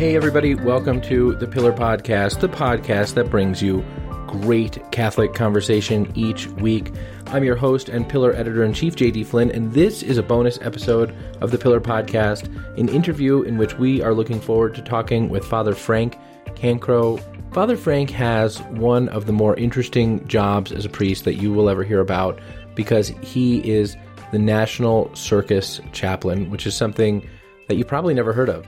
Hey, 0.00 0.16
everybody, 0.16 0.54
welcome 0.54 1.02
to 1.02 1.34
the 1.34 1.46
Pillar 1.46 1.74
Podcast, 1.74 2.40
the 2.40 2.48
podcast 2.48 3.12
that 3.16 3.28
brings 3.28 3.60
you 3.60 3.84
great 4.26 4.78
Catholic 4.92 5.34
conversation 5.34 6.10
each 6.14 6.46
week. 6.46 6.90
I'm 7.26 7.44
your 7.44 7.54
host 7.54 7.90
and 7.90 8.08
Pillar 8.08 8.32
Editor 8.32 8.64
in 8.64 8.72
Chief, 8.72 8.96
JD 8.96 9.26
Flynn, 9.26 9.50
and 9.50 9.74
this 9.74 10.02
is 10.02 10.16
a 10.16 10.22
bonus 10.22 10.58
episode 10.62 11.14
of 11.42 11.50
the 11.50 11.58
Pillar 11.58 11.82
Podcast, 11.82 12.46
an 12.78 12.88
interview 12.88 13.42
in 13.42 13.58
which 13.58 13.76
we 13.76 14.00
are 14.00 14.14
looking 14.14 14.40
forward 14.40 14.74
to 14.76 14.80
talking 14.80 15.28
with 15.28 15.44
Father 15.44 15.74
Frank 15.74 16.16
Cancro. 16.54 17.22
Father 17.52 17.76
Frank 17.76 18.08
has 18.08 18.58
one 18.70 19.06
of 19.10 19.26
the 19.26 19.34
more 19.34 19.54
interesting 19.56 20.26
jobs 20.26 20.72
as 20.72 20.86
a 20.86 20.88
priest 20.88 21.24
that 21.26 21.34
you 21.34 21.52
will 21.52 21.68
ever 21.68 21.84
hear 21.84 22.00
about 22.00 22.40
because 22.74 23.08
he 23.20 23.58
is 23.70 23.98
the 24.32 24.38
National 24.38 25.14
Circus 25.14 25.78
Chaplain, 25.92 26.48
which 26.48 26.66
is 26.66 26.74
something 26.74 27.28
that 27.68 27.76
you 27.76 27.84
probably 27.84 28.14
never 28.14 28.32
heard 28.32 28.48
of. 28.48 28.66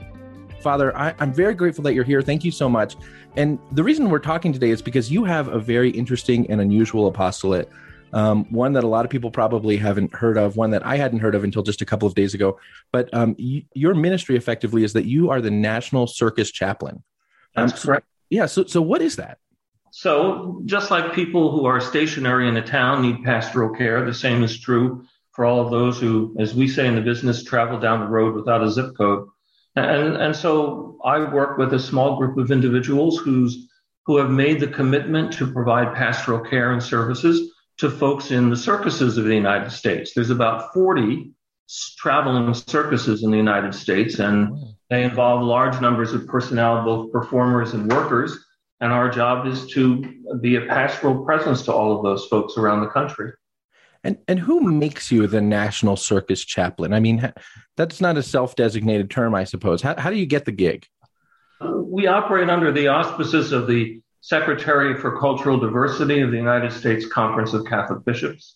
Father, 0.63 0.95
I, 0.97 1.13
am 1.19 1.33
very 1.33 1.53
grateful 1.53 1.83
that 1.83 1.93
you're 1.93 2.05
here. 2.05 2.21
Thank 2.21 2.43
you 2.43 2.51
so 2.51 2.69
much. 2.69 2.95
And 3.35 3.59
the 3.73 3.83
reason 3.83 4.09
we're 4.09 4.19
talking 4.19 4.53
today 4.53 4.69
is 4.69 4.81
because 4.81 5.11
you 5.11 5.25
have 5.25 5.49
a 5.49 5.59
very 5.59 5.89
interesting 5.89 6.49
and 6.49 6.61
unusual 6.61 7.07
apostolate, 7.07 7.69
um, 8.13 8.45
one 8.45 8.73
that 8.73 8.83
a 8.83 8.87
lot 8.87 9.03
of 9.03 9.11
people 9.11 9.29
probably 9.29 9.75
haven't 9.75 10.13
heard 10.13 10.37
of, 10.37 10.55
one 10.55 10.71
that 10.71 10.85
I 10.85 10.95
hadn't 10.95 11.19
heard 11.19 11.35
of 11.35 11.43
until 11.43 11.63
just 11.63 11.81
a 11.81 11.85
couple 11.85 12.07
of 12.07 12.15
days 12.15 12.33
ago. 12.33 12.57
But 12.91 13.13
um, 13.13 13.35
y- 13.37 13.65
your 13.73 13.93
ministry 13.93 14.37
effectively 14.37 14.83
is 14.83 14.93
that 14.93 15.05
you 15.05 15.29
are 15.29 15.41
the 15.41 15.51
National 15.51 16.07
Circus 16.07 16.49
Chaplain. 16.49 17.03
Um, 17.55 17.67
That's 17.67 17.83
correct. 17.83 18.07
Yeah. 18.29 18.45
So, 18.45 18.65
so 18.65 18.81
what 18.81 19.01
is 19.01 19.17
that? 19.17 19.39
So, 19.91 20.61
just 20.65 20.89
like 20.89 21.13
people 21.13 21.51
who 21.51 21.65
are 21.65 21.79
stationary 21.79 22.47
in 22.47 22.57
a 22.57 22.65
town 22.65 23.03
need 23.03 23.23
pastoral 23.23 23.75
care, 23.75 24.03
the 24.03 24.13
same 24.13 24.43
is 24.43 24.59
true 24.59 25.05
for 25.33 25.45
all 25.45 25.61
of 25.61 25.69
those 25.71 25.99
who, 25.99 26.35
as 26.39 26.55
we 26.55 26.67
say 26.67 26.87
in 26.87 26.95
the 26.95 27.01
business, 27.01 27.43
travel 27.43 27.79
down 27.79 27.99
the 27.99 28.07
road 28.07 28.33
without 28.33 28.63
a 28.63 28.71
zip 28.71 28.95
code. 28.97 29.27
And, 29.75 30.17
and 30.17 30.35
so 30.35 30.97
I 31.03 31.31
work 31.31 31.57
with 31.57 31.73
a 31.73 31.79
small 31.79 32.17
group 32.17 32.37
of 32.37 32.51
individuals 32.51 33.17
who's, 33.17 33.69
who 34.05 34.17
have 34.17 34.29
made 34.29 34.59
the 34.59 34.67
commitment 34.67 35.33
to 35.33 35.51
provide 35.51 35.95
pastoral 35.95 36.39
care 36.39 36.71
and 36.71 36.81
services 36.81 37.51
to 37.77 37.89
folks 37.89 38.31
in 38.31 38.49
the 38.49 38.55
circuses 38.55 39.17
of 39.17 39.25
the 39.25 39.35
United 39.35 39.71
States. 39.71 40.13
There's 40.13 40.29
about 40.29 40.73
40 40.73 41.31
traveling 41.97 42.53
circuses 42.53 43.23
in 43.23 43.31
the 43.31 43.37
United 43.37 43.73
States, 43.73 44.19
and 44.19 44.55
they 44.89 45.03
involve 45.03 45.41
large 45.41 45.81
numbers 45.81 46.13
of 46.13 46.27
personnel, 46.27 46.83
both 46.83 47.11
performers 47.11 47.73
and 47.73 47.91
workers. 47.91 48.37
And 48.79 48.91
our 48.91 49.09
job 49.09 49.47
is 49.47 49.67
to 49.67 50.03
be 50.41 50.57
a 50.57 50.65
pastoral 50.65 51.23
presence 51.25 51.63
to 51.63 51.73
all 51.73 51.97
of 51.97 52.03
those 52.03 52.27
folks 52.27 52.57
around 52.57 52.81
the 52.81 52.89
country. 52.89 53.31
And 54.03 54.17
and 54.27 54.39
who 54.39 54.61
makes 54.61 55.11
you 55.11 55.27
the 55.27 55.41
national 55.41 55.95
circus 55.95 56.43
chaplain? 56.43 56.93
I 56.93 56.99
mean, 56.99 57.31
that's 57.77 58.01
not 58.01 58.17
a 58.17 58.23
self-designated 58.23 59.09
term, 59.09 59.33
I 59.33 59.45
suppose. 59.45 59.81
How 59.81 59.97
how 59.97 60.09
do 60.09 60.17
you 60.17 60.25
get 60.25 60.45
the 60.45 60.51
gig? 60.51 60.85
We 61.61 62.07
operate 62.07 62.49
under 62.49 62.71
the 62.71 62.89
auspices 62.89 63.51
of 63.51 63.67
the 63.67 64.01
Secretary 64.21 64.97
for 64.97 65.19
Cultural 65.19 65.59
Diversity 65.59 66.21
of 66.21 66.31
the 66.31 66.37
United 66.37 66.71
States 66.71 67.05
Conference 67.05 67.53
of 67.53 67.65
Catholic 67.65 68.05
Bishops. 68.05 68.55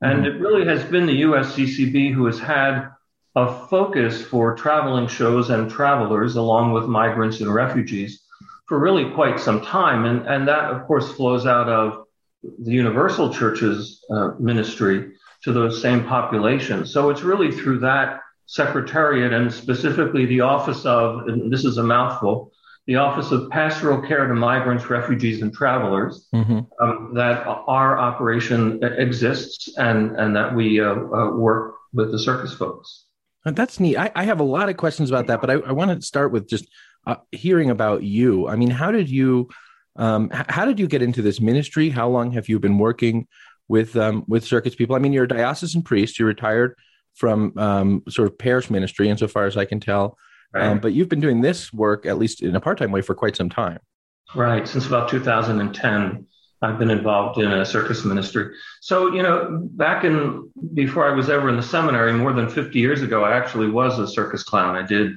And 0.00 0.24
mm-hmm. 0.24 0.36
it 0.36 0.40
really 0.40 0.66
has 0.66 0.84
been 0.84 1.06
the 1.06 1.22
USCCB 1.22 2.12
who 2.12 2.26
has 2.26 2.38
had 2.38 2.90
a 3.34 3.66
focus 3.68 4.22
for 4.22 4.54
traveling 4.54 5.06
shows 5.06 5.50
and 5.50 5.70
travelers, 5.70 6.36
along 6.36 6.72
with 6.72 6.84
migrants 6.84 7.40
and 7.40 7.52
refugees, 7.52 8.22
for 8.66 8.78
really 8.78 9.10
quite 9.12 9.40
some 9.40 9.62
time. 9.62 10.04
And, 10.04 10.26
and 10.26 10.48
that, 10.48 10.64
of 10.64 10.86
course, 10.86 11.12
flows 11.12 11.46
out 11.46 11.68
of 11.68 12.04
the 12.42 12.70
Universal 12.70 13.34
Church's 13.34 14.04
uh, 14.10 14.30
ministry 14.38 15.12
to 15.42 15.52
those 15.52 15.80
same 15.80 16.04
populations. 16.04 16.92
So 16.92 17.10
it's 17.10 17.22
really 17.22 17.52
through 17.52 17.80
that 17.80 18.20
secretariat 18.46 19.32
and 19.32 19.52
specifically 19.52 20.26
the 20.26 20.40
office 20.40 20.84
of, 20.86 21.28
and 21.28 21.52
this 21.52 21.64
is 21.64 21.78
a 21.78 21.82
mouthful, 21.82 22.52
the 22.86 22.96
Office 22.96 23.30
of 23.32 23.50
Pastoral 23.50 24.00
Care 24.00 24.26
to 24.26 24.34
Migrants, 24.34 24.88
Refugees, 24.88 25.42
and 25.42 25.52
Travelers, 25.52 26.26
mm-hmm. 26.34 26.60
um, 26.82 27.12
that 27.14 27.46
our 27.46 27.98
operation 27.98 28.82
exists 28.82 29.76
and, 29.76 30.16
and 30.16 30.34
that 30.34 30.54
we 30.54 30.80
uh, 30.80 30.94
uh, 30.94 31.36
work 31.36 31.74
with 31.92 32.10
the 32.10 32.18
circus 32.18 32.54
folks. 32.54 33.04
That's 33.44 33.78
neat. 33.78 33.98
I, 33.98 34.10
I, 34.14 34.24
have 34.24 34.40
a 34.40 34.44
lot 34.44 34.68
of 34.68 34.76
questions 34.76 35.10
about 35.10 35.26
that, 35.28 35.40
but 35.40 35.50
I, 35.50 35.54
I 35.54 35.72
want 35.72 35.90
to 35.90 36.04
start 36.04 36.32
with 36.32 36.48
just 36.48 36.66
uh, 37.06 37.16
hearing 37.30 37.70
about 37.70 38.02
you. 38.02 38.48
I 38.48 38.56
mean, 38.56 38.70
how 38.70 38.90
did 38.90 39.08
you 39.08 39.48
um, 39.98 40.30
how 40.32 40.64
did 40.64 40.78
you 40.78 40.86
get 40.86 41.02
into 41.02 41.22
this 41.22 41.40
ministry? 41.40 41.90
How 41.90 42.08
long 42.08 42.32
have 42.32 42.48
you 42.48 42.58
been 42.58 42.78
working 42.78 43.26
with 43.66 43.96
um, 43.96 44.24
with 44.28 44.44
circus 44.44 44.74
people? 44.74 44.96
I 44.96 45.00
mean, 45.00 45.12
you're 45.12 45.24
a 45.24 45.28
diocesan 45.28 45.82
priest. 45.82 46.18
You're 46.18 46.28
retired 46.28 46.74
from 47.14 47.52
um, 47.58 48.02
sort 48.08 48.28
of 48.28 48.38
parish 48.38 48.70
ministry, 48.70 49.08
insofar 49.08 49.46
as 49.46 49.56
I 49.56 49.64
can 49.64 49.80
tell. 49.80 50.16
Right. 50.54 50.64
Um, 50.64 50.78
but 50.78 50.92
you've 50.94 51.08
been 51.08 51.20
doing 51.20 51.40
this 51.40 51.72
work, 51.72 52.06
at 52.06 52.16
least 52.16 52.42
in 52.42 52.54
a 52.56 52.60
part 52.60 52.78
time 52.78 52.92
way, 52.92 53.02
for 53.02 53.14
quite 53.14 53.36
some 53.36 53.50
time. 53.50 53.80
Right. 54.34 54.66
Since 54.66 54.86
about 54.86 55.08
2010, 55.08 56.26
I've 56.62 56.78
been 56.78 56.90
involved 56.90 57.38
in 57.38 57.50
a 57.50 57.64
circus 57.64 58.04
ministry. 58.04 58.54
So, 58.80 59.12
you 59.12 59.22
know, 59.22 59.68
back 59.72 60.04
in 60.04 60.50
before 60.74 61.10
I 61.10 61.14
was 61.14 61.28
ever 61.28 61.48
in 61.48 61.56
the 61.56 61.62
seminary, 61.62 62.12
more 62.12 62.32
than 62.32 62.48
50 62.48 62.78
years 62.78 63.02
ago, 63.02 63.24
I 63.24 63.36
actually 63.36 63.68
was 63.68 63.98
a 63.98 64.08
circus 64.08 64.42
clown. 64.42 64.76
I 64.76 64.86
did 64.86 65.12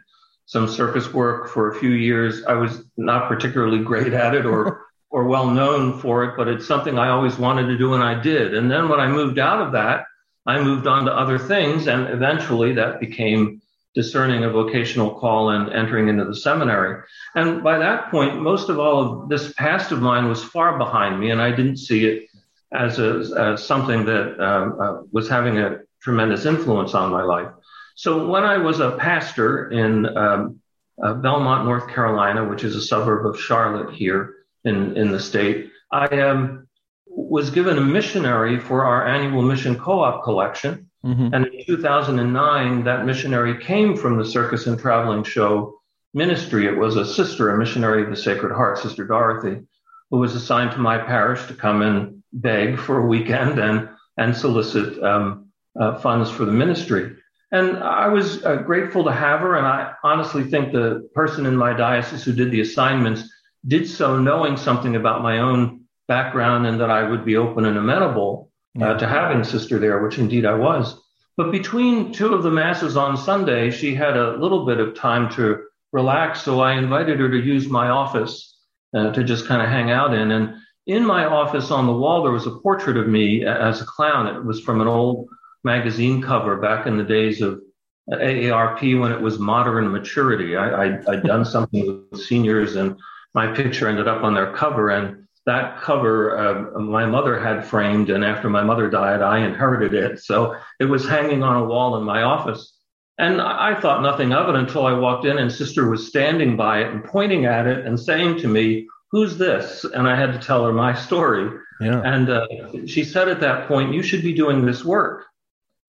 some 0.51 0.67
circus 0.67 1.13
work 1.13 1.47
for 1.47 1.71
a 1.71 1.79
few 1.79 1.91
years. 1.91 2.43
I 2.43 2.55
was 2.55 2.83
not 2.97 3.29
particularly 3.29 3.81
great 3.81 4.11
at 4.11 4.35
it 4.35 4.45
or 4.45 4.85
or 5.09 5.23
well 5.23 5.49
known 5.49 5.97
for 5.97 6.25
it, 6.25 6.35
but 6.35 6.49
it's 6.49 6.67
something 6.67 6.99
I 6.99 7.09
always 7.09 7.37
wanted 7.37 7.67
to 7.67 7.77
do 7.77 7.93
and 7.93 8.03
I 8.03 8.21
did. 8.21 8.53
And 8.53 8.69
then 8.69 8.89
when 8.89 8.99
I 8.99 9.07
moved 9.07 9.39
out 9.39 9.61
of 9.61 9.71
that, 9.73 10.05
I 10.45 10.61
moved 10.61 10.87
on 10.87 11.05
to 11.05 11.13
other 11.13 11.39
things 11.39 11.87
and 11.87 12.09
eventually 12.09 12.73
that 12.73 12.99
became 12.99 13.61
discerning 13.95 14.43
a 14.43 14.49
vocational 14.49 15.17
call 15.19 15.51
and 15.51 15.71
entering 15.71 16.09
into 16.09 16.25
the 16.25 16.35
seminary. 16.35 17.01
And 17.33 17.63
by 17.63 17.77
that 17.77 18.11
point, 18.11 18.41
most 18.41 18.67
of 18.67 18.77
all 18.77 19.23
of 19.23 19.29
this 19.29 19.53
past 19.53 19.93
of 19.93 20.01
mine 20.01 20.27
was 20.27 20.43
far 20.43 20.77
behind 20.77 21.17
me 21.17 21.31
and 21.31 21.41
I 21.41 21.51
didn't 21.51 21.77
see 21.77 22.05
it 22.05 22.29
as, 22.73 22.99
a, 22.99 23.19
as 23.37 23.65
something 23.65 24.03
that 24.05 24.37
uh, 24.37 24.83
uh, 24.83 25.01
was 25.13 25.29
having 25.29 25.59
a 25.59 25.79
tremendous 26.01 26.45
influence 26.45 26.93
on 26.93 27.11
my 27.11 27.23
life. 27.23 27.51
So 27.95 28.27
when 28.27 28.43
I 28.43 28.57
was 28.57 28.79
a 28.79 28.91
pastor 28.91 29.69
in 29.69 30.05
um, 30.17 30.59
uh, 31.01 31.13
Belmont, 31.15 31.65
North 31.65 31.87
Carolina, 31.89 32.45
which 32.45 32.63
is 32.63 32.75
a 32.75 32.81
suburb 32.81 33.25
of 33.25 33.39
Charlotte 33.39 33.93
here 33.93 34.35
in, 34.63 34.95
in 34.97 35.11
the 35.11 35.19
state, 35.19 35.71
I 35.91 36.05
um, 36.21 36.67
was 37.07 37.49
given 37.49 37.77
a 37.77 37.81
missionary 37.81 38.59
for 38.59 38.85
our 38.85 39.07
annual 39.07 39.41
mission 39.41 39.77
co-op 39.77 40.23
collection. 40.23 40.89
Mm-hmm. 41.05 41.33
And 41.33 41.47
in 41.47 41.65
2009, 41.65 42.83
that 42.83 43.05
missionary 43.05 43.63
came 43.63 43.97
from 43.97 44.17
the 44.17 44.25
Circus 44.25 44.67
and 44.67 44.79
Traveling 44.79 45.23
Show 45.23 45.81
ministry. 46.13 46.67
It 46.67 46.77
was 46.77 46.95
a 46.95 47.05
sister, 47.05 47.49
a 47.49 47.57
missionary 47.57 48.03
of 48.03 48.09
the 48.09 48.15
Sacred 48.15 48.53
Heart, 48.53 48.79
Sister 48.79 49.05
Dorothy, 49.05 49.61
who 50.09 50.17
was 50.19 50.35
assigned 50.35 50.71
to 50.71 50.77
my 50.77 50.97
parish 50.97 51.45
to 51.47 51.53
come 51.53 51.81
and 51.81 52.23
beg 52.33 52.77
for 52.79 52.99
a 52.99 53.05
weekend 53.05 53.59
and, 53.59 53.89
and 54.17 54.35
solicit 54.35 55.01
um, 55.03 55.49
uh, 55.79 55.99
funds 55.99 56.29
for 56.29 56.45
the 56.45 56.51
ministry. 56.51 57.15
And 57.51 57.77
I 57.77 58.07
was 58.07 58.43
uh, 58.45 58.57
grateful 58.57 59.03
to 59.03 59.11
have 59.11 59.41
her. 59.41 59.57
And 59.57 59.67
I 59.67 59.93
honestly 60.03 60.43
think 60.43 60.71
the 60.71 61.09
person 61.13 61.45
in 61.45 61.55
my 61.55 61.73
diocese 61.73 62.23
who 62.23 62.33
did 62.33 62.51
the 62.51 62.61
assignments 62.61 63.29
did 63.67 63.87
so 63.87 64.17
knowing 64.17 64.57
something 64.57 64.95
about 64.95 65.21
my 65.21 65.39
own 65.39 65.81
background 66.07 66.65
and 66.65 66.79
that 66.79 66.89
I 66.89 67.07
would 67.07 67.25
be 67.25 67.35
open 67.35 67.65
and 67.65 67.77
amenable 67.77 68.51
uh, 68.81 68.93
to 68.97 69.07
having 69.07 69.41
a 69.41 69.45
sister 69.45 69.79
there, 69.79 70.01
which 70.01 70.17
indeed 70.17 70.45
I 70.45 70.53
was. 70.53 70.99
But 71.37 71.51
between 71.51 72.13
two 72.13 72.33
of 72.33 72.43
the 72.43 72.51
masses 72.51 72.95
on 72.97 73.17
Sunday, 73.17 73.71
she 73.71 73.95
had 73.95 74.15
a 74.17 74.37
little 74.37 74.65
bit 74.65 74.79
of 74.79 74.95
time 74.95 75.29
to 75.35 75.63
relax. 75.91 76.43
So 76.43 76.61
I 76.61 76.73
invited 76.73 77.19
her 77.19 77.29
to 77.29 77.37
use 77.37 77.67
my 77.67 77.89
office 77.89 78.57
uh, 78.95 79.11
to 79.11 79.23
just 79.23 79.47
kind 79.47 79.61
of 79.61 79.69
hang 79.69 79.91
out 79.91 80.13
in. 80.13 80.31
And 80.31 80.55
in 80.87 81.05
my 81.05 81.25
office 81.25 81.71
on 81.71 81.85
the 81.85 81.93
wall, 81.93 82.23
there 82.23 82.31
was 82.31 82.47
a 82.47 82.59
portrait 82.59 82.97
of 82.97 83.07
me 83.07 83.45
as 83.45 83.81
a 83.81 83.85
clown. 83.85 84.27
It 84.27 84.43
was 84.43 84.61
from 84.61 84.81
an 84.81 84.87
old 84.87 85.29
magazine 85.63 86.21
cover 86.21 86.57
back 86.57 86.87
in 86.87 86.97
the 86.97 87.03
days 87.03 87.41
of 87.41 87.61
AARP 88.09 88.99
when 88.99 89.11
it 89.11 89.21
was 89.21 89.39
modern 89.39 89.91
maturity. 89.91 90.55
I, 90.57 90.85
I, 90.85 90.99
I'd 91.07 91.23
done 91.23 91.45
something 91.45 92.05
with 92.11 92.21
seniors 92.21 92.75
and 92.75 92.97
my 93.33 93.47
picture 93.53 93.87
ended 93.87 94.07
up 94.07 94.23
on 94.23 94.33
their 94.33 94.53
cover. 94.53 94.89
And 94.89 95.27
that 95.45 95.81
cover 95.81 96.37
uh, 96.37 96.79
my 96.79 97.05
mother 97.05 97.39
had 97.39 97.65
framed. 97.65 98.09
And 98.09 98.23
after 98.23 98.49
my 98.49 98.63
mother 98.63 98.89
died, 98.89 99.21
I 99.21 99.39
inherited 99.39 99.93
it. 99.93 100.19
So 100.19 100.55
it 100.79 100.85
was 100.85 101.07
hanging 101.07 101.43
on 101.43 101.61
a 101.61 101.65
wall 101.65 101.97
in 101.97 102.03
my 102.03 102.23
office. 102.23 102.77
And 103.17 103.39
I 103.39 103.79
thought 103.79 104.01
nothing 104.01 104.33
of 104.33 104.49
it 104.49 104.55
until 104.55 104.85
I 104.85 104.93
walked 104.93 105.25
in 105.25 105.37
and 105.37 105.51
sister 105.51 105.89
was 105.89 106.07
standing 106.07 106.57
by 106.57 106.79
it 106.79 106.91
and 106.91 107.03
pointing 107.03 107.45
at 107.45 107.67
it 107.67 107.85
and 107.85 107.99
saying 107.99 108.39
to 108.39 108.47
me, 108.47 108.87
Who's 109.11 109.37
this? 109.37 109.83
And 109.83 110.07
I 110.07 110.15
had 110.15 110.31
to 110.31 110.39
tell 110.39 110.65
her 110.65 110.71
my 110.71 110.93
story. 110.93 111.59
Yeah. 111.81 112.01
And 112.03 112.29
uh, 112.29 112.47
she 112.87 113.03
said 113.03 113.27
at 113.27 113.41
that 113.41 113.67
point, 113.67 113.93
You 113.93 114.01
should 114.01 114.23
be 114.23 114.33
doing 114.33 114.65
this 114.65 114.83
work. 114.83 115.25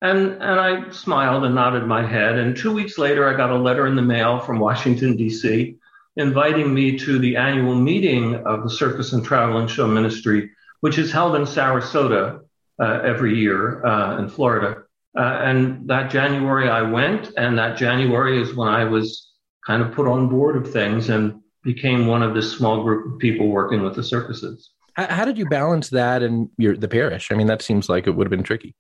And, 0.03 0.33
and 0.33 0.61
I 0.61 0.91
smiled 0.91 1.45
and 1.45 1.55
nodded 1.55 1.87
my 1.87 2.05
head. 2.05 2.37
And 2.37 2.57
two 2.57 2.73
weeks 2.73 2.99
later, 2.99 3.33
I 3.33 3.37
got 3.37 3.51
a 3.51 3.57
letter 3.57 3.87
in 3.87 3.95
the 3.95 4.03
mail 4.03 4.41
from 4.41 4.59
Washington, 4.59 5.17
D.C., 5.17 5.77
inviting 6.17 6.75
me 6.75 6.99
to 6.99 7.21
the 7.21 7.37
annual 7.37 7.77
meeting 7.77 8.35
of 8.45 8.65
the 8.65 8.71
Circus 8.71 9.13
and 9.13 9.25
Traveling 9.25 9.69
Show 9.69 9.87
Ministry, 9.87 10.51
which 10.81 10.99
is 10.99 11.13
held 11.13 11.37
in 11.37 11.43
Sarasota 11.43 12.41
uh, 12.81 13.01
every 13.05 13.39
year 13.39 13.87
uh, 13.87 14.19
in 14.19 14.29
Florida. 14.29 14.83
Uh, 15.17 15.21
and 15.21 15.89
that 15.89 16.11
January, 16.11 16.69
I 16.69 16.83
went, 16.83 17.31
and 17.37 17.57
that 17.59 17.77
January 17.77 18.43
is 18.43 18.55
when 18.55 18.69
I 18.69 18.85
was 18.85 19.31
kind 19.65 19.83
of 19.83 19.93
put 19.93 20.09
on 20.09 20.29
board 20.29 20.57
of 20.57 20.73
things 20.73 21.11
and 21.11 21.41
became 21.63 22.09
one 22.09 22.25
of 22.25 22.35
this 22.35 22.51
small 22.51 22.83
group 22.83 23.13
of 23.13 23.21
people 23.21 23.47
working 23.47 23.83
with 23.83 23.95
the 23.95 24.03
circuses. 24.03 24.71
How 24.95 25.25
did 25.25 25.39
you 25.39 25.47
balance 25.47 25.91
that 25.91 26.23
and 26.23 26.51
your 26.59 26.77
the 26.77 26.89
parish? 26.89 27.31
I 27.31 27.37
mean, 27.37 27.47
that 27.47 27.63
seems 27.63 27.89
like 27.89 28.07
it 28.07 28.11
would 28.11 28.27
have 28.27 28.31
been 28.31 28.43
tricky. 28.43 28.75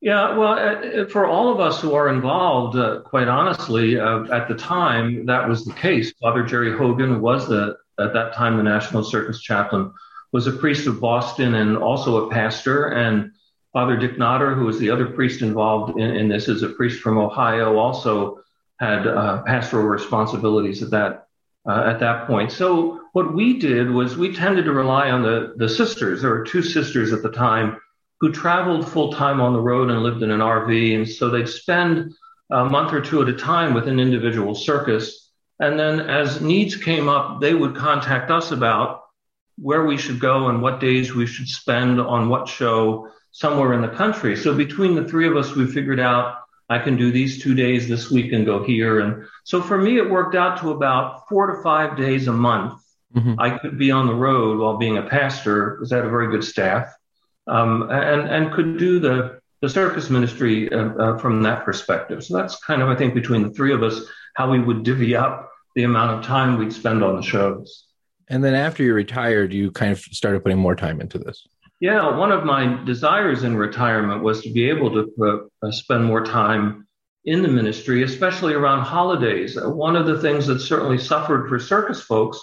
Yeah, 0.00 0.36
well, 0.36 0.52
uh, 0.52 1.06
for 1.06 1.26
all 1.26 1.52
of 1.52 1.58
us 1.58 1.80
who 1.80 1.94
are 1.94 2.08
involved, 2.08 2.78
uh, 2.78 3.00
quite 3.00 3.26
honestly, 3.26 3.98
uh, 3.98 4.24
at 4.32 4.46
the 4.46 4.54
time 4.54 5.26
that 5.26 5.48
was 5.48 5.64
the 5.64 5.72
case. 5.72 6.12
Father 6.20 6.44
Jerry 6.44 6.76
Hogan 6.76 7.20
was 7.20 7.48
the 7.48 7.76
at 7.98 8.12
that 8.12 8.32
time 8.32 8.56
the 8.56 8.62
National 8.62 9.02
Circus 9.02 9.40
Chaplain, 9.40 9.92
was 10.32 10.46
a 10.46 10.52
priest 10.52 10.86
of 10.86 11.00
Boston 11.00 11.56
and 11.56 11.76
also 11.76 12.26
a 12.26 12.30
pastor. 12.30 12.90
And 12.90 13.32
Father 13.72 13.96
Dick 13.96 14.18
Notter, 14.18 14.54
who 14.54 14.66
was 14.66 14.78
the 14.78 14.90
other 14.90 15.06
priest 15.06 15.42
involved 15.42 15.98
in, 15.98 16.10
in 16.10 16.28
this, 16.28 16.46
is 16.46 16.62
a 16.62 16.68
priest 16.68 17.00
from 17.00 17.18
Ohio, 17.18 17.76
also 17.76 18.38
had 18.78 19.04
uh, 19.04 19.42
pastoral 19.42 19.86
responsibilities 19.86 20.80
at 20.80 20.90
that 20.90 21.26
uh, 21.68 21.82
at 21.86 21.98
that 21.98 22.28
point. 22.28 22.52
So 22.52 23.00
what 23.14 23.34
we 23.34 23.58
did 23.58 23.90
was 23.90 24.16
we 24.16 24.32
tended 24.32 24.64
to 24.66 24.72
rely 24.72 25.10
on 25.10 25.22
the 25.22 25.54
the 25.56 25.68
sisters. 25.68 26.22
There 26.22 26.30
were 26.30 26.44
two 26.44 26.62
sisters 26.62 27.12
at 27.12 27.22
the 27.22 27.32
time 27.32 27.80
who 28.20 28.32
traveled 28.32 28.88
full 28.88 29.12
time 29.12 29.40
on 29.40 29.52
the 29.52 29.60
road 29.60 29.90
and 29.90 30.02
lived 30.02 30.22
in 30.22 30.30
an 30.30 30.40
RV. 30.40 30.94
And 30.94 31.08
so 31.08 31.30
they'd 31.30 31.48
spend 31.48 32.14
a 32.50 32.64
month 32.64 32.92
or 32.92 33.00
two 33.00 33.22
at 33.22 33.28
a 33.28 33.34
time 33.34 33.74
with 33.74 33.88
an 33.88 34.00
individual 34.00 34.54
circus. 34.54 35.30
And 35.60 35.78
then 35.78 36.00
as 36.00 36.40
needs 36.40 36.76
came 36.76 37.08
up, 37.08 37.40
they 37.40 37.54
would 37.54 37.76
contact 37.76 38.30
us 38.30 38.52
about 38.52 39.02
where 39.56 39.84
we 39.84 39.96
should 39.96 40.20
go 40.20 40.48
and 40.48 40.62
what 40.62 40.80
days 40.80 41.14
we 41.14 41.26
should 41.26 41.48
spend 41.48 42.00
on 42.00 42.28
what 42.28 42.48
show 42.48 43.08
somewhere 43.32 43.72
in 43.72 43.82
the 43.82 43.88
country. 43.88 44.36
So 44.36 44.54
between 44.54 44.94
the 44.94 45.06
three 45.06 45.28
of 45.28 45.36
us, 45.36 45.54
we 45.54 45.66
figured 45.66 46.00
out 46.00 46.38
I 46.68 46.78
can 46.78 46.96
do 46.96 47.10
these 47.10 47.42
two 47.42 47.54
days 47.54 47.88
this 47.88 48.10
week 48.10 48.32
and 48.32 48.44
go 48.44 48.62
here. 48.62 49.00
And 49.00 49.24
so 49.44 49.62
for 49.62 49.78
me, 49.78 49.96
it 49.96 50.10
worked 50.10 50.34
out 50.34 50.60
to 50.60 50.70
about 50.70 51.28
four 51.28 51.46
to 51.46 51.62
five 51.62 51.96
days 51.96 52.28
a 52.28 52.32
month. 52.32 52.82
Mm-hmm. 53.14 53.34
I 53.38 53.58
could 53.58 53.78
be 53.78 53.90
on 53.90 54.06
the 54.06 54.14
road 54.14 54.58
while 54.58 54.76
being 54.76 54.98
a 54.98 55.02
pastor 55.02 55.70
because 55.70 55.92
I 55.92 55.96
had 55.96 56.04
a 56.04 56.10
very 56.10 56.30
good 56.30 56.44
staff 56.44 56.94
um, 57.48 57.90
and 57.90 58.28
and 58.28 58.52
could 58.52 58.78
do 58.78 58.98
the 58.98 59.40
the 59.60 59.68
circus 59.68 60.08
ministry 60.08 60.72
uh, 60.72 60.90
uh, 60.94 61.18
from 61.18 61.42
that 61.42 61.64
perspective. 61.64 62.24
So 62.24 62.36
that's 62.36 62.56
kind 62.64 62.82
of 62.82 62.88
I 62.88 62.96
think 62.96 63.14
between 63.14 63.42
the 63.42 63.50
three 63.50 63.72
of 63.72 63.82
us 63.82 64.00
how 64.34 64.50
we 64.50 64.60
would 64.60 64.84
divvy 64.84 65.16
up 65.16 65.50
the 65.74 65.82
amount 65.84 66.18
of 66.18 66.24
time 66.24 66.58
we'd 66.58 66.72
spend 66.72 67.02
on 67.02 67.16
the 67.16 67.22
shows. 67.22 67.84
And 68.28 68.44
then 68.44 68.54
after 68.54 68.82
you 68.82 68.94
retired, 68.94 69.52
you 69.52 69.70
kind 69.70 69.90
of 69.90 69.98
started 69.98 70.42
putting 70.42 70.58
more 70.58 70.76
time 70.76 71.00
into 71.00 71.18
this. 71.18 71.46
Yeah, 71.80 72.16
one 72.16 72.32
of 72.32 72.44
my 72.44 72.82
desires 72.84 73.44
in 73.44 73.56
retirement 73.56 74.22
was 74.22 74.42
to 74.42 74.52
be 74.52 74.68
able 74.68 74.90
to 74.90 75.50
uh, 75.62 75.70
spend 75.70 76.04
more 76.04 76.24
time 76.24 76.86
in 77.24 77.42
the 77.42 77.48
ministry, 77.48 78.02
especially 78.02 78.54
around 78.54 78.82
holidays. 78.84 79.56
One 79.60 79.96
of 79.96 80.06
the 80.06 80.20
things 80.20 80.46
that 80.46 80.60
certainly 80.60 80.98
suffered 80.98 81.48
for 81.48 81.58
circus 81.58 82.02
folks 82.02 82.40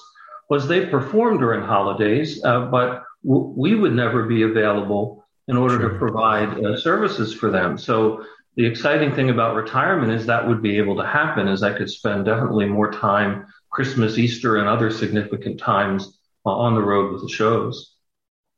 was 0.49 0.67
they 0.67 0.85
performed 0.85 1.39
during 1.39 1.61
holidays, 1.61 2.43
uh, 2.43 2.65
but 2.67 3.03
w- 3.25 3.53
we 3.55 3.75
would 3.75 3.93
never 3.93 4.25
be 4.25 4.43
available 4.43 5.25
in 5.47 5.57
order 5.57 5.79
sure. 5.79 5.89
to 5.89 5.99
provide 5.99 6.63
uh, 6.63 6.77
services 6.77 7.33
for 7.33 7.51
them. 7.51 7.77
So 7.77 8.25
the 8.55 8.65
exciting 8.65 9.13
thing 9.13 9.29
about 9.29 9.55
retirement 9.55 10.11
is 10.11 10.25
that 10.25 10.47
would 10.47 10.61
be 10.61 10.77
able 10.77 10.95
to 10.97 11.05
happen 11.05 11.47
as 11.47 11.61
I 11.61 11.77
could 11.77 11.89
spend 11.89 12.25
definitely 12.25 12.65
more 12.65 12.91
time 12.91 13.45
Christmas, 13.69 14.17
Easter, 14.17 14.57
and 14.57 14.69
other 14.69 14.89
significant 14.89 15.59
times 15.59 16.17
on 16.45 16.75
the 16.75 16.81
road 16.81 17.11
with 17.11 17.21
the 17.23 17.29
shows. 17.29 17.95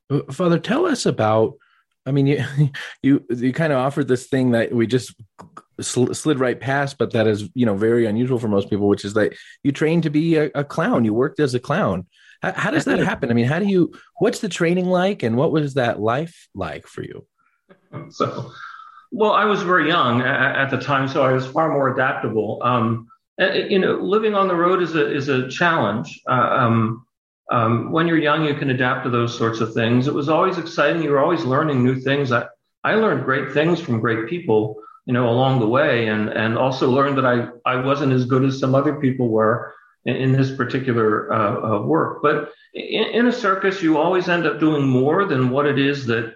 Uh, 0.09 0.19
Father, 0.31 0.59
tell 0.59 0.85
us 0.85 1.05
about. 1.05 1.53
I 2.05 2.11
mean, 2.11 2.27
you 2.27 2.45
you 3.01 3.25
you 3.29 3.53
kind 3.53 3.73
of 3.73 3.79
offered 3.79 4.07
this 4.07 4.27
thing 4.27 4.51
that 4.51 4.71
we 4.71 4.85
just 4.87 5.15
sl- 5.81 6.13
slid 6.13 6.39
right 6.39 6.59
past, 6.59 6.97
but 6.97 7.11
that 7.13 7.27
is 7.27 7.49
you 7.55 7.65
know 7.65 7.75
very 7.75 8.05
unusual 8.05 8.39
for 8.39 8.47
most 8.47 8.69
people, 8.69 8.87
which 8.87 9.05
is 9.05 9.13
that 9.15 9.33
you 9.63 9.71
trained 9.71 10.03
to 10.03 10.09
be 10.09 10.35
a, 10.35 10.51
a 10.53 10.63
clown. 10.63 11.03
You 11.03 11.13
worked 11.13 11.39
as 11.39 11.55
a 11.55 11.59
clown. 11.59 12.05
How, 12.41 12.53
how, 12.53 12.71
does 12.71 12.85
that 12.85 12.99
happen? 12.99 13.31
I 13.31 13.33
mean, 13.33 13.45
how 13.45 13.59
do 13.59 13.65
you? 13.65 13.93
What's 14.19 14.39
the 14.39 14.49
training 14.49 14.85
like, 14.85 15.23
and 15.23 15.35
what 15.35 15.51
was 15.51 15.73
that 15.75 15.99
life 15.99 16.47
like 16.53 16.87
for 16.87 17.03
you? 17.03 17.25
So, 18.09 18.51
well, 19.11 19.31
I 19.31 19.45
was 19.45 19.63
very 19.63 19.87
young 19.87 20.21
at, 20.21 20.55
at 20.55 20.69
the 20.69 20.77
time, 20.77 21.07
so 21.07 21.23
I 21.23 21.31
was 21.31 21.45
far 21.47 21.71
more 21.71 21.93
adaptable. 21.93 22.59
Um, 22.63 23.07
you 23.39 23.79
know, 23.79 23.95
living 23.95 24.33
on 24.33 24.47
the 24.47 24.55
road 24.55 24.81
is 24.81 24.95
a 24.95 25.11
is 25.13 25.29
a 25.29 25.47
challenge. 25.49 26.21
Uh, 26.27 26.49
um, 26.59 27.05
um, 27.51 27.91
when 27.91 28.07
you're 28.07 28.17
young, 28.17 28.45
you 28.45 28.55
can 28.55 28.69
adapt 28.69 29.05
to 29.05 29.09
those 29.09 29.37
sorts 29.37 29.61
of 29.61 29.73
things. 29.73 30.07
It 30.07 30.13
was 30.13 30.29
always 30.29 30.57
exciting. 30.57 31.01
You 31.01 31.11
were 31.11 31.19
always 31.19 31.43
learning 31.43 31.83
new 31.83 31.99
things. 31.99 32.31
I, 32.31 32.45
I 32.83 32.95
learned 32.95 33.25
great 33.25 33.53
things 33.53 33.79
from 33.79 34.01
great 34.01 34.27
people, 34.27 34.75
you 35.05 35.13
know, 35.13 35.29
along 35.29 35.59
the 35.59 35.67
way, 35.67 36.07
and 36.07 36.29
and 36.29 36.57
also 36.57 36.89
learned 36.89 37.17
that 37.17 37.25
I 37.25 37.49
I 37.65 37.77
wasn't 37.77 38.13
as 38.13 38.25
good 38.25 38.43
as 38.43 38.59
some 38.59 38.75
other 38.75 38.95
people 38.95 39.29
were 39.29 39.73
in, 40.05 40.15
in 40.15 40.31
this 40.31 40.55
particular 40.55 41.31
uh, 41.31 41.75
uh, 41.75 41.81
work. 41.81 42.21
But 42.21 42.51
in, 42.73 43.03
in, 43.05 43.27
a 43.27 43.31
circus, 43.31 43.81
you 43.81 43.97
always 43.97 44.29
end 44.29 44.45
up 44.45 44.59
doing 44.59 44.87
more 44.87 45.25
than 45.25 45.49
what 45.49 45.65
it 45.65 45.79
is 45.79 46.05
that 46.07 46.35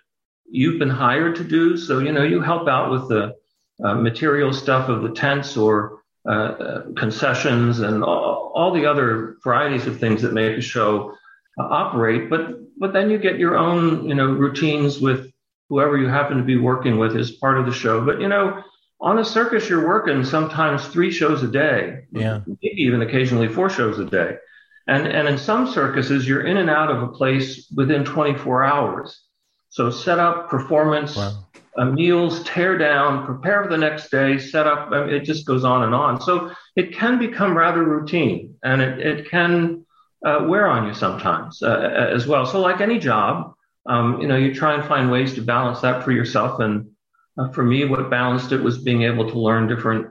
you've 0.49 0.79
been 0.79 0.89
hired 0.89 1.35
to 1.37 1.43
do. 1.43 1.77
So 1.77 1.99
you 1.99 2.11
know, 2.11 2.23
you 2.23 2.41
help 2.41 2.67
out 2.67 2.91
with 2.91 3.09
the 3.09 3.35
uh, 3.83 3.95
material 3.95 4.53
stuff 4.53 4.89
of 4.89 5.01
the 5.01 5.11
tents 5.11 5.57
or 5.57 6.01
uh, 6.27 6.31
uh, 6.31 6.81
concessions 6.95 7.79
and 7.79 8.03
all, 8.03 8.51
all, 8.53 8.71
the 8.71 8.85
other 8.85 9.37
varieties 9.43 9.87
of 9.87 9.99
things 9.99 10.21
that 10.21 10.33
make 10.33 10.55
a 10.55 10.61
show 10.61 11.15
uh, 11.59 11.63
operate. 11.63 12.29
But 12.29 12.59
but 12.77 12.93
then 12.93 13.09
you 13.09 13.17
get 13.17 13.39
your 13.39 13.57
own 13.57 14.07
you 14.07 14.13
know 14.13 14.27
routines 14.27 14.99
with 14.99 15.31
whoever 15.69 15.97
you 15.97 16.07
happen 16.07 16.37
to 16.37 16.43
be 16.43 16.57
working 16.57 16.99
with 16.99 17.15
as 17.15 17.31
part 17.31 17.57
of 17.57 17.65
the 17.65 17.71
show. 17.71 18.05
But 18.05 18.21
you 18.21 18.27
know, 18.27 18.63
on 19.01 19.19
a 19.19 19.25
circus, 19.25 19.67
you're 19.67 19.87
working 19.87 20.23
sometimes 20.23 20.87
three 20.87 21.11
shows 21.11 21.43
a 21.43 21.47
day, 21.47 22.05
yeah, 22.11 22.41
maybe 22.45 22.81
even 22.81 23.01
occasionally 23.01 23.47
four 23.47 23.69
shows 23.69 23.99
a 23.99 24.05
day. 24.05 24.35
And 24.87 25.07
and 25.07 25.27
in 25.27 25.37
some 25.37 25.67
circuses, 25.67 26.27
you're 26.27 26.45
in 26.45 26.57
and 26.57 26.69
out 26.69 26.91
of 26.91 27.03
a 27.03 27.07
place 27.07 27.71
within 27.75 28.05
24 28.05 28.63
hours. 28.63 29.23
So 29.69 29.89
set 29.89 30.19
up, 30.19 30.49
performance, 30.49 31.15
wow 31.15 31.45
uh, 31.77 31.85
meals, 31.85 32.43
tear 32.43 32.77
down, 32.77 33.25
prepare 33.25 33.63
for 33.63 33.69
the 33.69 33.77
next 33.77 34.09
day, 34.09 34.37
set 34.37 34.67
up. 34.67 34.91
I 34.91 35.05
mean, 35.05 35.13
it 35.13 35.23
just 35.23 35.45
goes 35.45 35.63
on 35.63 35.83
and 35.83 35.95
on. 35.95 36.21
So 36.21 36.51
it 36.75 36.93
can 36.93 37.17
become 37.17 37.57
rather 37.57 37.83
routine 37.83 38.55
and 38.63 38.81
it, 38.81 38.99
it 38.99 39.29
can 39.29 39.85
uh, 40.25 40.45
wear 40.47 40.67
on 40.67 40.87
you 40.87 40.93
sometimes 40.93 41.61
uh, 41.63 42.09
as 42.13 42.27
well. 42.27 42.45
So 42.45 42.59
like 42.59 42.81
any 42.81 42.99
job, 42.99 43.53
um, 43.85 44.21
you 44.21 44.27
know, 44.27 44.37
you 44.37 44.53
try 44.53 44.75
and 44.75 44.83
find 44.85 45.09
ways 45.09 45.33
to 45.35 45.41
balance 45.41 45.81
that 45.81 46.03
for 46.03 46.11
yourself. 46.11 46.59
And 46.59 46.91
uh, 47.37 47.49
for 47.49 47.63
me, 47.63 47.85
what 47.85 48.09
balanced 48.09 48.51
it 48.51 48.61
was 48.61 48.79
being 48.79 49.03
able 49.03 49.29
to 49.29 49.39
learn 49.39 49.67
different 49.67 50.07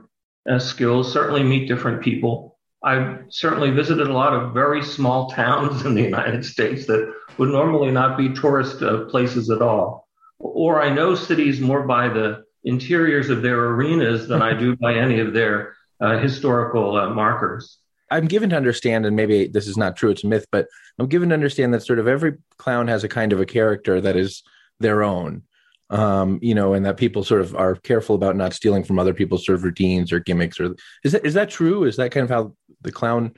uh, 0.49 0.59
skills, 0.59 1.11
certainly 1.11 1.43
meet 1.43 1.67
different 1.67 2.01
people. 2.01 2.57
I've 2.83 3.25
certainly 3.29 3.69
visited 3.69 4.07
a 4.07 4.13
lot 4.13 4.33
of 4.33 4.53
very 4.53 4.83
small 4.83 5.29
towns 5.29 5.85
in 5.85 5.93
the 5.93 6.01
United 6.01 6.43
States 6.43 6.87
that 6.87 7.13
would 7.37 7.49
normally 7.49 7.91
not 7.91 8.17
be 8.17 8.33
tourist 8.33 8.81
uh, 8.81 9.05
places 9.05 9.49
at 9.51 9.61
all 9.61 10.07
or 10.41 10.81
I 10.81 10.89
know 10.93 11.15
cities 11.15 11.61
more 11.61 11.83
by 11.83 12.07
the 12.09 12.43
interiors 12.63 13.29
of 13.29 13.41
their 13.41 13.59
arenas 13.65 14.27
than 14.27 14.41
I 14.41 14.53
do 14.53 14.75
by 14.81 14.95
any 14.95 15.19
of 15.19 15.33
their 15.33 15.75
uh, 15.99 16.19
historical 16.19 16.97
uh, 16.97 17.09
markers. 17.09 17.77
I'm 18.09 18.27
given 18.27 18.49
to 18.49 18.57
understand, 18.57 19.05
and 19.05 19.15
maybe 19.15 19.47
this 19.47 19.67
is 19.67 19.77
not 19.77 19.95
true, 19.95 20.11
it's 20.11 20.23
a 20.23 20.27
myth, 20.27 20.45
but 20.51 20.67
I'm 20.99 21.07
given 21.07 21.29
to 21.29 21.35
understand 21.35 21.73
that 21.73 21.83
sort 21.83 21.99
of 21.99 22.07
every 22.07 22.37
clown 22.57 22.87
has 22.87 23.03
a 23.03 23.07
kind 23.07 23.31
of 23.31 23.39
a 23.39 23.45
character 23.45 24.01
that 24.01 24.17
is 24.17 24.43
their 24.79 25.03
own. 25.03 25.43
Um, 25.91 26.39
you 26.41 26.55
know, 26.55 26.73
and 26.73 26.85
that 26.85 26.95
people 26.95 27.21
sort 27.21 27.41
of 27.41 27.53
are 27.53 27.75
careful 27.75 28.15
about 28.15 28.37
not 28.37 28.53
stealing 28.53 28.85
from 28.85 28.97
other 28.97 29.13
people's 29.13 29.45
sort 29.45 29.57
of 29.57 29.65
routines 29.65 30.13
or 30.13 30.19
gimmicks. 30.19 30.57
Or 30.57 30.73
is 31.03 31.11
that 31.11 31.25
is 31.25 31.33
that 31.33 31.49
true? 31.49 31.83
Is 31.83 31.97
that 31.97 32.11
kind 32.11 32.23
of 32.23 32.29
how 32.29 32.55
the 32.81 32.93
clown 32.93 33.33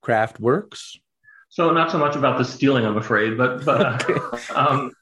craft 0.00 0.38
works? 0.38 0.96
So 1.48 1.72
not 1.72 1.90
so 1.90 1.98
much 1.98 2.14
about 2.14 2.38
the 2.38 2.44
stealing, 2.44 2.86
I'm 2.86 2.96
afraid, 2.96 3.36
but 3.36 3.64
but 3.64 4.08
okay. 4.08 4.52
um, 4.54 4.92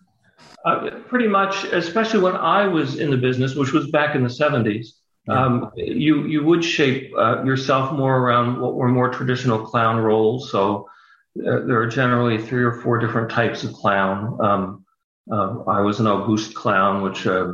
uh, 0.64 0.91
pretty 1.09 1.29
much, 1.29 1.64
especially 1.64 2.21
when 2.21 2.37
I 2.37 2.67
was 2.67 2.99
in 2.99 3.11
the 3.11 3.17
business, 3.17 3.55
which 3.55 3.73
was 3.73 3.91
back 3.91 4.14
in 4.14 4.23
the 4.23 4.29
70s. 4.29 4.88
Um, 5.29 5.71
you 5.76 6.26
you 6.26 6.43
would 6.43 6.64
shape 6.64 7.12
uh, 7.17 7.45
yourself 7.45 7.93
more 7.93 8.19
around 8.19 8.61
what 8.61 8.75
were 8.75 8.88
more 8.88 9.09
traditional 9.09 9.64
clown 9.64 9.99
roles. 9.99 10.50
So 10.50 10.88
uh, 11.38 11.61
there 11.61 11.81
are 11.81 11.87
generally 11.87 12.38
three 12.38 12.64
or 12.64 12.81
four 12.81 12.99
different 12.99 13.31
types 13.31 13.62
of 13.62 13.73
clown. 13.73 14.38
Um, 14.41 14.82
uh, 15.31 15.62
I 15.69 15.81
was 15.81 16.00
an 16.00 16.07
Auguste 16.07 16.55
clown, 16.55 17.02
which 17.02 17.26
uh, 17.26 17.52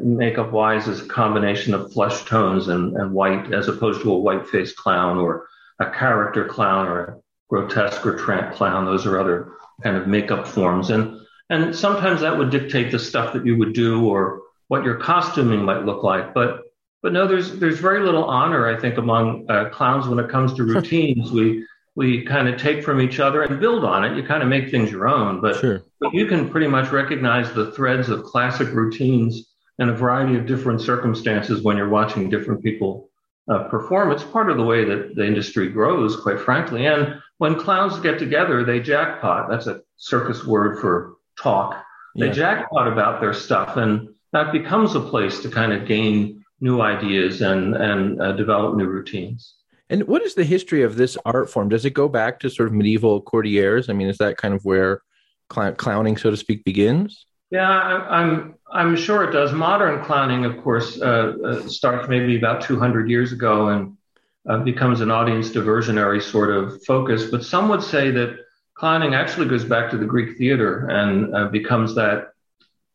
makeup 0.00 0.52
wise 0.52 0.88
is 0.88 1.00
a 1.00 1.08
combination 1.08 1.74
of 1.74 1.92
flesh 1.92 2.24
tones 2.24 2.68
and, 2.68 2.96
and 2.96 3.12
white, 3.12 3.52
as 3.52 3.68
opposed 3.68 4.02
to 4.02 4.12
a 4.12 4.18
white 4.18 4.46
faced 4.48 4.76
clown 4.76 5.18
or 5.18 5.48
a 5.80 5.90
character 5.90 6.46
clown 6.46 6.86
or 6.86 7.00
a 7.00 7.16
grotesque 7.48 8.04
or 8.06 8.16
tramp 8.16 8.54
clown. 8.54 8.84
Those 8.84 9.06
are 9.06 9.18
other 9.18 9.52
kind 9.82 9.96
of 9.96 10.06
makeup 10.06 10.46
forms. 10.46 10.90
And 10.90 11.20
and 11.50 11.74
sometimes 11.74 12.20
that 12.20 12.36
would 12.36 12.50
dictate 12.50 12.92
the 12.92 12.98
stuff 12.98 13.32
that 13.32 13.46
you 13.46 13.56
would 13.56 13.72
do 13.72 14.06
or 14.06 14.42
what 14.68 14.84
your 14.84 14.96
costuming 14.96 15.64
might 15.64 15.84
look 15.84 16.02
like. 16.02 16.34
But 16.34 16.62
but 17.02 17.12
no, 17.12 17.26
there's 17.26 17.58
there's 17.58 17.78
very 17.78 18.04
little 18.04 18.24
honor, 18.24 18.68
I 18.68 18.78
think, 18.78 18.98
among 18.98 19.50
uh, 19.50 19.70
clowns 19.70 20.06
when 20.06 20.18
it 20.18 20.30
comes 20.30 20.54
to 20.54 20.64
routines. 20.64 21.30
we 21.30 21.66
we 21.98 22.22
kind 22.22 22.46
of 22.46 22.60
take 22.60 22.84
from 22.84 23.00
each 23.00 23.18
other 23.18 23.42
and 23.42 23.58
build 23.58 23.84
on 23.84 24.04
it. 24.04 24.16
You 24.16 24.22
kind 24.22 24.40
of 24.40 24.48
make 24.48 24.70
things 24.70 24.88
your 24.88 25.08
own, 25.08 25.40
but, 25.40 25.56
sure. 25.56 25.82
but 25.98 26.14
you 26.14 26.26
can 26.26 26.48
pretty 26.48 26.68
much 26.68 26.92
recognize 26.92 27.52
the 27.52 27.72
threads 27.72 28.08
of 28.08 28.22
classic 28.22 28.68
routines 28.68 29.52
in 29.80 29.88
a 29.88 29.92
variety 29.92 30.38
of 30.38 30.46
different 30.46 30.80
circumstances 30.80 31.60
when 31.62 31.76
you're 31.76 31.88
watching 31.88 32.30
different 32.30 32.62
people 32.62 33.10
uh, 33.48 33.64
perform. 33.64 34.12
It's 34.12 34.22
part 34.22 34.48
of 34.48 34.56
the 34.56 34.62
way 34.62 34.84
that 34.84 35.16
the 35.16 35.26
industry 35.26 35.70
grows, 35.70 36.14
quite 36.14 36.38
frankly. 36.38 36.86
And 36.86 37.20
when 37.38 37.58
clowns 37.58 37.98
get 37.98 38.20
together, 38.20 38.62
they 38.62 38.78
jackpot. 38.78 39.50
That's 39.50 39.66
a 39.66 39.80
circus 39.96 40.44
word 40.44 40.78
for 40.78 41.16
talk. 41.36 41.82
They 42.14 42.26
yeah. 42.26 42.32
jackpot 42.32 42.86
about 42.86 43.20
their 43.20 43.34
stuff, 43.34 43.76
and 43.76 44.10
that 44.30 44.52
becomes 44.52 44.94
a 44.94 45.00
place 45.00 45.40
to 45.40 45.48
kind 45.48 45.72
of 45.72 45.88
gain 45.88 46.44
new 46.60 46.80
ideas 46.80 47.42
and 47.42 47.74
and 47.74 48.22
uh, 48.22 48.32
develop 48.32 48.76
new 48.76 48.86
routines. 48.86 49.54
And 49.90 50.06
what 50.06 50.22
is 50.22 50.34
the 50.34 50.44
history 50.44 50.82
of 50.82 50.96
this 50.96 51.16
art 51.24 51.50
form? 51.50 51.68
Does 51.68 51.84
it 51.84 51.94
go 51.94 52.08
back 52.08 52.40
to 52.40 52.50
sort 52.50 52.68
of 52.68 52.74
medieval 52.74 53.20
courtiers? 53.22 53.88
I 53.88 53.94
mean, 53.94 54.08
is 54.08 54.18
that 54.18 54.36
kind 54.36 54.54
of 54.54 54.64
where 54.64 55.02
cl- 55.52 55.72
clowning, 55.72 56.16
so 56.16 56.30
to 56.30 56.36
speak, 56.36 56.64
begins? 56.64 57.26
Yeah, 57.50 57.70
I, 57.70 58.22
am 58.22 58.56
I'm 58.70 58.96
sure 58.96 59.24
it 59.24 59.32
does. 59.32 59.52
Modern 59.52 60.04
clowning, 60.04 60.44
of 60.44 60.62
course, 60.62 61.00
uh, 61.00 61.32
uh, 61.42 61.68
starts 61.68 62.08
maybe 62.08 62.36
about 62.36 62.60
200 62.60 63.08
years 63.08 63.32
ago 63.32 63.68
and 63.68 63.96
uh, 64.46 64.58
becomes 64.58 65.00
an 65.00 65.10
audience 65.10 65.50
diversionary 65.50 66.22
sort 66.22 66.50
of 66.50 66.82
focus. 66.84 67.30
But 67.30 67.44
some 67.44 67.70
would 67.70 67.82
say 67.82 68.10
that 68.10 68.38
clowning 68.74 69.14
actually 69.14 69.48
goes 69.48 69.64
back 69.64 69.90
to 69.90 69.96
the 69.96 70.04
Greek 70.04 70.36
theater 70.36 70.88
and 70.88 71.34
uh, 71.34 71.48
becomes 71.48 71.94
that 71.94 72.32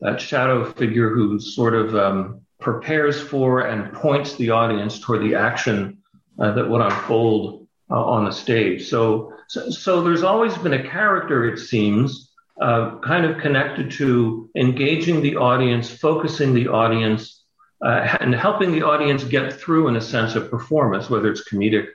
that 0.02 0.20
shadow 0.20 0.66
figure 0.66 1.10
who 1.10 1.40
sort 1.40 1.74
of 1.74 1.96
um, 1.96 2.42
prepares 2.60 3.22
for 3.22 3.62
and 3.62 3.94
points 3.94 4.36
the 4.36 4.50
audience 4.50 5.00
toward 5.00 5.22
the 5.22 5.34
action 5.34 6.03
uh, 6.40 6.52
that 6.54 6.70
would 6.70 6.82
unfold 6.82 7.68
uh, 7.90 8.04
on 8.04 8.26
the 8.26 8.32
stage. 8.32 8.88
So, 8.88 9.34
so, 9.48 9.70
so 9.70 10.02
there's 10.02 10.24
always 10.24 10.58
been 10.58 10.74
a 10.74 10.90
character, 10.90 11.46
it 11.46 11.60
seems 11.60 12.32
uh, 12.62 13.00
kind 13.00 13.26
of 13.26 13.40
connected 13.40 13.92
to 13.92 14.50
engaging 14.56 15.22
the 15.22 15.36
audience, 15.36 15.90
focusing 15.90 16.54
the 16.54 16.68
audience, 16.68 17.44
uh, 17.84 18.18
and 18.20 18.34
helping 18.34 18.72
the 18.72 18.84
audience 18.84 19.24
get 19.24 19.54
through, 19.54 19.90
in 19.90 19.96
a 19.96 20.02
sense, 20.02 20.36
of 20.36 20.50
performance, 20.50 21.10
whether 21.10 21.30
it's 21.30 21.48
comedic 21.50 21.88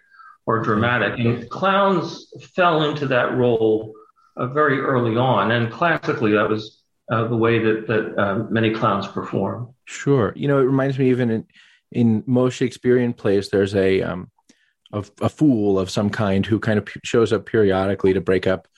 or 0.47 0.61
dramatic. 0.63 1.19
And 1.19 1.49
clowns 1.49 2.33
fell 2.55 2.83
into 2.83 3.07
that 3.07 3.37
role 3.37 3.95
uh, 4.37 4.47
very 4.49 4.81
early 4.81 5.17
on, 5.17 5.51
and 5.51 5.73
classically, 5.73 6.33
that 6.33 6.49
was 6.49 6.83
uh, 7.11 7.27
the 7.29 7.37
way 7.37 7.59
that 7.59 7.87
that 7.87 8.49
many 8.51 8.75
clowns 8.75 9.07
perform. 9.07 9.75
Sure, 9.87 10.33
you 10.37 10.49
know, 10.49 10.59
it 10.59 10.65
reminds 10.65 10.99
me 10.99 11.09
even 11.11 11.31
in 11.31 11.47
in 11.93 12.23
most 12.27 12.55
Shakespearean 12.55 13.13
plays, 13.15 13.51
there's 13.51 13.75
a 13.75 14.03
um, 14.03 14.31
a, 14.93 15.05
a 15.21 15.29
fool 15.29 15.79
of 15.79 15.91
some 15.91 16.11
kind 16.11 16.45
who 16.45 16.59
kind 16.59 16.79
of 16.79 16.89
shows 17.05 17.33
up 17.33 17.47
periodically 17.47 18.13
to 18.13 18.21
break 18.21 18.47
up 18.47 18.69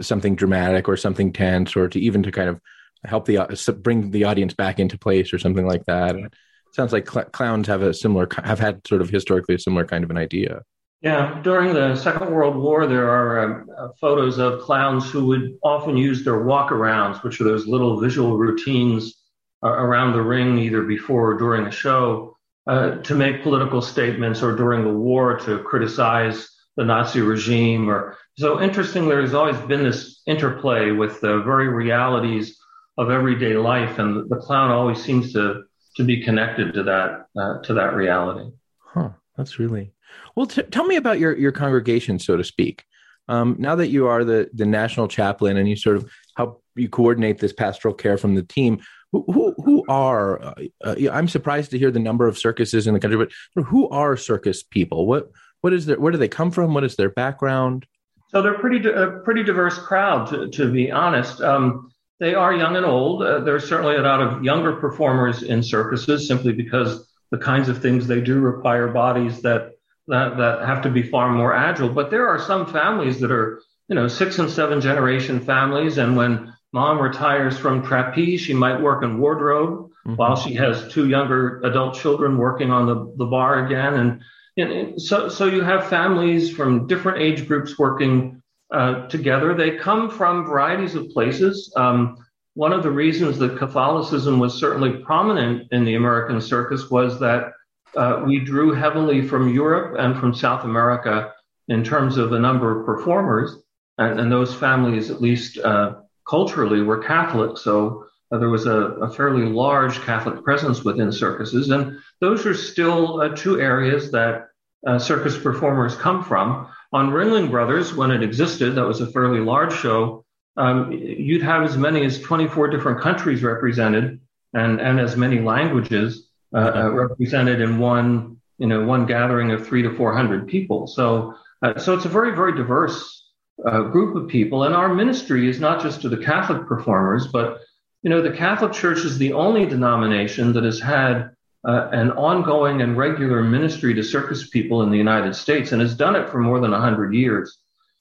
something 0.00 0.36
dramatic 0.36 0.88
or 0.88 0.96
something 0.96 1.32
tense 1.32 1.76
or 1.76 1.88
to 1.88 1.98
even 1.98 2.22
to 2.22 2.30
kind 2.30 2.48
of 2.48 2.60
help 3.04 3.26
the 3.26 3.38
uh, 3.38 3.72
bring 3.82 4.10
the 4.10 4.24
audience 4.24 4.54
back 4.54 4.78
into 4.78 4.98
place 4.98 5.32
or 5.32 5.38
something 5.38 5.66
like 5.66 5.84
that. 5.86 6.14
And 6.14 6.32
sounds 6.72 6.92
like 6.92 7.08
cl- 7.08 7.26
clowns 7.26 7.66
have 7.66 7.82
a 7.82 7.94
similar 7.94 8.28
have 8.42 8.58
had 8.58 8.86
sort 8.86 9.00
of 9.00 9.10
historically 9.10 9.54
a 9.54 9.58
similar 9.58 9.84
kind 9.84 10.04
of 10.04 10.10
an 10.10 10.16
idea. 10.16 10.62
Yeah. 11.00 11.40
During 11.42 11.74
the 11.74 11.96
second 11.96 12.32
world 12.32 12.56
war 12.56 12.86
there 12.86 13.10
are 13.10 13.40
um, 13.40 13.70
uh, 13.76 13.88
photos 14.00 14.38
of 14.38 14.60
clowns 14.60 15.10
who 15.10 15.26
would 15.26 15.58
often 15.62 15.96
use 15.96 16.24
their 16.24 16.44
walkarounds 16.44 17.22
which 17.22 17.40
are 17.40 17.44
those 17.44 17.66
little 17.66 18.00
visual 18.00 18.38
routines 18.38 19.14
uh, 19.62 19.68
around 19.68 20.12
the 20.12 20.22
ring 20.22 20.58
either 20.58 20.82
before 20.82 21.32
or 21.32 21.38
during 21.38 21.66
a 21.66 21.70
show 21.70 22.33
uh, 22.66 22.96
to 23.02 23.14
make 23.14 23.42
political 23.42 23.82
statements 23.82 24.42
or 24.42 24.56
during 24.56 24.84
the 24.84 24.92
war 24.92 25.38
to 25.40 25.58
criticize 25.60 26.48
the 26.76 26.84
Nazi 26.84 27.20
regime. 27.20 27.88
Or 27.88 28.16
so 28.38 28.60
interesting. 28.62 29.08
There's 29.08 29.34
always 29.34 29.58
been 29.58 29.84
this 29.84 30.22
interplay 30.26 30.90
with 30.90 31.20
the 31.20 31.42
very 31.42 31.68
realities 31.68 32.58
of 32.96 33.10
everyday 33.10 33.56
life, 33.56 33.98
and 33.98 34.28
the 34.30 34.36
clown 34.36 34.70
always 34.70 35.02
seems 35.02 35.32
to 35.32 35.64
to 35.96 36.04
be 36.04 36.22
connected 36.22 36.74
to 36.74 36.82
that 36.84 37.26
uh, 37.38 37.60
to 37.62 37.74
that 37.74 37.94
reality. 37.94 38.50
Huh. 38.78 39.10
That's 39.36 39.58
really 39.58 39.92
well. 40.36 40.46
T- 40.46 40.62
tell 40.62 40.84
me 40.84 40.96
about 40.96 41.18
your 41.18 41.36
your 41.36 41.52
congregation, 41.52 42.18
so 42.18 42.36
to 42.36 42.44
speak. 42.44 42.84
Um, 43.28 43.56
now 43.58 43.74
that 43.74 43.88
you 43.88 44.06
are 44.06 44.24
the 44.24 44.50
the 44.52 44.66
national 44.66 45.08
chaplain 45.08 45.56
and 45.56 45.68
you 45.68 45.76
sort 45.76 45.96
of 45.96 46.10
help 46.36 46.62
you 46.76 46.88
coordinate 46.88 47.38
this 47.38 47.52
pastoral 47.52 47.94
care 47.94 48.18
from 48.18 48.34
the 48.34 48.42
team, 48.42 48.80
who 49.22 49.54
who, 49.64 49.84
are 49.88 50.42
uh, 50.42 50.54
uh, 50.84 50.94
I'm 51.12 51.28
surprised 51.28 51.70
to 51.70 51.78
hear 51.78 51.90
the 51.90 51.98
number 51.98 52.26
of 52.26 52.38
circuses 52.38 52.86
in 52.86 52.94
the 52.94 53.00
country, 53.00 53.18
but 53.54 53.64
who 53.64 53.88
are 53.90 54.16
circus 54.16 54.62
people? 54.62 55.06
What 55.06 55.30
what 55.60 55.72
is 55.72 55.86
their 55.86 55.98
where 55.98 56.12
do 56.12 56.18
they 56.18 56.28
come 56.28 56.50
from? 56.50 56.74
What 56.74 56.84
is 56.84 56.96
their 56.96 57.10
background? 57.10 57.86
So 58.28 58.42
they're 58.42 58.58
pretty 58.58 58.88
a 58.88 59.20
pretty 59.24 59.44
diverse 59.44 59.78
crowd, 59.78 60.28
to, 60.30 60.48
to 60.48 60.72
be 60.72 60.90
honest. 60.90 61.40
Um, 61.40 61.90
they 62.20 62.34
are 62.34 62.54
young 62.54 62.76
and 62.76 62.86
old. 62.86 63.22
Uh, 63.22 63.40
there's 63.40 63.68
certainly 63.68 63.96
a 63.96 64.02
lot 64.02 64.20
of 64.20 64.42
younger 64.42 64.76
performers 64.76 65.42
in 65.42 65.62
circuses, 65.62 66.26
simply 66.26 66.52
because 66.52 67.10
the 67.30 67.38
kinds 67.38 67.68
of 67.68 67.82
things 67.82 68.06
they 68.06 68.20
do 68.20 68.40
require 68.40 68.88
bodies 68.88 69.42
that 69.42 69.72
that, 70.06 70.36
that 70.36 70.66
have 70.66 70.82
to 70.82 70.90
be 70.90 71.02
far 71.02 71.30
more 71.30 71.54
agile. 71.54 71.88
But 71.88 72.10
there 72.10 72.28
are 72.28 72.38
some 72.38 72.66
families 72.66 73.20
that 73.20 73.30
are, 73.30 73.62
you 73.88 73.94
know, 73.94 74.06
six 74.06 74.38
and 74.38 74.50
seven 74.50 74.80
generation 74.80 75.40
families, 75.40 75.98
and 75.98 76.16
when 76.16 76.53
mom 76.74 77.00
retires 77.00 77.56
from 77.56 77.84
trapeze, 77.84 78.40
she 78.40 78.52
might 78.52 78.80
work 78.80 79.04
in 79.04 79.18
wardrobe 79.18 79.90
mm-hmm. 80.04 80.16
while 80.16 80.34
she 80.34 80.54
has 80.54 80.92
two 80.92 81.08
younger 81.08 81.60
adult 81.62 81.94
children 81.94 82.36
working 82.36 82.72
on 82.72 82.84
the, 82.86 83.14
the 83.16 83.26
bar 83.26 83.64
again. 83.64 83.94
And 83.94 84.22
and 84.56 85.02
so, 85.02 85.28
so 85.28 85.46
you 85.46 85.62
have 85.62 85.88
families 85.88 86.50
from 86.50 86.86
different 86.86 87.18
age 87.20 87.48
groups 87.48 87.76
working 87.76 88.40
uh, 88.72 89.06
together. 89.08 89.54
They 89.54 89.76
come 89.76 90.08
from 90.10 90.46
varieties 90.46 90.94
of 90.94 91.10
places. 91.10 91.72
Um, 91.76 92.24
one 92.54 92.72
of 92.72 92.84
the 92.84 92.90
reasons 92.90 93.38
that 93.38 93.58
Catholicism 93.58 94.38
was 94.38 94.54
certainly 94.54 94.92
prominent 94.98 95.72
in 95.72 95.84
the 95.84 95.96
American 95.96 96.40
circus 96.40 96.88
was 96.88 97.18
that 97.18 97.52
uh, 97.96 98.22
we 98.24 98.38
drew 98.38 98.72
heavily 98.72 99.26
from 99.26 99.48
Europe 99.48 99.96
and 99.98 100.16
from 100.20 100.32
South 100.32 100.64
America 100.64 101.32
in 101.66 101.82
terms 101.82 102.16
of 102.16 102.30
the 102.30 102.38
number 102.38 102.78
of 102.78 102.86
performers, 102.86 103.56
and, 103.98 104.20
and 104.20 104.30
those 104.30 104.54
families, 104.54 105.10
at 105.10 105.20
least 105.20 105.58
uh, 105.58 105.94
culturally, 106.28 106.82
were 106.82 107.02
Catholic. 107.02 107.58
So 107.58 108.06
uh, 108.32 108.38
there 108.38 108.48
was 108.48 108.66
a, 108.66 108.76
a, 108.76 109.10
fairly 109.10 109.44
large 109.44 110.00
Catholic 110.00 110.42
presence 110.42 110.82
within 110.84 111.12
circuses, 111.12 111.70
and 111.70 111.98
those 112.20 112.46
are 112.46 112.54
still 112.54 113.20
uh, 113.20 113.28
two 113.28 113.60
areas 113.60 114.10
that 114.12 114.48
uh, 114.86 114.98
circus 114.98 115.38
performers 115.38 115.94
come 115.94 116.24
from. 116.24 116.68
On 116.92 117.10
Ringling 117.10 117.50
Brothers, 117.50 117.94
when 117.94 118.10
it 118.10 118.22
existed, 118.22 118.74
that 118.74 118.86
was 118.86 119.00
a 119.00 119.10
fairly 119.10 119.40
large 119.40 119.74
show. 119.74 120.24
Um, 120.56 120.92
you'd 120.92 121.42
have 121.42 121.64
as 121.64 121.76
many 121.76 122.04
as 122.04 122.20
24 122.20 122.68
different 122.68 123.00
countries 123.00 123.42
represented, 123.42 124.20
and 124.52 124.80
and 124.80 125.00
as 125.00 125.16
many 125.16 125.40
languages 125.40 126.28
uh, 126.54 126.72
uh, 126.74 126.90
represented 126.90 127.60
in 127.60 127.78
one 127.78 128.40
you 128.58 128.68
know 128.68 128.84
one 128.84 129.06
gathering 129.06 129.50
of 129.50 129.66
three 129.66 129.82
to 129.82 129.94
400 129.96 130.46
people. 130.46 130.86
So 130.86 131.34
so 131.78 131.94
it's 131.94 132.04
a 132.04 132.08
very 132.08 132.34
very 132.34 132.54
diverse 132.54 133.13
group 133.62 134.16
of 134.16 134.28
people, 134.28 134.64
and 134.64 134.74
our 134.74 134.92
ministry 134.92 135.48
is 135.48 135.60
not 135.60 135.82
just 135.82 136.02
to 136.02 136.08
the 136.08 136.16
Catholic 136.16 136.66
performers, 136.66 137.26
but 137.28 137.60
you 138.04 138.10
know, 138.10 138.20
the 138.20 138.36
Catholic 138.36 138.72
Church 138.72 138.98
is 138.98 139.16
the 139.16 139.32
only 139.32 139.64
denomination 139.64 140.52
that 140.52 140.64
has 140.64 140.78
had 140.78 141.30
uh, 141.66 141.88
an 141.92 142.10
ongoing 142.12 142.82
and 142.82 142.98
regular 142.98 143.42
ministry 143.42 143.94
to 143.94 144.02
circus 144.02 144.50
people 144.50 144.82
in 144.82 144.90
the 144.90 144.98
United 144.98 145.34
States 145.34 145.72
and 145.72 145.80
has 145.80 145.96
done 145.96 146.14
it 146.14 146.28
for 146.28 146.38
more 146.38 146.60
than 146.60 146.70
100 146.70 147.14
years. 147.14 147.58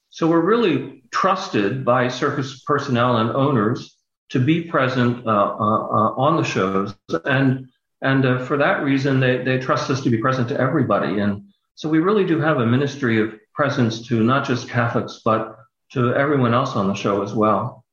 So 0.09 0.27
we're 0.27 0.41
really 0.41 1.03
trusted 1.11 1.85
by 1.85 2.09
circus 2.09 2.61
personnel 2.63 3.17
and 3.17 3.29
owners 3.29 3.95
to 4.29 4.39
be 4.39 4.63
present 4.63 5.25
uh, 5.25 5.29
uh, 5.29 5.53
uh 5.55 6.13
on 6.17 6.35
the 6.35 6.43
shows. 6.43 6.93
And, 7.23 7.67
and 8.01 8.25
uh, 8.25 8.45
for 8.45 8.57
that 8.57 8.83
reason, 8.83 9.21
they, 9.21 9.37
they 9.37 9.57
trust 9.59 9.89
us 9.89 10.01
to 10.01 10.09
be 10.09 10.17
present 10.17 10.49
to 10.49 10.59
everybody. 10.59 11.19
And 11.19 11.45
so 11.75 11.87
we 11.87 11.99
really 11.99 12.25
do 12.25 12.41
have 12.41 12.57
a 12.57 12.65
ministry 12.65 13.21
of 13.21 13.39
presence 13.53 14.07
to 14.07 14.23
not 14.23 14.45
just 14.45 14.69
Catholics, 14.69 15.21
but 15.23 15.57
to 15.91 16.13
everyone 16.15 16.53
else 16.53 16.75
on 16.75 16.87
the 16.87 16.93
show 16.93 17.21
as 17.21 17.33
well. 17.33 17.85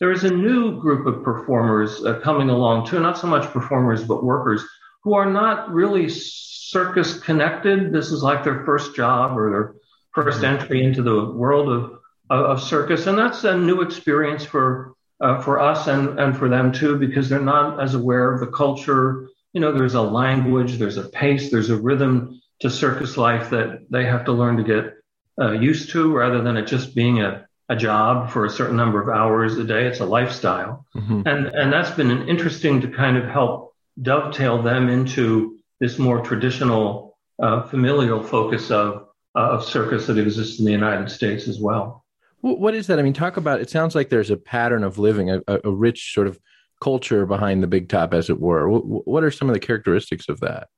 There 0.00 0.12
is 0.12 0.24
a 0.24 0.30
new 0.30 0.80
group 0.80 1.06
of 1.06 1.22
performers 1.22 2.04
uh, 2.04 2.20
coming 2.20 2.50
along 2.50 2.86
too, 2.86 3.00
not 3.00 3.18
so 3.18 3.26
much 3.26 3.50
performers, 3.52 4.02
but 4.02 4.24
workers 4.24 4.64
who 5.02 5.14
are 5.14 5.30
not 5.30 5.70
really 5.72 6.08
circus 6.08 7.18
connected. 7.18 7.92
This 7.92 8.10
is 8.10 8.22
like 8.22 8.42
their 8.42 8.64
first 8.64 8.96
job 8.96 9.36
or 9.36 9.50
their 9.50 10.24
1st 10.24 10.36
mm-hmm. 10.36 10.44
entry 10.44 10.82
into 10.82 11.02
the 11.02 11.32
world 11.32 11.68
of, 11.68 11.98
of, 12.30 12.62
circus. 12.62 13.06
And 13.06 13.18
that's 13.18 13.44
a 13.44 13.56
new 13.56 13.82
experience 13.82 14.44
for, 14.44 14.94
uh, 15.20 15.40
for 15.42 15.60
us 15.60 15.86
and, 15.86 16.18
and 16.18 16.36
for 16.36 16.48
them 16.48 16.72
too, 16.72 16.98
because 16.98 17.28
they're 17.28 17.40
not 17.40 17.80
as 17.80 17.94
aware 17.94 18.32
of 18.32 18.40
the 18.40 18.46
culture. 18.46 19.28
You 19.52 19.60
know, 19.60 19.72
there's 19.72 19.94
a 19.94 20.02
language, 20.02 20.78
there's 20.78 20.96
a 20.96 21.08
pace, 21.08 21.50
there's 21.50 21.70
a 21.70 21.76
rhythm 21.76 22.40
to 22.60 22.70
circus 22.70 23.16
life 23.16 23.50
that 23.50 23.86
they 23.90 24.04
have 24.04 24.24
to 24.24 24.32
learn 24.32 24.56
to 24.56 24.64
get 24.64 24.94
uh, 25.40 25.52
used 25.52 25.90
to 25.90 26.14
rather 26.14 26.42
than 26.42 26.56
it 26.56 26.66
just 26.66 26.94
being 26.94 27.20
a 27.22 27.46
a 27.68 27.76
job 27.76 28.30
for 28.30 28.44
a 28.44 28.50
certain 28.50 28.76
number 28.76 29.00
of 29.00 29.08
hours 29.08 29.56
a 29.56 29.64
day. 29.64 29.86
It's 29.86 30.00
a 30.00 30.04
lifestyle. 30.04 30.84
Mm-hmm. 30.94 31.22
And, 31.26 31.46
and 31.46 31.72
that's 31.72 31.90
been 31.90 32.10
an 32.10 32.28
interesting 32.28 32.80
to 32.82 32.88
kind 32.88 33.16
of 33.16 33.24
help 33.24 33.74
dovetail 34.00 34.62
them 34.62 34.88
into 34.88 35.58
this 35.80 35.98
more 35.98 36.20
traditional 36.20 37.16
uh, 37.42 37.62
familial 37.62 38.22
focus 38.22 38.70
of, 38.70 39.08
uh, 39.34 39.38
of 39.38 39.64
circus 39.64 40.06
that 40.06 40.18
exists 40.18 40.58
in 40.58 40.66
the 40.66 40.72
United 40.72 41.10
States 41.10 41.48
as 41.48 41.58
well. 41.58 42.04
What 42.42 42.74
is 42.74 42.86
that? 42.88 42.98
I 42.98 43.02
mean, 43.02 43.14
talk 43.14 43.38
about 43.38 43.62
it. 43.62 43.70
Sounds 43.70 43.94
like 43.94 44.10
there's 44.10 44.30
a 44.30 44.36
pattern 44.36 44.84
of 44.84 44.98
living, 44.98 45.30
a, 45.30 45.40
a 45.48 45.70
rich 45.70 46.12
sort 46.12 46.26
of 46.26 46.38
culture 46.82 47.24
behind 47.24 47.62
the 47.62 47.66
big 47.66 47.88
top, 47.88 48.12
as 48.12 48.28
it 48.28 48.38
were. 48.38 48.68
What 48.68 49.24
are 49.24 49.30
some 49.30 49.48
of 49.48 49.54
the 49.54 49.60
characteristics 49.60 50.28
of 50.28 50.40
that? 50.40 50.68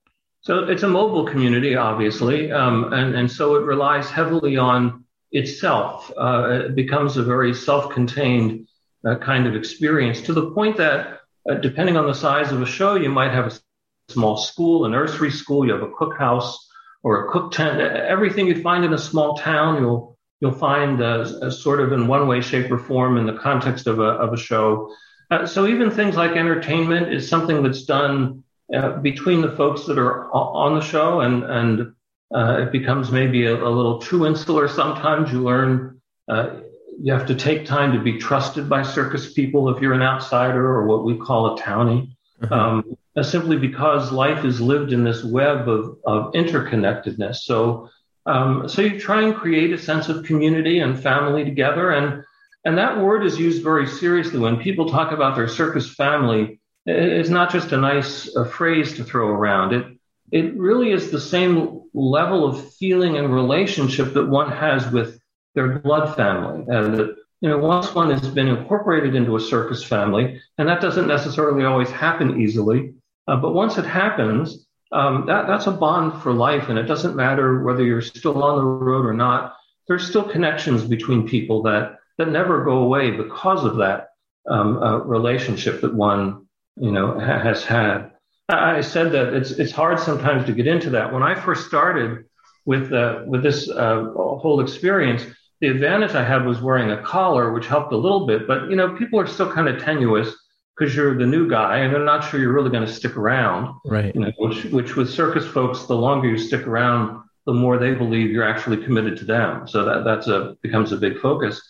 So 0.47 0.59
it's 0.59 0.83
a 0.83 0.87
mobile 0.87 1.25
community, 1.25 1.75
obviously, 1.75 2.53
um, 2.53 2.93
and, 2.93 3.13
and 3.13 3.29
so 3.29 3.55
it 3.55 3.65
relies 3.65 4.09
heavily 4.09 4.55
on 4.55 5.03
itself. 5.33 6.09
Uh, 6.17 6.67
it 6.67 6.73
becomes 6.73 7.17
a 7.17 7.23
very 7.23 7.53
self 7.53 7.91
contained 7.91 8.65
uh, 9.05 9.17
kind 9.17 9.45
of 9.45 9.57
experience 9.57 10.21
to 10.21 10.31
the 10.31 10.51
point 10.51 10.77
that, 10.77 11.19
uh, 11.51 11.55
depending 11.55 11.97
on 11.97 12.07
the 12.07 12.13
size 12.13 12.53
of 12.53 12.61
a 12.61 12.65
show, 12.65 12.95
you 12.95 13.09
might 13.09 13.33
have 13.33 13.47
a 13.47 13.59
small 14.07 14.37
school, 14.37 14.85
a 14.85 14.89
nursery 14.89 15.31
school, 15.31 15.65
you 15.65 15.73
have 15.73 15.83
a 15.83 15.89
cookhouse 15.89 16.55
or 17.03 17.25
a 17.25 17.31
cook 17.33 17.51
tent. 17.51 17.81
Everything 17.81 18.47
you'd 18.47 18.63
find 18.63 18.85
in 18.85 18.93
a 18.93 18.97
small 18.97 19.35
town, 19.35 19.81
you'll 19.81 20.17
you'll 20.39 20.53
find 20.53 21.01
uh, 21.01 21.51
sort 21.51 21.81
of 21.81 21.91
in 21.91 22.07
one 22.07 22.25
way, 22.25 22.39
shape, 22.39 22.71
or 22.71 22.79
form 22.79 23.17
in 23.17 23.25
the 23.25 23.33
context 23.37 23.85
of 23.85 23.99
a, 23.99 24.11
of 24.23 24.31
a 24.31 24.37
show. 24.37 24.95
Uh, 25.29 25.45
so 25.45 25.67
even 25.67 25.91
things 25.91 26.15
like 26.15 26.37
entertainment 26.37 27.11
is 27.11 27.27
something 27.27 27.63
that's 27.63 27.83
done 27.83 28.45
uh, 28.73 28.97
between 28.97 29.41
the 29.41 29.55
folks 29.55 29.85
that 29.85 29.97
are 29.97 30.31
on 30.33 30.75
the 30.75 30.85
show, 30.85 31.21
and 31.21 31.43
and 31.43 31.93
uh, 32.33 32.63
it 32.63 32.71
becomes 32.71 33.11
maybe 33.11 33.45
a, 33.45 33.55
a, 33.55 33.69
little 33.69 33.99
too 33.99 34.25
insular. 34.25 34.67
Sometimes 34.67 35.31
you 35.31 35.41
learn 35.41 36.01
uh, 36.27 36.57
you 37.01 37.13
have 37.13 37.27
to 37.27 37.35
take 37.35 37.65
time 37.65 37.93
to 37.93 37.99
be 37.99 38.17
trusted 38.17 38.67
by 38.67 38.81
circus 38.81 39.33
people 39.33 39.69
if 39.69 39.81
you're 39.81 39.93
an 39.93 40.01
outsider 40.01 40.65
or 40.65 40.85
what 40.85 41.05
we 41.05 41.17
call 41.17 41.55
a 41.55 41.61
townie. 41.61 42.09
Uh-huh. 42.41 42.55
Um, 42.55 42.97
uh, 43.15 43.23
simply 43.23 43.57
because 43.57 44.11
life 44.11 44.45
is 44.45 44.61
lived 44.61 44.93
in 44.93 45.03
this 45.03 45.23
web 45.23 45.67
of, 45.67 45.97
of 46.05 46.33
interconnectedness. 46.33 47.37
So, 47.37 47.89
um, 48.27 48.69
so 48.69 48.83
you 48.83 48.99
try 48.99 49.23
and 49.23 49.33
create 49.33 49.73
a 49.73 49.77
sense 49.77 50.07
of 50.07 50.23
community 50.23 50.79
and 50.79 51.01
family 51.01 51.43
together, 51.43 51.91
and 51.91 52.23
and 52.65 52.77
that 52.77 52.99
word 52.99 53.25
is 53.25 53.39
used 53.39 53.63
very 53.63 53.87
seriously 53.87 54.39
when 54.39 54.57
people 54.57 54.89
talk 54.89 55.13
about 55.13 55.35
their 55.35 55.47
circus 55.47 55.89
family 55.89 56.59
it's 56.87 57.29
not 57.29 57.51
just 57.51 57.73
a 57.73 57.77
nice 57.77 58.29
phrase 58.51 58.95
to 58.95 59.03
throw 59.03 59.27
around. 59.27 59.73
It 59.73 59.97
it 60.31 60.57
really 60.57 60.91
is 60.91 61.11
the 61.11 61.21
same 61.21 61.83
level 61.93 62.45
of 62.45 62.73
feeling 62.75 63.17
and 63.17 63.33
relationship 63.33 64.13
that 64.13 64.27
one 64.27 64.51
has 64.51 64.89
with 64.91 65.19
their 65.55 65.79
blood 65.79 66.15
family. 66.15 66.65
And 66.67 66.95
that 66.95 67.15
you 67.41 67.49
know, 67.49 67.59
once 67.59 67.93
one 67.93 68.09
has 68.11 68.27
been 68.27 68.47
incorporated 68.47 69.15
into 69.15 69.35
a 69.35 69.39
circus 69.39 69.83
family, 69.83 70.41
and 70.57 70.67
that 70.67 70.81
doesn't 70.81 71.07
necessarily 71.07 71.65
always 71.65 71.89
happen 71.89 72.41
easily, 72.41 72.95
uh, 73.27 73.35
but 73.35 73.53
once 73.53 73.77
it 73.77 73.85
happens, 73.85 74.65
um, 74.91 75.25
that 75.27 75.45
that's 75.45 75.67
a 75.67 75.71
bond 75.71 76.21
for 76.23 76.33
life, 76.33 76.69
and 76.69 76.79
it 76.79 76.83
doesn't 76.83 77.15
matter 77.15 77.63
whether 77.63 77.83
you're 77.83 78.01
still 78.01 78.41
on 78.41 78.57
the 78.57 78.63
road 78.63 79.05
or 79.05 79.13
not. 79.13 79.55
There's 79.87 80.07
still 80.07 80.23
connections 80.23 80.83
between 80.83 81.27
people 81.27 81.63
that 81.63 81.97
that 82.17 82.29
never 82.29 82.63
go 82.63 82.79
away 82.79 83.11
because 83.11 83.63
of 83.63 83.77
that 83.77 84.09
um, 84.49 84.81
uh, 84.81 84.97
relationship 84.99 85.81
that 85.81 85.93
one 85.93 86.46
you 86.79 86.91
know, 86.91 87.19
has 87.19 87.63
had. 87.63 88.11
I 88.49 88.81
said 88.81 89.11
that 89.11 89.33
it's 89.33 89.51
it's 89.51 89.71
hard 89.71 89.99
sometimes 89.99 90.45
to 90.45 90.53
get 90.53 90.67
into 90.67 90.89
that. 90.91 91.11
When 91.11 91.23
I 91.23 91.35
first 91.35 91.67
started 91.67 92.25
with 92.65 92.93
uh, 92.93 93.23
with 93.27 93.43
this 93.43 93.69
uh, 93.69 94.05
whole 94.15 94.61
experience, 94.61 95.25
the 95.59 95.67
advantage 95.67 96.11
I 96.11 96.23
had 96.23 96.45
was 96.45 96.61
wearing 96.61 96.91
a 96.91 97.01
collar, 97.01 97.51
which 97.51 97.67
helped 97.67 97.91
a 97.91 97.97
little 97.97 98.25
bit. 98.25 98.47
But 98.47 98.69
you 98.69 98.75
know, 98.75 98.95
people 98.95 99.19
are 99.19 99.27
still 99.27 99.51
kind 99.51 99.67
of 99.67 99.81
tenuous 99.81 100.33
because 100.77 100.95
you're 100.95 101.17
the 101.17 101.25
new 101.25 101.49
guy, 101.49 101.79
and 101.79 101.93
they're 101.93 102.05
not 102.05 102.23
sure 102.23 102.39
you're 102.39 102.53
really 102.53 102.69
going 102.69 102.85
to 102.85 102.91
stick 102.91 103.17
around. 103.17 103.75
Right. 103.85 104.15
You 104.15 104.21
know, 104.21 104.31
which 104.37 104.65
which 104.65 104.95
with 104.95 105.09
circus 105.09 105.45
folks, 105.45 105.83
the 105.83 105.95
longer 105.95 106.29
you 106.29 106.37
stick 106.37 106.65
around, 106.67 107.21
the 107.45 107.53
more 107.53 107.77
they 107.77 107.95
believe 107.95 108.31
you're 108.31 108.47
actually 108.47 108.77
committed 108.83 109.17
to 109.17 109.25
them. 109.25 109.67
So 109.67 109.83
that 109.83 110.05
that's 110.05 110.27
a 110.27 110.55
becomes 110.61 110.93
a 110.93 110.97
big 110.97 111.19
focus. 111.19 111.61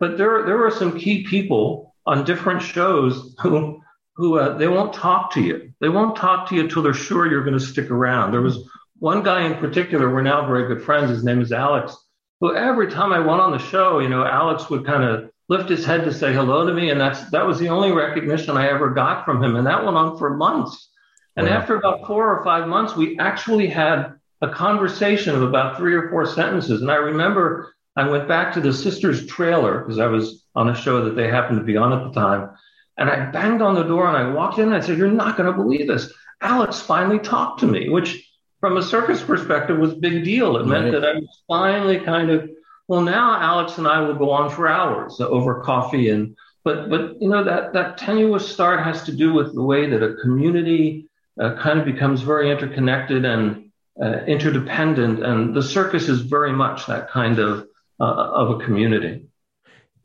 But 0.00 0.18
there 0.18 0.44
there 0.44 0.66
are 0.66 0.70
some 0.70 0.98
key 0.98 1.24
people 1.24 1.94
on 2.04 2.24
different 2.24 2.60
shows 2.60 3.34
who 3.40 3.80
who 4.16 4.38
uh, 4.38 4.56
they 4.56 4.68
won't 4.68 4.94
talk 4.94 5.32
to 5.32 5.42
you. 5.42 5.72
They 5.80 5.88
won't 5.88 6.16
talk 6.16 6.48
to 6.48 6.54
you 6.54 6.62
until 6.62 6.82
they're 6.82 6.94
sure 6.94 7.30
you're 7.30 7.44
going 7.44 7.58
to 7.58 7.64
stick 7.64 7.90
around. 7.90 8.32
There 8.32 8.40
was 8.40 8.68
one 8.98 9.22
guy 9.22 9.46
in 9.46 9.54
particular, 9.56 10.12
we're 10.12 10.22
now 10.22 10.46
very 10.46 10.66
good 10.68 10.82
friends. 10.82 11.10
His 11.10 11.24
name 11.24 11.40
is 11.40 11.52
Alex. 11.52 11.96
Who 12.40 12.54
every 12.54 12.90
time 12.90 13.12
I 13.12 13.18
went 13.18 13.40
on 13.40 13.52
the 13.52 13.58
show, 13.58 13.98
you 13.98 14.08
know, 14.08 14.24
Alex 14.24 14.68
would 14.70 14.86
kind 14.86 15.04
of 15.04 15.30
lift 15.48 15.68
his 15.68 15.84
head 15.84 16.04
to 16.04 16.12
say 16.12 16.32
hello 16.32 16.66
to 16.66 16.74
me, 16.74 16.90
and 16.90 17.00
that's 17.00 17.30
that 17.30 17.46
was 17.46 17.58
the 17.58 17.68
only 17.68 17.92
recognition 17.92 18.56
I 18.56 18.68
ever 18.68 18.90
got 18.90 19.24
from 19.24 19.42
him, 19.42 19.56
and 19.56 19.66
that 19.66 19.84
went 19.84 19.96
on 19.96 20.18
for 20.18 20.36
months. 20.36 20.90
And 21.36 21.46
wow. 21.46 21.54
after 21.54 21.76
about 21.76 22.06
four 22.06 22.34
or 22.34 22.44
five 22.44 22.66
months, 22.68 22.96
we 22.96 23.18
actually 23.18 23.68
had 23.68 24.14
a 24.40 24.48
conversation 24.48 25.34
of 25.34 25.42
about 25.42 25.76
three 25.76 25.94
or 25.94 26.10
four 26.10 26.26
sentences. 26.26 26.82
And 26.82 26.90
I 26.90 26.96
remember 26.96 27.74
I 27.96 28.08
went 28.08 28.28
back 28.28 28.52
to 28.54 28.60
the 28.60 28.72
sisters' 28.72 29.26
trailer 29.26 29.78
because 29.78 29.98
I 29.98 30.06
was 30.06 30.44
on 30.54 30.68
a 30.68 30.74
show 30.74 31.04
that 31.04 31.16
they 31.16 31.28
happened 31.28 31.58
to 31.58 31.64
be 31.64 31.76
on 31.76 31.92
at 31.92 32.04
the 32.04 32.12
time. 32.18 32.50
And 32.98 33.10
I 33.10 33.30
banged 33.30 33.62
on 33.62 33.74
the 33.74 33.82
door 33.82 34.06
and 34.06 34.16
I 34.16 34.32
walked 34.32 34.58
in 34.58 34.66
and 34.66 34.74
I 34.74 34.80
said, 34.80 34.98
You're 34.98 35.10
not 35.10 35.36
going 35.36 35.50
to 35.50 35.56
believe 35.56 35.86
this. 35.86 36.12
Alex 36.40 36.80
finally 36.80 37.18
talked 37.18 37.60
to 37.60 37.66
me, 37.66 37.88
which 37.88 38.30
from 38.60 38.76
a 38.76 38.82
circus 38.82 39.22
perspective 39.22 39.78
was 39.78 39.92
a 39.92 39.96
big 39.96 40.24
deal. 40.24 40.56
It 40.56 40.60
right. 40.60 40.68
meant 40.68 40.92
that 40.92 41.04
I 41.04 41.14
was 41.14 41.42
finally 41.46 42.00
kind 42.00 42.30
of, 42.30 42.48
well, 42.88 43.02
now 43.02 43.40
Alex 43.40 43.78
and 43.78 43.86
I 43.86 44.00
will 44.00 44.14
go 44.14 44.30
on 44.30 44.50
for 44.50 44.68
hours 44.68 45.20
over 45.20 45.62
coffee 45.62 46.08
and 46.10 46.36
but 46.66 46.90
but 46.90 47.22
you 47.22 47.28
know 47.28 47.44
that 47.44 47.74
that 47.74 47.96
tenuous 47.96 48.52
start 48.52 48.82
has 48.82 49.04
to 49.04 49.12
do 49.12 49.32
with 49.32 49.54
the 49.54 49.62
way 49.62 49.88
that 49.88 50.02
a 50.02 50.16
community 50.16 51.08
uh, 51.40 51.54
kind 51.54 51.78
of 51.78 51.84
becomes 51.84 52.22
very 52.22 52.50
interconnected 52.50 53.24
and 53.24 53.70
uh, 54.02 54.24
interdependent, 54.26 55.24
and 55.24 55.54
the 55.54 55.62
circus 55.62 56.08
is 56.08 56.22
very 56.22 56.52
much 56.52 56.86
that 56.86 57.08
kind 57.08 57.38
of 57.38 57.68
uh, 58.00 58.04
of 58.04 58.50
a 58.50 58.64
community 58.64 59.22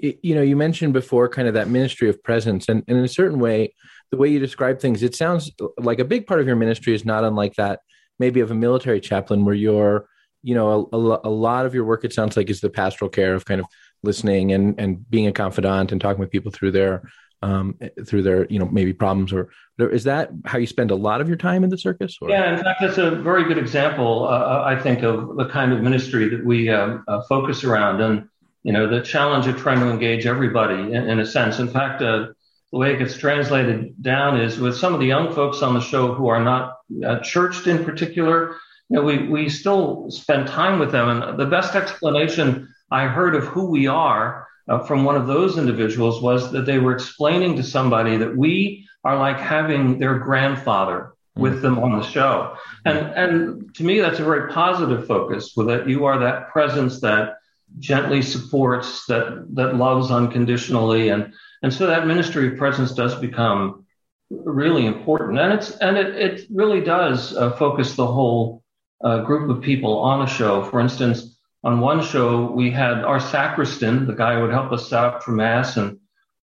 you 0.01 0.35
know, 0.35 0.41
you 0.41 0.55
mentioned 0.55 0.93
before 0.93 1.29
kind 1.29 1.47
of 1.47 1.53
that 1.53 1.69
ministry 1.69 2.09
of 2.09 2.21
presence, 2.23 2.67
and, 2.69 2.83
and 2.87 2.97
in 2.97 3.03
a 3.03 3.09
certain 3.09 3.39
way, 3.39 3.73
the 4.11 4.17
way 4.17 4.29
you 4.29 4.39
describe 4.39 4.79
things, 4.79 5.03
it 5.03 5.15
sounds 5.15 5.51
like 5.77 5.99
a 5.99 6.05
big 6.05 6.27
part 6.27 6.39
of 6.39 6.47
your 6.47 6.55
ministry 6.55 6.93
is 6.93 7.05
not 7.05 7.23
unlike 7.23 7.55
that 7.55 7.79
maybe 8.19 8.39
of 8.41 8.51
a 8.51 8.55
military 8.55 8.99
chaplain 8.99 9.45
where 9.45 9.55
you're, 9.55 10.07
you 10.43 10.53
know, 10.55 10.89
a, 10.91 10.97
a, 10.97 11.21
a 11.25 11.29
lot 11.29 11.65
of 11.65 11.73
your 11.73 11.85
work, 11.85 12.03
it 12.03 12.13
sounds 12.13 12.35
like, 12.35 12.49
is 12.49 12.61
the 12.61 12.69
pastoral 12.69 13.09
care 13.09 13.33
of 13.35 13.45
kind 13.45 13.61
of 13.61 13.67
listening 14.03 14.51
and, 14.51 14.79
and 14.79 15.09
being 15.09 15.27
a 15.27 15.31
confidant 15.31 15.91
and 15.91 16.01
talking 16.01 16.19
with 16.19 16.31
people 16.31 16.51
through 16.51 16.71
their 16.71 17.03
um, 17.43 17.77
through 18.05 18.21
their 18.21 18.45
you 18.47 18.59
know 18.59 18.67
maybe 18.67 18.93
problems 18.93 19.33
or 19.33 19.49
is 19.79 20.03
that 20.03 20.29
how 20.45 20.59
you 20.59 20.67
spend 20.67 20.91
a 20.91 20.95
lot 20.95 21.21
of 21.21 21.27
your 21.27 21.37
time 21.37 21.63
in 21.63 21.71
the 21.71 21.77
circus 21.77 22.17
or? 22.21 22.29
yeah 22.29 22.55
in 22.55 22.63
fact 22.63 22.79
that's 22.81 22.99
a 22.99 23.11
very 23.11 23.45
good 23.45 23.57
example 23.57 24.27
uh, 24.27 24.61
i 24.63 24.79
think 24.79 25.01
of 25.01 25.35
the 25.37 25.45
kind 25.45 25.73
of 25.73 25.81
ministry 25.81 26.29
that 26.29 26.45
we 26.45 26.69
um, 26.69 27.03
uh, 27.07 27.19
focus 27.27 27.63
around 27.63 27.99
and 27.99 28.27
you 28.63 28.71
know, 28.71 28.87
the 28.87 29.01
challenge 29.01 29.47
of 29.47 29.57
trying 29.57 29.79
to 29.79 29.89
engage 29.89 30.25
everybody 30.25 30.93
in, 30.93 31.09
in 31.09 31.19
a 31.19 31.25
sense. 31.25 31.59
In 31.59 31.67
fact, 31.67 32.01
uh, 32.01 32.27
the 32.71 32.77
way 32.77 32.93
it 32.93 32.99
gets 32.99 33.17
translated 33.17 34.01
down 34.01 34.39
is 34.39 34.59
with 34.59 34.77
some 34.77 34.93
of 34.93 34.99
the 34.99 35.05
young 35.05 35.33
folks 35.33 35.61
on 35.61 35.73
the 35.73 35.81
show 35.81 36.13
who 36.13 36.27
are 36.27 36.43
not 36.43 36.77
uh, 37.05 37.19
churched 37.19 37.67
in 37.67 37.83
particular, 37.83 38.55
you 38.89 38.97
know, 38.97 39.03
we, 39.03 39.27
we 39.27 39.49
still 39.49 40.09
spend 40.09 40.47
time 40.47 40.79
with 40.79 40.91
them. 40.91 41.09
And 41.09 41.39
the 41.39 41.45
best 41.45 41.75
explanation 41.75 42.73
I 42.89 43.07
heard 43.07 43.35
of 43.35 43.45
who 43.45 43.65
we 43.65 43.87
are 43.87 44.47
uh, 44.69 44.79
from 44.79 45.03
one 45.03 45.15
of 45.15 45.27
those 45.27 45.57
individuals 45.57 46.21
was 46.21 46.51
that 46.51 46.65
they 46.65 46.77
were 46.77 46.93
explaining 46.93 47.55
to 47.57 47.63
somebody 47.63 48.17
that 48.17 48.35
we 48.35 48.87
are 49.03 49.17
like 49.17 49.39
having 49.39 49.99
their 49.99 50.19
grandfather 50.19 51.13
with 51.35 51.61
them 51.61 51.79
on 51.79 51.97
the 51.97 52.05
show. 52.05 52.55
And, 52.85 52.97
and 52.97 53.75
to 53.75 53.83
me, 53.83 53.99
that's 53.99 54.19
a 54.19 54.23
very 54.23 54.51
positive 54.51 55.07
focus 55.07 55.53
with 55.55 55.67
that 55.67 55.89
you 55.89 56.05
are 56.05 56.19
that 56.19 56.49
presence 56.49 57.01
that 57.01 57.37
gently 57.79 58.21
supports, 58.21 59.05
that 59.05 59.45
that 59.55 59.75
loves 59.75 60.11
unconditionally, 60.11 61.09
and 61.09 61.33
and 61.63 61.73
so 61.73 61.87
that 61.87 62.07
ministry 62.07 62.47
of 62.47 62.57
presence 62.57 62.91
does 62.93 63.15
become 63.15 63.85
really 64.29 64.85
important, 64.85 65.39
and 65.39 65.53
it's 65.53 65.71
and 65.77 65.97
it 65.97 66.15
it 66.15 66.47
really 66.51 66.81
does 66.81 67.35
uh, 67.35 67.51
focus 67.51 67.95
the 67.95 68.05
whole 68.05 68.63
uh, 69.03 69.19
group 69.21 69.49
of 69.49 69.63
people 69.63 69.99
on 69.99 70.21
a 70.21 70.27
show. 70.27 70.63
For 70.63 70.79
instance, 70.79 71.37
on 71.63 71.79
one 71.79 72.03
show 72.03 72.51
we 72.51 72.71
had 72.71 73.03
our 73.03 73.19
sacristan, 73.19 74.05
the 74.05 74.13
guy 74.13 74.35
who 74.35 74.41
would 74.41 74.51
help 74.51 74.71
us 74.71 74.89
set 74.89 75.03
up 75.03 75.23
for 75.23 75.31
mass 75.31 75.77
and 75.77 75.97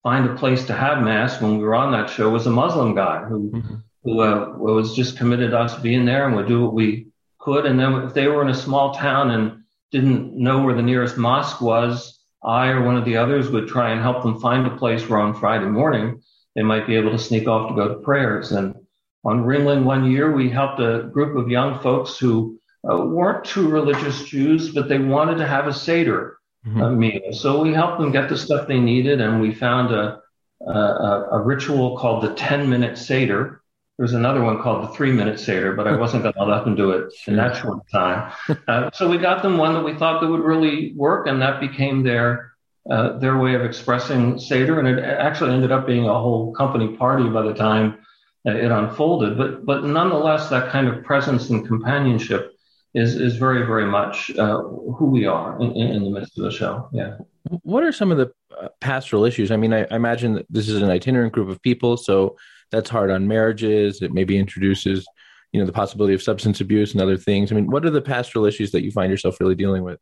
find 0.04 0.30
a 0.30 0.36
place 0.36 0.66
to 0.66 0.74
have 0.74 1.04
mass 1.04 1.42
when 1.42 1.58
we 1.58 1.64
were 1.64 1.76
on 1.76 1.92
that 1.92 2.10
show, 2.10 2.30
was 2.30 2.48
a 2.48 2.52
Muslim 2.52 2.96
guy 2.96 3.24
who. 3.26 3.52
Mm-hmm. 3.52 3.76
Who 4.04 4.22
uh, 4.22 4.54
was 4.56 4.96
just 4.96 5.18
committed 5.18 5.50
to 5.50 5.58
us 5.58 5.80
being 5.80 6.06
there 6.06 6.28
and 6.28 6.36
would 6.36 6.48
do 6.48 6.62
what 6.62 6.76
we 6.76 7.08
could. 7.40 7.66
And 7.66 7.80
then 7.80 7.96
if 8.04 8.14
they 8.14 8.28
were 8.28 8.44
in 8.44 8.50
a 8.50 8.54
small 8.54 8.94
town 8.94 9.32
and 9.32 9.64
didn't 9.92 10.36
know 10.36 10.64
where 10.64 10.76
the 10.76 10.82
nearest 10.82 11.18
mosque 11.18 11.62
was, 11.62 12.20
I 12.44 12.68
or 12.70 12.84
one 12.84 12.98
of 12.98 13.06
the 13.06 13.18
others 13.18 13.50
would 13.50 13.68
try 13.68 13.92
and 13.92 14.02
help 14.02 14.24
them 14.24 14.40
find 14.40 14.68
a 14.68 14.78
place 14.78 15.08
where 15.08 15.20
on 15.20 15.34
Friday 15.34 15.66
morning 15.66 16.22
they 16.56 16.64
might 16.64 16.88
be 16.88 16.96
able 16.96 17.12
to 17.12 17.18
sneak 17.18 17.48
off 17.48 17.70
to 17.70 17.76
go 17.76 17.88
to 17.88 17.96
prayers. 17.96 18.52
And 18.52 18.76
on 19.24 19.44
Ringling 19.44 19.84
one 19.84 20.10
year, 20.12 20.32
we 20.32 20.50
helped 20.50 20.80
a 20.80 21.10
group 21.12 21.36
of 21.36 21.50
young 21.50 21.80
folks 21.80 22.18
who 22.18 22.60
uh, 22.90 22.98
weren't 22.98 23.46
true 23.46 23.68
religious 23.68 24.24
Jews, 24.24 24.72
but 24.72 24.88
they 24.88 25.00
wanted 25.00 25.38
to 25.38 25.48
have 25.48 25.68
a 25.68 25.74
Seder 25.74 26.38
mm-hmm. 26.66 26.82
uh, 26.82 26.92
meal. 26.92 27.34
So 27.34 27.62
we 27.62 27.74
helped 27.74 28.00
them 28.00 28.12
get 28.12 28.30
the 28.30 28.38
stuff 28.38 28.68
they 28.68 28.80
needed, 28.80 29.22
and 29.22 29.42
we 29.42 29.54
found 29.54 29.92
a, 29.94 30.22
a, 30.66 31.28
a 31.32 31.42
ritual 31.42 31.98
called 31.98 32.24
the 32.24 32.36
10 32.36 32.70
minute 32.70 32.98
Seder, 32.98 33.62
there's 33.98 34.14
another 34.14 34.44
one 34.44 34.62
called 34.62 34.84
the 34.84 34.94
three 34.94 35.12
minute 35.12 35.40
Seder, 35.40 35.74
but 35.74 35.88
I 35.88 35.96
wasn't 35.98 36.24
going 36.24 36.34
to 36.34 36.44
let 36.44 36.66
them 36.66 36.76
do 36.76 36.92
it 36.92 37.14
in 37.28 37.36
that 37.38 37.56
short 37.56 37.80
time. 37.92 38.32
Uh, 38.68 38.90
so 38.94 39.10
we 39.10 39.18
got 39.18 39.42
them 39.42 39.58
one 39.58 39.74
that 39.74 39.84
we 39.84 39.94
thought 39.96 40.22
that 40.22 40.28
would 40.28 40.44
really 40.44 40.94
work, 40.94 41.28
and 41.28 41.42
that 41.42 41.60
became 41.60 42.04
their 42.04 42.54
uh, 42.90 43.18
their 43.18 43.38
way 43.38 43.56
of 43.56 43.64
expressing 43.64 44.38
Seder. 44.38 44.80
And 44.80 44.88
it 44.88 45.04
actually 45.04 45.54
ended 45.54 45.72
up 45.72 45.88
being 45.88 46.08
a 46.08 46.14
whole 46.14 46.54
company 46.54 46.96
party 46.96 47.28
by 47.30 47.42
the 47.42 47.54
time 47.54 47.98
it 48.46 48.72
unfolded. 48.72 49.38
But 49.38 49.66
but 49.66 49.84
nonetheless, 49.84 50.50
that 50.50 50.72
kind 50.72 50.88
of 50.88 51.04
presence 51.04 51.50
and 51.50 51.66
companionship 51.66 52.52
is 52.94 53.16
is 53.16 53.38
very 53.38 53.66
very 53.66 53.86
much 53.86 54.32
uh, 54.38 54.62
who 54.62 55.06
we 55.06 55.26
are 55.26 55.60
in, 55.60 55.72
in, 55.74 56.04
the 56.04 56.10
midst 56.10 56.38
of 56.38 56.44
the 56.44 56.52
show. 56.52 56.88
Yeah. 56.94 57.18
What 57.64 57.84
are 57.84 57.92
some 57.92 58.12
of 58.12 58.18
the 58.18 58.32
uh, 58.60 58.70
pastoral 58.82 59.26
issues? 59.26 59.52
I 59.52 59.58
mean, 59.58 59.74
I, 59.74 59.86
I 59.92 59.96
imagine 59.96 60.34
that 60.34 60.46
this 60.50 60.70
is 60.70 60.82
an 60.82 60.90
itinerant 60.90 61.34
group 61.34 61.50
of 61.50 61.62
people, 61.62 61.98
so 61.98 62.38
that's 62.72 62.90
hard 62.90 63.12
on 63.12 63.28
marriages. 63.28 64.02
It 64.02 64.14
maybe 64.14 64.38
introduces, 64.38 65.06
you 65.52 65.60
know, 65.60 65.66
the 65.66 65.72
possibility 65.72 66.14
of 66.14 66.22
substance 66.22 66.62
abuse 66.62 66.94
and 66.94 67.02
other 67.02 67.18
things. 67.18 67.52
I 67.52 67.56
mean, 67.56 67.70
what 67.70 67.86
are 67.86 67.90
the 67.90 68.02
pastoral 68.02 68.46
issues 68.46 68.72
that 68.72 68.84
you 68.84 68.92
find 68.92 69.12
yourself 69.12 69.40
really 69.40 69.56
dealing 69.56 69.84
with? 69.84 70.00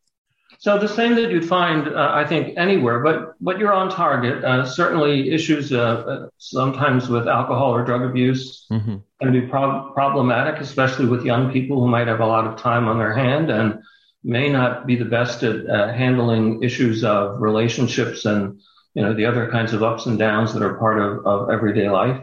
So 0.59 0.77
the 0.77 0.87
same 0.87 1.15
that 1.15 1.29
you'd 1.29 1.47
find, 1.47 1.89
uh, 1.89 2.11
I 2.13 2.25
think, 2.25 2.57
anywhere, 2.57 2.99
but 2.99 3.33
but 3.41 3.59
you're 3.59 3.73
on 3.73 3.89
target. 3.89 4.43
Uh, 4.43 4.65
certainly, 4.65 5.31
issues 5.31 5.73
uh, 5.73 5.77
uh 5.77 6.29
sometimes 6.37 7.09
with 7.09 7.27
alcohol 7.27 7.75
or 7.75 7.83
drug 7.83 8.03
abuse 8.03 8.65
mm-hmm. 8.71 8.97
can 9.21 9.31
be 9.33 9.41
pro- 9.41 9.91
problematic, 9.93 10.61
especially 10.61 11.07
with 11.07 11.25
young 11.25 11.51
people 11.51 11.81
who 11.81 11.87
might 11.87 12.07
have 12.07 12.21
a 12.21 12.25
lot 12.25 12.45
of 12.47 12.57
time 12.57 12.87
on 12.87 12.97
their 12.97 13.13
hand 13.13 13.49
and 13.49 13.79
may 14.23 14.47
not 14.49 14.87
be 14.87 14.95
the 14.95 15.05
best 15.05 15.43
at 15.43 15.69
uh, 15.69 15.91
handling 15.91 16.63
issues 16.63 17.03
of 17.03 17.41
relationships 17.41 18.25
and 18.25 18.61
you 18.93 19.01
know 19.01 19.13
the 19.13 19.25
other 19.25 19.49
kinds 19.51 19.73
of 19.73 19.83
ups 19.83 20.05
and 20.05 20.17
downs 20.17 20.53
that 20.53 20.63
are 20.63 20.75
part 20.75 20.99
of, 20.99 21.25
of 21.25 21.49
everyday 21.49 21.89
life. 21.89 22.21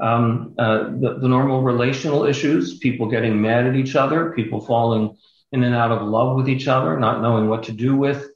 Um, 0.00 0.54
uh, 0.58 0.84
the, 0.98 1.18
the 1.20 1.28
normal 1.28 1.62
relational 1.62 2.24
issues, 2.24 2.78
people 2.78 3.10
getting 3.10 3.40
mad 3.40 3.66
at 3.66 3.76
each 3.76 3.96
other, 3.96 4.32
people 4.32 4.60
falling 4.60 5.16
in 5.52 5.62
and 5.62 5.74
out 5.74 5.92
of 5.92 6.08
love 6.08 6.36
with 6.36 6.48
each 6.48 6.68
other, 6.68 6.98
not 6.98 7.20
knowing 7.20 7.48
what 7.48 7.64
to 7.64 7.72
do 7.72 7.96
with 7.96 8.26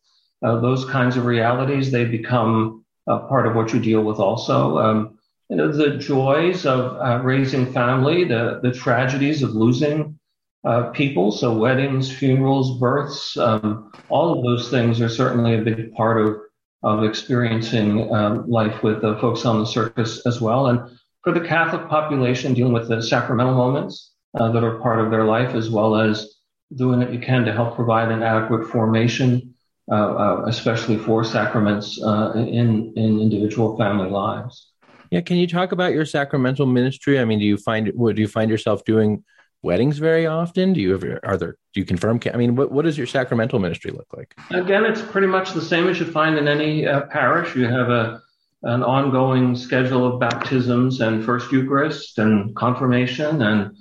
uh, 0.42 0.60
those 0.60 0.84
kinds 0.84 1.16
of 1.16 1.24
realities. 1.24 1.90
They 1.90 2.04
become 2.04 2.84
part 3.06 3.46
of 3.46 3.54
what 3.54 3.72
you 3.72 3.80
deal 3.80 4.02
with 4.02 4.18
also. 4.18 4.78
Um, 4.78 5.18
you 5.48 5.56
know, 5.56 5.70
the 5.70 5.98
joys 5.98 6.66
of 6.66 6.96
uh, 6.96 7.22
raising 7.22 7.72
family, 7.72 8.24
the, 8.24 8.60
the 8.62 8.72
tragedies 8.72 9.42
of 9.42 9.54
losing 9.54 10.18
uh, 10.64 10.90
people. 10.90 11.30
So 11.30 11.56
weddings, 11.56 12.10
funerals, 12.10 12.78
births, 12.78 13.36
um, 13.36 13.92
all 14.08 14.38
of 14.38 14.44
those 14.44 14.70
things 14.70 15.00
are 15.00 15.08
certainly 15.08 15.54
a 15.54 15.62
big 15.62 15.92
part 15.92 16.20
of, 16.26 16.36
of 16.82 17.04
experiencing 17.04 18.12
um, 18.12 18.48
life 18.48 18.82
with 18.82 19.04
uh, 19.04 19.18
folks 19.20 19.44
on 19.44 19.58
the 19.60 19.66
circus 19.66 20.24
as 20.26 20.40
well. 20.40 20.68
And 20.68 20.98
for 21.24 21.32
the 21.32 21.40
Catholic 21.40 21.88
population, 21.88 22.54
dealing 22.54 22.74
with 22.74 22.88
the 22.88 23.02
sacramental 23.02 23.54
moments 23.54 24.12
uh, 24.38 24.52
that 24.52 24.62
are 24.62 24.78
part 24.78 25.00
of 25.00 25.10
their 25.10 25.24
life, 25.24 25.54
as 25.54 25.70
well 25.70 25.96
as 25.96 26.36
doing 26.76 27.00
what 27.00 27.12
you 27.12 27.18
can 27.18 27.44
to 27.46 27.52
help 27.52 27.74
provide 27.74 28.12
an 28.12 28.22
adequate 28.22 28.68
formation, 28.68 29.54
uh, 29.90 29.94
uh, 29.94 30.44
especially 30.46 30.98
for 30.98 31.24
sacraments 31.24 32.00
uh, 32.02 32.32
in 32.34 32.92
in 32.96 33.20
individual 33.20 33.76
family 33.76 34.10
lives. 34.10 34.72
Yeah, 35.10 35.22
can 35.22 35.36
you 35.36 35.46
talk 35.46 35.72
about 35.72 35.92
your 35.92 36.04
sacramental 36.04 36.66
ministry? 36.66 37.18
I 37.18 37.24
mean, 37.24 37.38
do 37.38 37.44
you 37.46 37.56
find 37.56 37.86
do 37.86 38.20
you 38.20 38.28
find 38.28 38.50
yourself 38.50 38.84
doing 38.84 39.24
weddings 39.62 39.98
very 39.98 40.26
often? 40.26 40.74
Do 40.74 40.80
you 40.80 40.94
ever 40.94 41.20
are 41.24 41.38
there 41.38 41.56
do 41.72 41.80
you 41.80 41.86
confirm? 41.86 42.20
I 42.32 42.36
mean, 42.36 42.54
what 42.54 42.70
what 42.70 42.84
does 42.84 42.98
your 42.98 43.06
sacramental 43.06 43.58
ministry 43.60 43.92
look 43.92 44.08
like? 44.14 44.34
Again, 44.50 44.84
it's 44.84 45.00
pretty 45.00 45.26
much 45.26 45.52
the 45.52 45.62
same 45.62 45.88
as 45.88 45.98
you 46.00 46.06
find 46.06 46.36
in 46.36 46.48
any 46.48 46.86
uh, 46.86 47.02
parish. 47.06 47.56
You 47.56 47.66
have 47.68 47.88
a 47.88 48.20
an 48.64 48.82
ongoing 48.82 49.54
schedule 49.54 50.06
of 50.06 50.20
baptisms 50.20 51.00
and 51.00 51.24
first 51.24 51.52
Eucharist 51.52 52.18
and 52.18 52.54
confirmation 52.56 53.42
and 53.42 53.76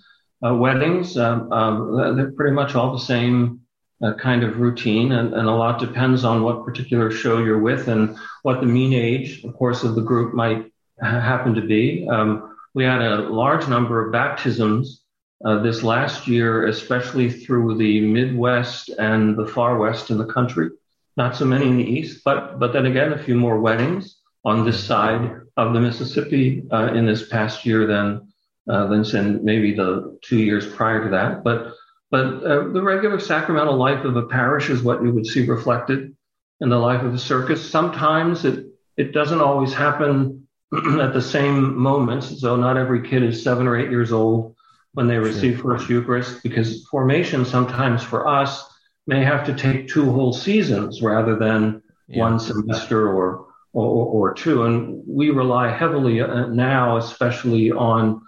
uh, 0.46 0.54
weddings, 0.54 1.18
um, 1.18 1.52
um, 1.54 2.18
they're 2.18 2.34
pretty 2.34 2.54
much 2.54 2.76
all 2.76 2.92
the 2.92 3.00
same 3.00 3.62
uh, 4.04 4.14
kind 4.16 4.44
of 4.44 4.60
routine, 4.60 5.14
and, 5.14 5.34
and, 5.34 5.48
a 5.48 5.52
lot 5.52 5.80
depends 5.80 6.26
on 6.26 6.44
what 6.44 6.66
particular 6.66 7.10
show 7.10 7.38
you're 7.38 7.62
with 7.62 7.88
and 7.88 8.18
what 8.42 8.60
the 8.60 8.66
mean 8.66 8.92
age, 8.92 9.42
of 9.46 9.56
course, 9.56 9.84
of 9.84 9.96
the 9.96 10.02
group 10.02 10.34
might 10.34 10.66
ha- 11.02 11.22
happen 11.22 11.56
to 11.56 11.62
be. 11.62 12.06
Um, 12.10 12.54
we 12.74 12.84
had 12.84 13.02
a 13.02 13.30
large 13.30 13.70
number 13.70 14.06
of 14.06 14.12
baptisms 14.12 15.04
uh, 15.46 15.62
this 15.62 15.84
last 15.84 16.28
year, 16.28 16.68
especially 16.68 17.30
through 17.30 17.78
the 17.78 18.02
Midwest 18.02 18.90
and 18.90 19.38
the 19.38 19.48
far 19.48 19.78
west 19.78 20.10
in 20.10 20.18
the 20.18 20.26
country. 20.26 20.72
Not 21.16 21.38
so 21.38 21.46
many 21.46 21.68
in 21.68 21.78
the 21.78 21.90
east, 21.90 22.22
but 22.26 22.60
but 22.60 22.74
then 22.74 22.88
again, 22.88 23.14
a 23.14 23.24
few 23.24 23.36
more 23.36 23.60
weddings 23.60 24.18
on 24.44 24.66
this 24.66 24.84
side 24.84 25.42
of 25.58 25.74
the 25.74 25.80
Mississippi 25.80 26.64
uh, 26.72 26.94
in 26.94 27.06
this 27.06 27.28
past 27.28 27.66
year 27.66 27.88
than 27.88 28.28
uh, 28.70 28.88
than 28.88 29.44
maybe 29.44 29.74
the 29.74 30.18
two 30.22 30.40
years 30.40 30.66
prior 30.66 31.04
to 31.04 31.10
that. 31.12 31.44
But 31.44 31.74
but 32.12 32.44
uh, 32.44 32.70
the 32.70 32.82
regular 32.82 33.20
sacramental 33.20 33.76
life 33.76 34.06
of 34.06 34.16
a 34.16 34.28
parish 34.28 34.70
is 34.70 34.82
what 34.82 35.04
you 35.04 35.12
would 35.14 35.26
see 35.26 35.46
reflected 35.46 36.16
in 36.62 36.70
the 36.70 36.78
life 36.78 37.04
of 37.04 37.14
a 37.14 37.20
circus. 37.20 37.70
Sometimes 37.70 38.46
it 38.46 38.68
it 38.98 39.12
doesn't 39.12 39.42
always 39.42 39.74
happen 39.74 40.48
at 41.00 41.14
the 41.14 41.22
same 41.22 41.78
moments. 41.78 42.40
So 42.42 42.56
not 42.56 42.78
every 42.78 43.08
kid 43.08 43.24
is 43.24 43.44
seven 43.44 43.68
or 43.68 43.78
eight 43.78 43.90
years 43.90 44.12
old 44.12 44.56
when 44.94 45.08
they 45.08 45.18
receive 45.18 45.58
sure. 45.58 45.78
First 45.78 45.90
Eucharist, 45.90 46.44
because 46.44 46.86
formation 46.88 47.46
sometimes 47.46 48.04
for 48.04 48.28
us 48.28 48.64
may 49.08 49.24
have 49.24 49.46
to 49.46 49.54
take 49.54 49.88
two 49.88 50.12
whole 50.12 50.34
seasons 50.34 51.02
rather 51.02 51.36
than 51.36 51.82
yeah. 52.08 52.22
one 52.22 52.40
semester 52.40 53.12
or, 53.12 53.48
or, 53.74 54.30
or 54.30 54.34
two. 54.34 54.64
And 54.64 55.04
we 55.08 55.30
rely 55.32 55.76
heavily 55.76 56.22
uh, 56.22 56.48
now, 56.48 56.98
especially 56.98 57.72
on 57.72 58.22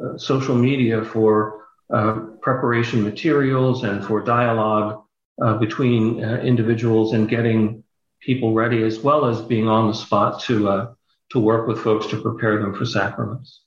uh, 0.00 0.16
social 0.18 0.54
media 0.54 1.04
for 1.04 1.64
uh, 1.92 2.20
preparation 2.40 3.02
materials 3.02 3.82
and 3.82 4.04
for 4.04 4.22
dialogue 4.22 5.02
uh, 5.42 5.54
between 5.54 6.22
uh, 6.22 6.36
individuals 6.36 7.14
and 7.14 7.28
getting 7.28 7.82
people 8.20 8.52
ready, 8.52 8.82
as 8.82 9.00
well 9.00 9.24
as 9.24 9.40
being 9.40 9.66
on 9.66 9.88
the 9.88 9.94
spot 9.94 10.40
to 10.42 10.68
uh, 10.68 10.92
to 11.30 11.40
work 11.40 11.66
with 11.66 11.80
folks 11.80 12.06
to 12.08 12.20
prepare 12.20 12.60
them 12.60 12.74
for 12.74 12.84
sacraments. 12.84 13.62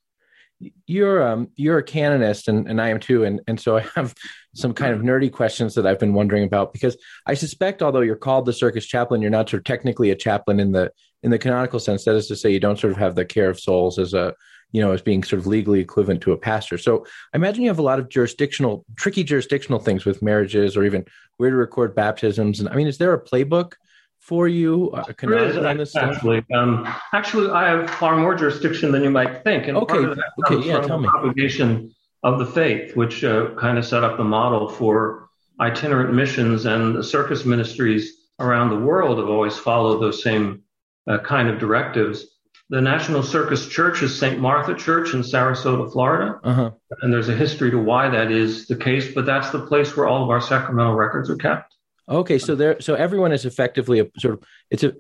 You're 0.86 1.28
um, 1.28 1.50
you're 1.56 1.80
a 1.80 1.84
canonist, 1.84 2.48
and, 2.48 2.68
and 2.68 2.80
I 2.80 2.90
am 2.90 3.00
too, 3.00 3.24
and 3.24 3.42
and 3.48 3.60
so 3.60 3.78
I 3.78 3.82
have 3.96 4.14
some 4.54 4.74
kind 4.74 4.94
of 4.94 5.02
nerdy 5.02 5.32
questions 5.32 5.76
that 5.76 5.88
I've 5.88 6.00
been 6.00 6.14
wondering 6.14 6.44
about 6.44 6.72
because 6.72 6.96
I 7.26 7.34
suspect, 7.34 7.82
although 7.82 8.02
you're 8.02 8.16
called 8.16 8.46
the 8.46 8.54
circus 8.54 8.86
chaplain, 8.86 9.22
you're 9.22 9.32
not 9.32 9.50
sort 9.50 9.62
of 9.62 9.66
technically 9.66 10.12
a 10.12 10.16
chaplain 10.16 10.60
in 10.60 10.72
the 10.72 10.92
in 11.24 11.32
the 11.32 11.40
canonical 11.40 11.80
sense. 11.80 12.06
That 12.06 12.16
is 12.16 12.28
to 12.28 12.36
say, 12.36 12.52
you 12.52 12.60
don't 12.60 12.80
sort 12.80 12.92
of 12.92 13.00
have 13.00 13.16
the 13.16 13.26
care 13.26 13.50
of 13.50 13.60
souls 13.60 13.98
as 13.98 14.14
a 14.14 14.36
you 14.74 14.82
know, 14.82 14.92
as 14.92 15.02
being 15.02 15.24
sort 15.24 15.40
of 15.40 15.48
legally 15.48 15.80
equivalent 15.80 16.20
to 16.22 16.34
a 16.34 16.38
pastor. 16.38 16.78
So 16.78 17.06
I 17.34 17.38
imagine 17.38 17.62
you 17.64 17.70
have 17.70 17.80
a 17.80 17.84
lot 17.84 18.00
of 18.00 18.10
jurisdictional, 18.10 18.84
tricky 18.96 19.24
jurisdictional 19.24 19.80
things 19.80 20.04
with 20.04 20.22
marriages 20.22 20.76
or 20.76 20.84
even 20.84 21.06
where 21.38 21.52
to 21.52 21.56
record 21.56 21.96
baptisms. 21.96 22.60
And 22.60 22.68
I 22.68 22.76
mean, 22.76 22.88
is 22.88 22.98
there 22.98 23.14
a 23.14 23.24
playbook 23.24 23.74
for 24.20 24.48
you? 24.48 24.90
Uh, 24.92 25.04
there 25.22 25.46
is, 25.46 25.58
on 25.58 25.78
this 25.78 25.96
actually. 25.96 26.44
Um, 26.54 26.92
actually, 27.14 27.52
I 27.52 27.70
have 27.70 27.90
far 27.92 28.18
more 28.18 28.34
jurisdiction 28.34 28.92
than 28.92 29.04
you 29.04 29.12
might 29.12 29.44
think. 29.44 29.68
And 29.68 29.78
okay, 29.78 30.22
okay, 30.46 30.68
yeah, 30.68 30.82
tell 30.82 31.00
me. 31.00 31.08
Propagation 31.08 31.94
of 32.24 32.40
the 32.40 32.46
faith, 32.46 32.96
which 32.96 33.24
uh, 33.24 33.54
kind 33.56 33.78
of 33.78 33.86
set 33.86 34.04
up 34.04 34.18
the 34.18 34.24
model 34.24 34.68
for 34.68 35.30
itinerant 35.62 36.16
missions 36.16 36.66
and 36.66 36.96
the 36.96 37.04
circus 37.04 37.46
ministries 37.46 38.14
around 38.40 38.70
the 38.70 38.80
world 38.80 39.20
have 39.20 39.30
always 39.30 39.56
followed 39.56 40.00
those 40.00 40.24
same 40.24 40.64
uh, 41.08 41.20
kind 41.20 41.50
of 41.50 41.60
directives 41.60 42.28
the 42.70 42.82
National 42.82 43.22
Circus 43.22 43.68
Church 43.68 44.02
is 44.02 44.18
St. 44.18 44.40
Martha 44.40 44.74
Church 44.74 45.14
in 45.14 45.22
Sarasota, 45.22 45.92
Florida. 45.92 46.40
Uh-huh. 46.44 46.72
And 47.02 47.14
there's 47.14 47.30
a 47.30 47.36
history 47.36 47.70
to 47.70 47.78
why 47.78 48.10
that 48.10 48.32
is 48.32 48.68
the 48.68 48.76
case, 48.76 49.14
but 49.14 49.28
that's 49.28 49.52
the 49.52 49.60
place 49.60 49.96
where 49.96 50.08
all 50.08 50.24
of 50.24 50.30
our 50.30 50.42
sacramental 50.42 50.96
records 50.96 51.30
are 51.30 51.36
kept. 51.36 51.76
Okay, 52.10 52.40
so 52.40 52.56
there, 52.56 52.82
so 52.82 52.96
everyone 52.96 53.32
is 53.32 53.46
effectively 53.46 54.00
a 54.00 54.08
sort 54.18 54.34
of 54.34 54.44
it's 54.72 54.84
a 54.84 54.94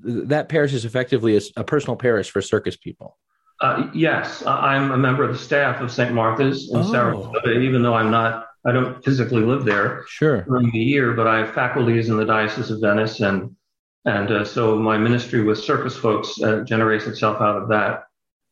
that 0.00 0.48
parish 0.48 0.72
is 0.72 0.84
effectively 0.84 1.36
a, 1.36 1.40
a 1.56 1.62
personal 1.62 1.96
parish 1.96 2.28
for 2.28 2.42
circus 2.42 2.76
people. 2.76 3.16
Uh, 3.60 3.88
yes, 3.94 4.42
I'm 4.44 4.90
a 4.90 4.98
member 4.98 5.22
of 5.22 5.32
the 5.32 5.38
staff 5.38 5.80
of 5.80 5.92
St. 5.92 6.12
Martha's 6.12 6.70
in 6.72 6.80
oh. 6.80 6.82
Sarasota, 6.82 7.62
even 7.62 7.82
though 7.82 7.94
I'm 7.94 8.10
not, 8.10 8.48
I 8.66 8.72
don't 8.72 9.02
physically 9.04 9.42
live 9.42 9.64
there 9.64 10.04
sure. 10.08 10.42
during 10.42 10.72
the 10.72 10.80
year, 10.80 11.12
but 11.12 11.28
I 11.28 11.38
have 11.38 11.54
faculties 11.54 12.08
in 12.08 12.16
the 12.16 12.24
Diocese 12.24 12.72
of 12.72 12.80
Venice 12.80 13.20
and 13.20 13.54
and 14.04 14.30
uh, 14.30 14.44
so 14.44 14.76
my 14.76 14.98
ministry 14.98 15.42
with 15.42 15.58
circus 15.62 15.96
folks 15.96 16.40
uh, 16.42 16.62
generates 16.64 17.06
itself 17.06 17.40
out 17.40 17.56
of 17.56 17.68
that 17.68 18.04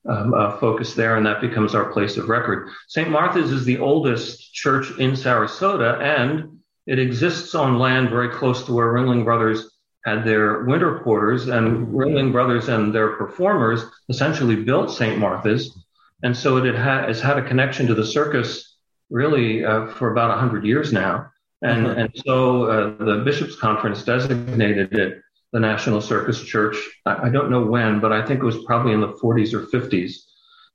um, 0.09 0.33
uh, 0.33 0.57
focus 0.59 0.95
there, 0.95 1.17
and 1.17 1.27
that 1.27 1.41
becomes 1.41 1.75
our 1.75 1.93
place 1.93 2.17
of 2.17 2.29
record. 2.29 2.69
St. 2.89 3.11
Martha's 3.11 3.51
is 3.51 3.65
the 3.65 3.79
oldest 3.79 4.55
church 4.55 4.91
in 4.99 5.13
Sarasota, 5.13 6.01
and 6.01 6.61
it 6.87 6.99
exists 6.99 7.55
on 7.55 7.79
land 7.79 8.11
very 8.11 8.31
close 8.31 8.65
to 8.65 8.73
where 8.73 8.93
Ringling 8.93 9.25
Brothers 9.25 9.71
had 10.05 10.25
their 10.25 10.65
winter 10.65 11.01
quarters, 11.01 11.49
and 11.49 11.89
Ringling 11.89 12.33
Brothers 12.33 12.69
and 12.69 12.95
their 12.95 13.17
performers 13.17 13.85
essentially 14.09 14.57
built 14.57 14.91
St. 14.91 15.19
Martha's, 15.19 15.77
and 16.23 16.35
so 16.37 16.57
it 16.59 16.75
ha- 16.75 17.07
has 17.07 17.21
had 17.21 17.39
a 17.39 17.47
connection 17.47 17.87
to 17.89 17.95
the 17.95 18.07
circus 18.07 18.77
really 19.11 19.65
uh, 19.65 19.89
for 19.89 20.13
about 20.13 20.31
100 20.31 20.65
years 20.65 20.93
now. 20.93 21.31
And, 21.63 21.87
mm-hmm. 21.87 22.01
and 22.01 22.11
so 22.25 22.65
uh, 22.65 23.05
the 23.05 23.23
Bishops' 23.25 23.57
Conference 23.57 24.03
designated 24.03 24.95
it 24.97 25.21
the 25.53 25.61
National 25.61 26.01
Circus 26.01 26.43
Church. 26.43 26.77
I, 27.07 27.29
don't 27.29 27.51
know 27.51 27.65
when, 27.65 28.01
but 28.01 28.13
I 28.13 28.25
think 28.25 28.41
it 28.41 28.47
was 28.47 28.65
probably 28.65 28.93
in 28.93 29.01
the 29.01 29.13
40s 29.15 29.53
or 29.53 29.67
50s. 29.67 30.15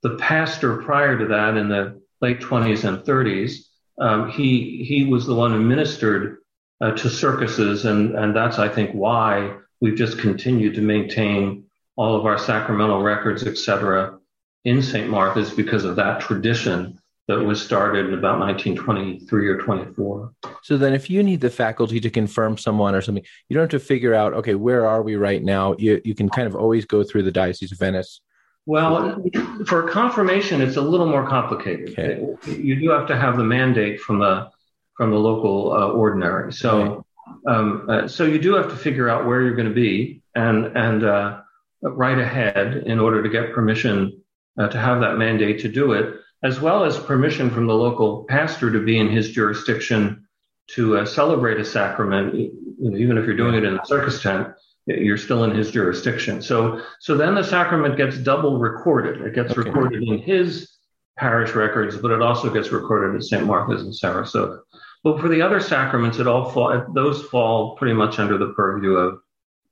The 0.02 0.16
pastor 0.16 0.82
prior 0.82 1.18
to 1.18 1.26
that, 1.26 1.56
in 1.56 1.68
the 1.68 2.00
late 2.20 2.40
20s 2.40 2.84
and 2.84 2.98
30s, 2.98 3.66
um, 3.98 4.30
he 4.30 4.84
he 4.84 5.04
was 5.04 5.26
the 5.26 5.34
one 5.34 5.52
who 5.52 5.60
ministered 5.60 6.38
uh, 6.82 6.92
to 6.92 7.08
circuses, 7.08 7.86
and 7.86 8.14
and 8.14 8.36
that's 8.36 8.58
I 8.58 8.68
think 8.68 8.90
why 8.92 9.56
we've 9.80 9.96
just 9.96 10.18
continued 10.18 10.74
to 10.74 10.82
maintain 10.82 11.64
all 11.96 12.14
of 12.14 12.26
our 12.26 12.36
sacramental 12.36 13.02
records, 13.02 13.46
et 13.46 13.56
cetera, 13.56 14.18
in 14.66 14.82
St. 14.82 15.08
Martha's 15.08 15.50
because 15.50 15.84
of 15.84 15.96
that 15.96 16.20
tradition 16.20 16.98
that 17.28 17.40
was 17.40 17.60
started 17.60 18.06
in 18.06 18.14
about 18.14 18.38
1923 18.38 19.48
or 19.48 19.58
24. 19.58 20.32
So 20.62 20.76
then, 20.76 20.94
if 20.94 21.10
you 21.10 21.22
need 21.22 21.40
the 21.40 21.50
faculty 21.50 21.98
to 22.00 22.10
confirm 22.10 22.56
someone 22.56 22.94
or 22.94 23.00
something, 23.00 23.24
you 23.48 23.54
don't 23.54 23.70
have 23.70 23.80
to 23.80 23.84
figure 23.84 24.14
out, 24.14 24.32
okay, 24.34 24.54
where 24.54 24.86
are 24.86 25.02
we 25.02 25.16
right 25.16 25.42
now? 25.42 25.74
You, 25.78 26.00
you 26.04 26.14
can 26.14 26.28
kind 26.28 26.46
of 26.46 26.54
always 26.54 26.84
go 26.84 27.02
through 27.02 27.24
the 27.24 27.32
Diocese 27.32 27.72
of 27.72 27.78
Venice. 27.78 28.20
Well, 28.64 29.22
for 29.66 29.88
confirmation, 29.88 30.60
it's 30.60 30.76
a 30.76 30.80
little 30.80 31.06
more 31.06 31.26
complicated. 31.26 31.90
Okay. 31.90 32.60
You 32.60 32.76
do 32.76 32.90
have 32.90 33.06
to 33.08 33.16
have 33.16 33.36
the 33.36 33.44
mandate 33.44 34.00
from 34.00 34.18
the 34.18 34.50
from 34.96 35.10
the 35.10 35.18
local 35.18 35.72
uh, 35.72 35.88
ordinary. 35.90 36.52
So, 36.52 37.04
um, 37.46 37.86
uh, 37.88 38.08
so 38.08 38.24
you 38.24 38.38
do 38.38 38.54
have 38.54 38.68
to 38.70 38.76
figure 38.76 39.08
out 39.08 39.26
where 39.26 39.42
you're 39.42 39.54
going 39.54 39.68
to 39.68 39.74
be 39.74 40.22
and 40.34 40.76
and 40.76 41.04
uh, 41.04 41.40
write 41.82 42.18
ahead 42.18 42.84
in 42.86 42.98
order 42.98 43.22
to 43.22 43.28
get 43.28 43.52
permission 43.52 44.20
uh, 44.58 44.66
to 44.68 44.78
have 44.78 45.00
that 45.00 45.16
mandate 45.16 45.60
to 45.60 45.68
do 45.68 45.92
it 45.92 46.16
as 46.46 46.60
well 46.60 46.84
as 46.84 46.96
permission 46.96 47.50
from 47.50 47.66
the 47.66 47.74
local 47.74 48.24
pastor 48.28 48.70
to 48.70 48.78
be 48.78 48.98
in 48.98 49.08
his 49.08 49.30
jurisdiction 49.30 50.24
to 50.68 50.98
uh, 50.98 51.04
celebrate 51.04 51.58
a 51.58 51.64
sacrament, 51.64 52.34
you 52.34 52.52
know, 52.78 52.96
even 52.96 53.18
if 53.18 53.26
you're 53.26 53.36
doing 53.36 53.54
it 53.54 53.64
in 53.64 53.76
a 53.76 53.84
circus 53.84 54.22
tent, 54.22 54.48
you're 54.86 55.16
still 55.16 55.42
in 55.42 55.50
his 55.50 55.72
jurisdiction. 55.72 56.40
So, 56.40 56.80
so 57.00 57.16
then 57.16 57.34
the 57.34 57.42
sacrament 57.42 57.96
gets 57.96 58.16
double 58.18 58.58
recorded. 58.58 59.22
It 59.22 59.34
gets 59.34 59.52
okay. 59.52 59.62
recorded 59.62 60.04
in 60.04 60.18
his 60.18 60.70
parish 61.16 61.52
records, 61.56 61.96
but 61.96 62.12
it 62.12 62.22
also 62.22 62.48
gets 62.52 62.70
recorded 62.70 63.16
at 63.16 63.24
St. 63.24 63.44
Martha's 63.44 63.82
in 63.82 63.90
Sarasota. 63.90 64.60
But 65.02 65.20
for 65.20 65.28
the 65.28 65.42
other 65.42 65.58
sacraments, 65.58 66.20
it 66.20 66.28
all 66.28 66.50
fall, 66.50 66.86
those 66.94 67.24
fall 67.24 67.74
pretty 67.76 67.94
much 67.94 68.20
under 68.20 68.38
the 68.38 68.52
purview 68.52 68.92
of 68.92 69.18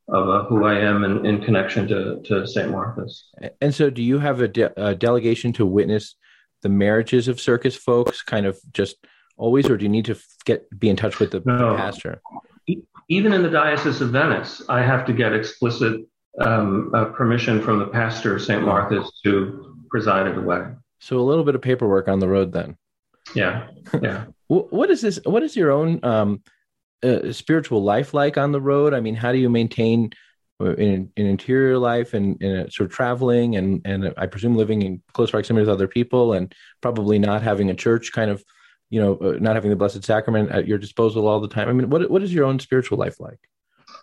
of 0.09 0.29
uh, 0.29 0.45
who 0.45 0.67
I 0.67 0.79
am 0.81 1.03
in, 1.03 1.25
in 1.25 1.41
connection 1.43 1.89
to, 1.89 2.21
to 2.27 2.47
St. 2.47 2.71
Martha's. 2.71 3.25
And 3.63 3.75
so, 3.75 3.89
do 3.89 4.03
you 4.03 4.19
have 4.19 4.43
a, 4.43 4.49
de- 4.49 4.79
a 4.79 4.95
delegation 4.95 5.51
to 5.55 5.65
witness 5.65 6.15
the 6.65 6.69
marriages 6.71 7.29
of 7.29 7.41
circus 7.41 7.77
folks 7.77 8.23
kind 8.23 8.47
of 8.47 8.59
just 8.73 8.97
always, 9.37 9.69
or 9.71 9.77
do 9.77 9.85
you 9.85 9.89
need 9.89 10.07
to 10.07 10.17
get 10.45 10.67
be 10.81 10.89
in 10.89 10.97
touch 10.97 11.21
with 11.21 11.31
the 11.31 11.43
no. 11.45 11.77
pastor? 11.77 12.21
Even 13.09 13.35
in 13.35 13.43
the 13.43 13.51
Diocese 13.51 14.01
of 14.01 14.11
Venice, 14.11 14.63
I 14.69 14.83
have 14.83 15.05
to 15.07 15.13
get 15.13 15.35
explicit 15.35 16.01
um, 16.41 16.91
uh, 16.95 17.05
permission 17.07 17.61
from 17.61 17.79
the 17.79 17.87
pastor 17.87 18.35
of 18.35 18.43
St. 18.43 18.63
Martha's 18.63 19.13
to 19.23 19.77
preside 19.91 20.27
at 20.27 20.35
the 20.35 20.41
wedding. 20.41 20.79
So 21.01 21.19
a 21.19 21.21
little 21.21 21.45
bit 21.45 21.55
of 21.55 21.61
paperwork 21.61 22.09
on 22.09 22.19
the 22.19 22.29
road 22.29 22.53
then. 22.53 22.79
Yeah, 23.35 23.69
yeah. 24.01 24.25
what 24.49 24.91
is 24.91 25.03
this? 25.03 25.21
What 25.25 25.43
is 25.43 25.55
your 25.55 25.71
own 25.71 26.03
um, 26.03 26.43
uh, 27.03 27.31
spiritual 27.33 27.83
life 27.83 28.15
like 28.15 28.39
on 28.39 28.53
the 28.53 28.61
road? 28.61 28.95
I 28.95 29.01
mean, 29.01 29.15
how 29.15 29.33
do 29.33 29.39
you 29.39 29.51
maintain 29.51 30.13
in, 30.61 31.11
in 31.17 31.27
interior 31.27 31.79
life 31.79 32.15
and, 32.15 32.41
and 32.43 32.73
sort 32.73 32.89
of 32.89 32.95
traveling 32.95 33.57
and 33.57 33.83
and 33.85 34.15
I 34.17 34.27
presume 34.27 34.55
living 34.55 34.83
in 34.83 35.03
close 35.13 35.31
proximity 35.31 35.67
with 35.67 35.75
other 35.75 35.89
people 35.89 36.33
and 36.33 36.55
probably 36.81 37.19
not 37.19 37.43
having 37.43 37.71
a 37.71 37.75
church 37.75 38.13
kind 38.13 38.31
of 38.31 38.45
you 38.91 39.01
know 39.01 39.17
uh, 39.17 39.37
not 39.41 39.57
having 39.57 39.71
the 39.71 39.77
blessed 39.77 40.05
sacrament 40.05 40.51
at 40.51 40.69
your 40.69 40.79
disposal 40.79 41.27
all 41.27 41.41
the 41.41 41.49
time. 41.49 41.69
I 41.69 41.73
mean, 41.73 41.91
what 41.91 42.09
what 42.11 42.23
is 42.23 42.33
your 42.33 42.45
own 42.45 42.59
spiritual 42.61 42.99
life 42.99 43.19
like? 43.19 43.41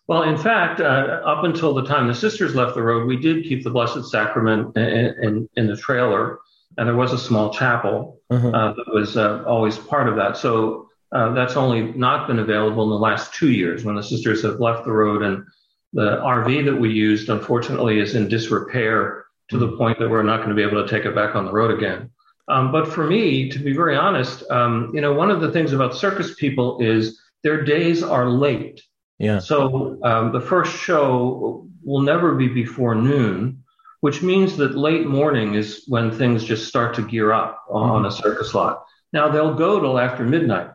Well, 0.07 0.23
in 0.23 0.37
fact, 0.37 0.81
uh, 0.81 1.21
up 1.25 1.43
until 1.43 1.73
the 1.73 1.85
time 1.85 2.07
the 2.07 2.15
sisters 2.15 2.55
left 2.55 2.75
the 2.75 2.81
road, 2.81 3.07
we 3.07 3.17
did 3.17 3.45
keep 3.45 3.63
the 3.63 3.69
Blessed 3.69 4.03
Sacrament 4.09 4.75
in, 4.75 4.83
in, 4.83 5.49
in 5.55 5.67
the 5.67 5.77
trailer, 5.77 6.39
and 6.77 6.87
there 6.87 6.95
was 6.95 7.13
a 7.13 7.17
small 7.17 7.53
chapel 7.53 8.19
uh-huh. 8.29 8.49
uh, 8.49 8.73
that 8.73 8.93
was 8.93 9.15
uh, 9.15 9.43
always 9.47 9.77
part 9.77 10.09
of 10.09 10.15
that. 10.17 10.37
So 10.37 10.89
uh, 11.11 11.33
that's 11.33 11.55
only 11.55 11.93
not 11.93 12.27
been 12.27 12.39
available 12.39 12.83
in 12.83 12.89
the 12.89 12.95
last 12.95 13.33
two 13.33 13.51
years 13.51 13.85
when 13.85 13.95
the 13.95 14.03
sisters 14.03 14.41
have 14.43 14.59
left 14.59 14.85
the 14.85 14.91
road 14.91 15.21
and 15.21 15.45
the 15.93 16.17
RV 16.17 16.65
that 16.65 16.75
we 16.75 16.89
used, 16.91 17.29
unfortunately, 17.29 17.99
is 17.99 18.15
in 18.15 18.27
disrepair 18.27 19.25
to 19.49 19.57
the 19.57 19.75
point 19.77 19.99
that 19.99 20.09
we're 20.09 20.23
not 20.23 20.37
going 20.37 20.49
to 20.49 20.55
be 20.55 20.63
able 20.63 20.83
to 20.83 20.89
take 20.89 21.05
it 21.05 21.13
back 21.13 21.35
on 21.35 21.45
the 21.45 21.51
road 21.51 21.77
again. 21.77 22.09
Um, 22.47 22.71
but 22.71 22.91
for 22.91 23.05
me, 23.05 23.49
to 23.49 23.59
be 23.59 23.73
very 23.73 23.95
honest, 23.95 24.49
um, 24.49 24.91
you 24.93 25.01
know, 25.01 25.13
one 25.13 25.29
of 25.29 25.41
the 25.41 25.51
things 25.51 25.73
about 25.73 25.95
circus 25.95 26.35
people 26.35 26.79
is 26.81 27.21
their 27.43 27.63
days 27.63 28.03
are 28.03 28.29
late. 28.29 28.81
Yeah. 29.19 29.39
So 29.39 29.99
um, 30.03 30.31
the 30.31 30.41
first 30.41 30.75
show 30.75 31.67
will 31.83 32.01
never 32.01 32.35
be 32.35 32.47
before 32.47 32.95
noon, 32.95 33.63
which 33.99 34.21
means 34.21 34.57
that 34.57 34.75
late 34.75 35.05
morning 35.05 35.55
is 35.55 35.83
when 35.87 36.11
things 36.11 36.43
just 36.43 36.67
start 36.67 36.95
to 36.95 37.07
gear 37.07 37.31
up 37.31 37.63
on 37.69 38.03
mm-hmm. 38.03 38.05
a 38.05 38.11
circus 38.11 38.53
lot. 38.53 38.85
Now 39.13 39.29
they'll 39.29 39.53
go 39.53 39.79
till 39.79 39.99
after 39.99 40.23
midnight 40.23 40.71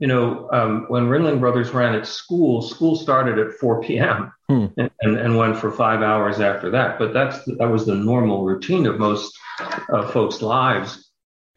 you 0.00 0.06
know, 0.06 0.48
um, 0.50 0.86
when 0.88 1.08
Ringling 1.08 1.40
Brothers 1.40 1.70
ran 1.70 1.94
at 1.94 2.06
school, 2.06 2.62
school 2.62 2.96
started 2.96 3.38
at 3.38 3.52
4 3.52 3.82
p.m. 3.82 4.32
Hmm. 4.48 4.66
And, 4.78 4.90
and, 5.16 5.36
went 5.36 5.58
for 5.58 5.70
five 5.70 6.02
hours 6.02 6.40
after 6.40 6.70
that. 6.70 6.98
But 6.98 7.12
that's 7.12 7.44
that 7.44 7.70
was 7.70 7.86
the 7.86 7.94
normal 7.94 8.42
routine 8.44 8.86
of 8.86 8.98
most 8.98 9.38
uh, 9.60 10.08
folks' 10.08 10.42
lives. 10.42 11.08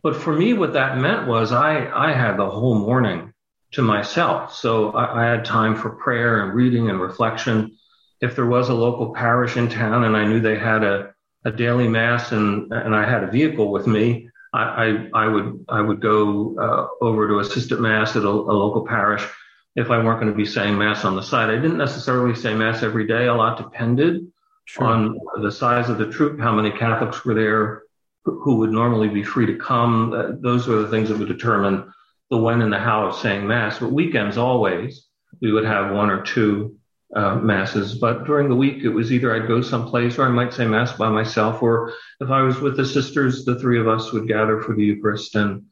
But 0.04 0.16
for 0.16 0.34
me, 0.34 0.54
what 0.54 0.74
that 0.74 0.98
meant 0.98 1.28
was 1.28 1.52
I 1.52 1.90
I 1.90 2.12
had 2.12 2.38
the 2.38 2.50
whole 2.50 2.76
morning 2.76 3.34
to 3.72 3.82
myself, 3.82 4.54
so 4.54 4.92
I, 4.92 5.24
I 5.24 5.26
had 5.32 5.46
time 5.46 5.76
for 5.76 5.90
prayer 5.92 6.44
and 6.44 6.54
reading 6.54 6.90
and 6.90 7.02
reflection. 7.02 7.78
If 8.22 8.36
there 8.36 8.46
was 8.46 8.70
a 8.70 8.76
local 8.76 9.14
parish 9.14 9.58
in 9.58 9.70
town 9.70 10.04
and 10.04 10.16
I 10.16 10.26
knew 10.26 10.40
they 10.40 10.60
had 10.60 10.84
a 10.84 11.14
a 11.46 11.52
daily 11.52 11.88
mass 11.88 12.32
and 12.32 12.72
and 12.72 12.94
I 12.94 13.10
had 13.10 13.24
a 13.24 13.32
vehicle 13.32 13.72
with 13.72 13.88
me, 13.88 14.30
I, 14.54 15.10
I, 15.14 15.28
would 15.28 15.66
I 15.68 15.82
would 15.82 16.00
go 16.00 16.56
uh, 16.60 17.04
over 17.04 17.28
to 17.28 17.40
assistant 17.40 17.82
mass 17.82 18.16
at 18.16 18.24
a, 18.24 18.30
a, 18.30 18.54
local 18.54 18.86
parish 18.86 19.28
if 19.76 19.90
I 19.90 20.04
weren't 20.04 20.20
going 20.20 20.32
to 20.32 20.38
be 20.38 20.46
saying 20.46 20.78
mass 20.78 21.06
on 21.06 21.16
the 21.16 21.24
side. 21.24 21.50
I 21.50 21.56
didn't 21.56 21.80
necessarily 21.80 22.36
say 22.36 22.54
mass 22.54 22.84
every 22.84 23.08
day. 23.08 23.26
A 23.26 23.34
lot 23.34 23.58
depended 23.58 24.28
sure. 24.66 24.86
on 24.86 25.20
the 25.42 25.52
size 25.52 25.90
of 25.90 25.98
the 25.98 26.12
troupe, 26.12 26.40
how 26.40 26.54
many 26.54 26.70
Catholics 26.70 27.26
were 27.26 27.34
there, 27.34 27.82
who 28.26 28.58
would 28.58 28.72
normally 28.72 29.10
be 29.10 29.24
free 29.24 29.48
to 29.48 29.56
come. 29.56 30.14
Uh, 30.14 30.34
those 30.40 30.68
were 30.68 30.84
the 30.84 30.90
things 30.90 31.10
that 31.10 31.18
would 31.18 31.28
determine 31.28 31.92
the 32.30 32.38
when 32.38 32.62
and 32.62 32.72
the 32.72 32.80
how 32.80 33.08
of 33.08 33.16
saying 33.16 33.48
mass. 33.48 33.80
But 33.80 33.92
weekends 33.92 34.38
always 34.38 35.08
we 35.42 35.52
would 35.52 35.66
have 35.66 35.94
one 35.94 36.12
or 36.12 36.22
two 36.22 36.78
uh, 37.16 37.36
masses. 37.36 37.96
But 37.96 38.26
during 38.26 38.50
the 38.50 38.56
week, 38.56 38.84
it 38.84 38.90
was 38.90 39.12
either 39.12 39.36
I'd 39.36 39.48
go 39.48 39.62
someplace 39.62 40.18
or 40.18 40.26
I 40.26 40.30
might 40.30 40.54
say 40.54 40.66
mass 40.66 40.94
by 40.94 41.10
myself, 41.10 41.62
or 41.62 41.94
if 42.20 42.30
I 42.30 42.42
was 42.42 42.60
with 42.60 42.78
the 42.78 42.86
sisters, 42.86 43.46
the 43.46 43.60
three 43.60 43.80
of 43.80 43.88
us 43.88 44.12
would 44.12 44.28
gather 44.28 44.62
for 44.62 44.76
the 44.76 44.84
Eucharist. 44.84 45.36
And 45.36 45.64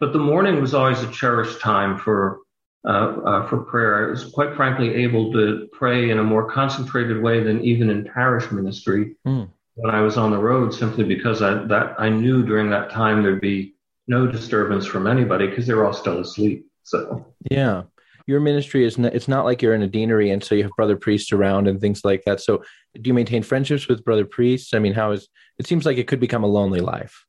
but 0.00 0.12
the 0.12 0.18
morning 0.18 0.60
was 0.60 0.74
always 0.74 1.02
a 1.02 1.10
cherished 1.10 1.60
time 1.60 1.98
for 1.98 2.40
uh, 2.86 3.16
uh, 3.24 3.48
for 3.48 3.58
prayer. 3.58 4.06
I 4.06 4.10
was 4.10 4.24
quite 4.24 4.54
frankly 4.54 4.94
able 4.94 5.32
to 5.32 5.68
pray 5.72 6.10
in 6.10 6.18
a 6.18 6.24
more 6.24 6.50
concentrated 6.50 7.22
way 7.22 7.42
than 7.42 7.64
even 7.64 7.90
in 7.90 8.04
parish 8.04 8.50
ministry 8.50 9.16
mm. 9.26 9.48
when 9.74 9.94
I 9.94 10.00
was 10.00 10.16
on 10.16 10.30
the 10.30 10.38
road, 10.38 10.72
simply 10.72 11.04
because 11.04 11.42
I 11.42 11.54
that 11.66 11.94
I 11.98 12.08
knew 12.08 12.44
during 12.44 12.70
that 12.70 12.90
time 12.90 13.22
there'd 13.22 13.40
be 13.40 13.74
no 14.06 14.26
disturbance 14.26 14.86
from 14.86 15.06
anybody 15.06 15.46
because 15.46 15.66
they 15.66 15.74
were 15.74 15.86
all 15.86 15.92
still 15.92 16.20
asleep. 16.20 16.66
So 16.82 17.26
yeah 17.50 17.82
your 18.28 18.40
ministry 18.40 18.84
is 18.84 18.98
not, 18.98 19.14
it's 19.14 19.26
not 19.26 19.46
like 19.46 19.62
you're 19.62 19.74
in 19.74 19.80
a 19.80 19.88
deanery 19.88 20.30
and 20.30 20.44
so 20.44 20.54
you 20.54 20.62
have 20.62 20.72
brother 20.76 20.96
priests 20.96 21.32
around 21.32 21.66
and 21.66 21.80
things 21.80 22.04
like 22.04 22.22
that. 22.26 22.42
So 22.42 22.62
do 22.92 23.08
you 23.08 23.14
maintain 23.14 23.42
friendships 23.42 23.88
with 23.88 24.04
brother 24.04 24.26
priests? 24.26 24.74
I 24.74 24.78
mean, 24.78 24.92
how 24.92 25.12
is 25.12 25.28
it 25.58 25.66
seems 25.66 25.86
like 25.86 25.96
it 25.96 26.06
could 26.06 26.20
become 26.20 26.44
a 26.44 26.46
lonely 26.46 26.80
life. 26.80 27.24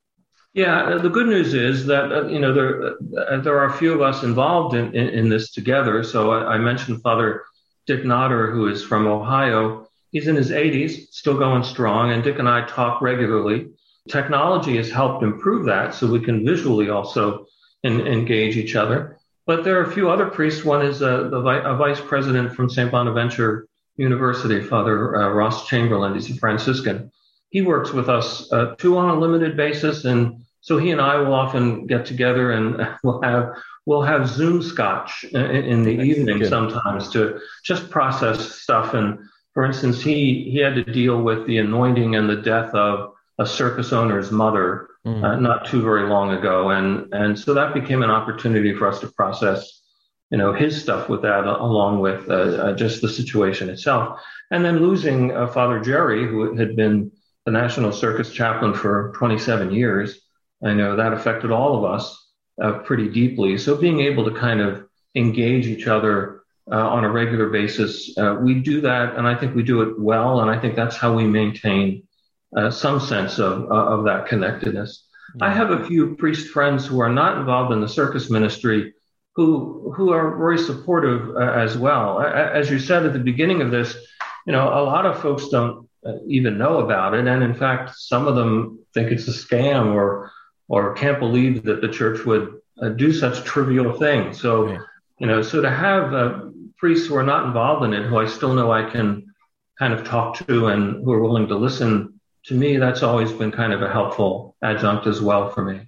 Yeah, 0.53 0.81
uh, 0.81 0.97
the 0.97 1.09
good 1.09 1.27
news 1.27 1.53
is 1.53 1.85
that 1.85 2.11
uh, 2.11 2.27
you 2.27 2.39
know 2.39 2.53
there 2.53 2.95
uh, 3.17 3.37
there 3.37 3.57
are 3.57 3.67
a 3.67 3.77
few 3.77 3.93
of 3.93 4.01
us 4.01 4.23
involved 4.23 4.75
in, 4.75 4.95
in, 4.95 5.09
in 5.09 5.29
this 5.29 5.51
together. 5.51 6.03
So 6.03 6.31
I, 6.31 6.55
I, 6.55 6.57
mentioned 6.57 7.01
Father 7.01 7.43
Dick 7.85 8.01
Notter, 8.01 8.51
who 8.51 8.67
is 8.67 8.83
from 8.83 9.07
Ohio. 9.07 9.87
He's 10.11 10.27
in 10.27 10.35
his 10.35 10.49
80s, 10.49 11.11
still 11.11 11.37
going 11.37 11.63
strong, 11.63 12.11
and 12.11 12.23
Dick 12.23 12.39
and 12.39 12.49
I 12.49 12.65
talk 12.65 12.99
regularly. 12.99 13.69
Technology 14.09 14.75
has 14.77 14.89
helped 14.89 15.23
improve 15.23 15.67
that, 15.67 15.93
so 15.93 16.07
we 16.07 16.19
can 16.19 16.43
visually 16.43 16.89
also 16.89 17.45
in, 17.83 18.07
engage 18.07 18.57
each 18.57 18.75
other. 18.75 19.18
But 19.49 19.63
there 19.63 19.79
are 19.79 19.83
a 19.83 19.91
few 19.91 20.11
other 20.11 20.27
priests. 20.27 20.63
One 20.63 20.85
is 20.85 21.01
uh, 21.01 21.23
the 21.29 21.39
a 21.39 21.75
vice 21.75 21.99
president 21.99 22.53
from 22.53 22.69
St. 22.69 22.91
Bonaventure 22.91 23.65
University, 23.97 24.61
Father 24.61 25.15
uh, 25.15 25.29
Ross 25.29 25.67
Chamberlain. 25.67 26.13
He's 26.13 26.29
a 26.29 26.35
Franciscan. 26.35 27.11
He 27.49 27.63
works 27.63 27.91
with 27.91 28.09
us 28.09 28.53
uh, 28.53 28.75
too 28.75 28.95
on 28.99 29.09
a 29.09 29.19
limited 29.19 29.57
basis, 29.57 30.05
and 30.05 30.45
so 30.61 30.77
he 30.77 30.91
and 30.91 31.01
I 31.01 31.15
will 31.15 31.33
often 31.33 31.87
get 31.87 32.05
together 32.05 32.51
and 32.51 32.87
we'll 33.03 33.23
have 33.23 33.55
we'll 33.87 34.03
have 34.03 34.29
Zoom 34.29 34.61
scotch 34.61 35.23
in, 35.23 35.41
in 35.41 35.83
the 35.83 35.95
That's 35.95 36.09
evening 36.09 36.37
good. 36.37 36.49
sometimes 36.49 37.09
to 37.13 37.39
just 37.65 37.89
process 37.89 38.51
stuff. 38.51 38.93
And 38.93 39.17
for 39.55 39.65
instance, 39.65 39.99
he 39.99 40.47
he 40.51 40.59
had 40.59 40.75
to 40.75 40.83
deal 40.83 41.23
with 41.23 41.47
the 41.47 41.57
anointing 41.57 42.15
and 42.15 42.29
the 42.29 42.35
death 42.35 42.71
of 42.75 43.15
a 43.39 43.47
circus 43.47 43.93
owner's 43.93 44.29
mother 44.29 44.88
mm. 45.05 45.23
uh, 45.23 45.39
not 45.39 45.65
too 45.65 45.81
very 45.81 46.07
long 46.07 46.31
ago, 46.31 46.69
and 46.69 47.13
and 47.13 47.37
so 47.37 47.53
that 47.53 47.73
became 47.73 48.03
an 48.03 48.09
opportunity 48.09 48.73
for 48.73 48.87
us 48.87 48.99
to 48.99 49.07
process, 49.07 49.81
you 50.29 50.37
know, 50.37 50.53
his 50.53 50.81
stuff 50.81 51.09
with 51.09 51.21
that, 51.21 51.45
along 51.45 51.99
with 51.99 52.29
uh, 52.29 52.33
uh, 52.33 52.73
just 52.73 53.01
the 53.01 53.09
situation 53.09 53.69
itself, 53.69 54.19
and 54.51 54.63
then 54.63 54.79
losing 54.79 55.35
uh, 55.35 55.47
Father 55.47 55.79
Jerry, 55.79 56.27
who 56.27 56.55
had 56.55 56.75
been 56.75 57.11
the 57.45 57.51
National 57.51 57.91
Circus 57.91 58.31
Chaplain 58.31 58.73
for 58.73 59.13
27 59.15 59.71
years. 59.71 60.19
I 60.63 60.73
know 60.73 60.97
that 60.97 61.13
affected 61.13 61.51
all 61.51 61.77
of 61.77 61.89
us 61.89 62.31
uh, 62.61 62.79
pretty 62.79 63.09
deeply. 63.09 63.57
So 63.57 63.77
being 63.77 64.01
able 64.01 64.25
to 64.25 64.37
kind 64.37 64.59
of 64.59 64.85
engage 65.15 65.67
each 65.67 65.87
other 65.87 66.41
uh, 66.69 66.75
on 66.75 67.05
a 67.05 67.09
regular 67.09 67.49
basis, 67.49 68.13
we 68.41 68.55
do 68.55 68.81
that, 68.81 69.15
and 69.15 69.25
I 69.25 69.35
think 69.35 69.55
we 69.55 69.63
do 69.63 69.81
it 69.83 69.99
well, 69.99 70.41
and 70.41 70.51
I 70.51 70.59
think 70.59 70.75
that's 70.75 70.97
how 70.97 71.15
we 71.15 71.23
maintain 71.25 72.03
uh, 72.55 72.71
some 72.71 72.99
sense 72.99 73.39
of 73.39 73.63
uh, 73.71 73.85
of 73.95 74.05
that 74.05 74.27
connectedness. 74.27 75.05
Mm-hmm. 75.31 75.43
I 75.43 75.53
have 75.53 75.71
a 75.71 75.85
few 75.85 76.15
priest 76.15 76.49
friends 76.49 76.85
who 76.85 76.99
are 76.99 77.11
not 77.11 77.37
involved 77.37 77.73
in 77.73 77.81
the 77.81 77.87
circus 77.87 78.29
ministry 78.29 78.93
who 79.35 79.93
who 79.95 80.11
are 80.11 80.37
very 80.37 80.57
supportive 80.57 81.35
uh, 81.35 81.39
as 81.39 81.77
well. 81.77 82.19
As 82.21 82.69
you 82.69 82.79
said 82.79 83.05
at 83.05 83.13
the 83.13 83.19
beginning 83.19 83.61
of 83.61 83.71
this, 83.71 83.95
you 84.45 84.51
know, 84.51 84.67
a 84.67 84.83
lot 84.83 85.05
of 85.05 85.21
folks 85.21 85.47
don't 85.49 85.87
uh, 86.05 86.13
even 86.27 86.57
know 86.57 86.79
about 86.79 87.13
it, 87.13 87.27
and 87.27 87.43
in 87.43 87.53
fact, 87.53 87.95
some 87.95 88.27
of 88.27 88.35
them 88.35 88.79
think 88.93 89.11
it's 89.11 89.27
a 89.27 89.31
scam 89.31 89.93
or 89.93 90.31
or 90.67 90.93
can't 90.93 91.19
believe 91.19 91.63
that 91.63 91.81
the 91.81 91.87
church 91.87 92.25
would 92.25 92.59
uh, 92.81 92.89
do 92.89 93.11
such 93.11 93.43
trivial 93.43 93.93
things. 93.93 94.39
So, 94.39 94.77
you 95.19 95.27
know, 95.27 95.41
so 95.41 95.61
to 95.61 95.69
have 95.69 96.13
uh, 96.13 96.41
priests 96.77 97.07
who 97.07 97.15
are 97.15 97.23
not 97.23 97.45
involved 97.45 97.85
in 97.85 97.93
it, 97.93 98.05
who 98.05 98.17
I 98.17 98.27
still 98.27 98.53
know 98.53 98.71
I 98.71 98.89
can 98.89 99.33
kind 99.79 99.93
of 99.93 100.05
talk 100.05 100.35
to 100.47 100.67
and 100.67 101.03
who 101.03 101.11
are 101.11 101.21
willing 101.21 101.47
to 101.47 101.55
listen 101.55 102.18
to 102.49 102.55
me, 102.55 102.77
that's 102.77 103.03
always 103.03 103.31
been 103.31 103.51
kind 103.51 103.73
of 103.73 103.83
a 103.83 103.91
helpful 103.91 104.55
adjunct 104.63 105.05
as 105.05 105.21
well 105.21 105.51
for 105.51 105.63
me. 105.63 105.87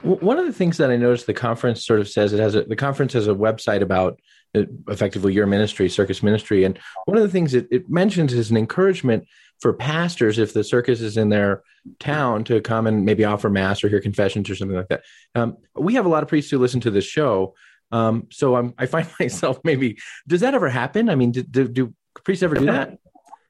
One 0.00 0.38
of 0.38 0.46
the 0.46 0.52
things 0.52 0.78
that 0.78 0.90
I 0.90 0.96
noticed 0.96 1.26
the 1.26 1.34
conference 1.34 1.84
sort 1.84 2.00
of 2.00 2.08
says 2.08 2.32
it 2.32 2.40
has 2.40 2.54
a, 2.54 2.62
the 2.62 2.74
conference 2.74 3.12
has 3.12 3.28
a 3.28 3.34
website 3.34 3.82
about 3.82 4.18
uh, 4.54 4.62
effectively 4.88 5.34
your 5.34 5.46
ministry, 5.46 5.90
circus 5.90 6.22
ministry, 6.22 6.64
and 6.64 6.78
one 7.04 7.18
of 7.18 7.22
the 7.22 7.28
things 7.28 7.52
it, 7.52 7.68
it 7.70 7.90
mentions 7.90 8.32
is 8.32 8.50
an 8.50 8.56
encouragement 8.56 9.26
for 9.60 9.74
pastors 9.74 10.38
if 10.38 10.54
the 10.54 10.64
circus 10.64 11.02
is 11.02 11.18
in 11.18 11.28
their 11.28 11.62
town 12.00 12.44
to 12.44 12.62
come 12.62 12.86
and 12.86 13.04
maybe 13.04 13.26
offer 13.26 13.50
mass 13.50 13.84
or 13.84 13.90
hear 13.90 14.00
confessions 14.00 14.48
or 14.48 14.56
something 14.56 14.78
like 14.78 14.88
that. 14.88 15.02
Um, 15.34 15.58
we 15.74 15.94
have 15.94 16.06
a 16.06 16.08
lot 16.08 16.22
of 16.22 16.30
priests 16.30 16.50
who 16.50 16.58
listen 16.58 16.80
to 16.80 16.90
this 16.90 17.04
show, 17.04 17.54
um, 17.92 18.28
so 18.30 18.56
I'm, 18.56 18.72
I 18.78 18.86
find 18.86 19.06
myself 19.20 19.60
maybe 19.64 19.98
does 20.26 20.40
that 20.40 20.54
ever 20.54 20.70
happen? 20.70 21.10
I 21.10 21.14
mean, 21.14 21.32
do, 21.32 21.42
do, 21.42 21.68
do 21.68 21.94
priests 22.24 22.42
ever 22.42 22.54
do 22.54 22.64
that? 22.66 22.96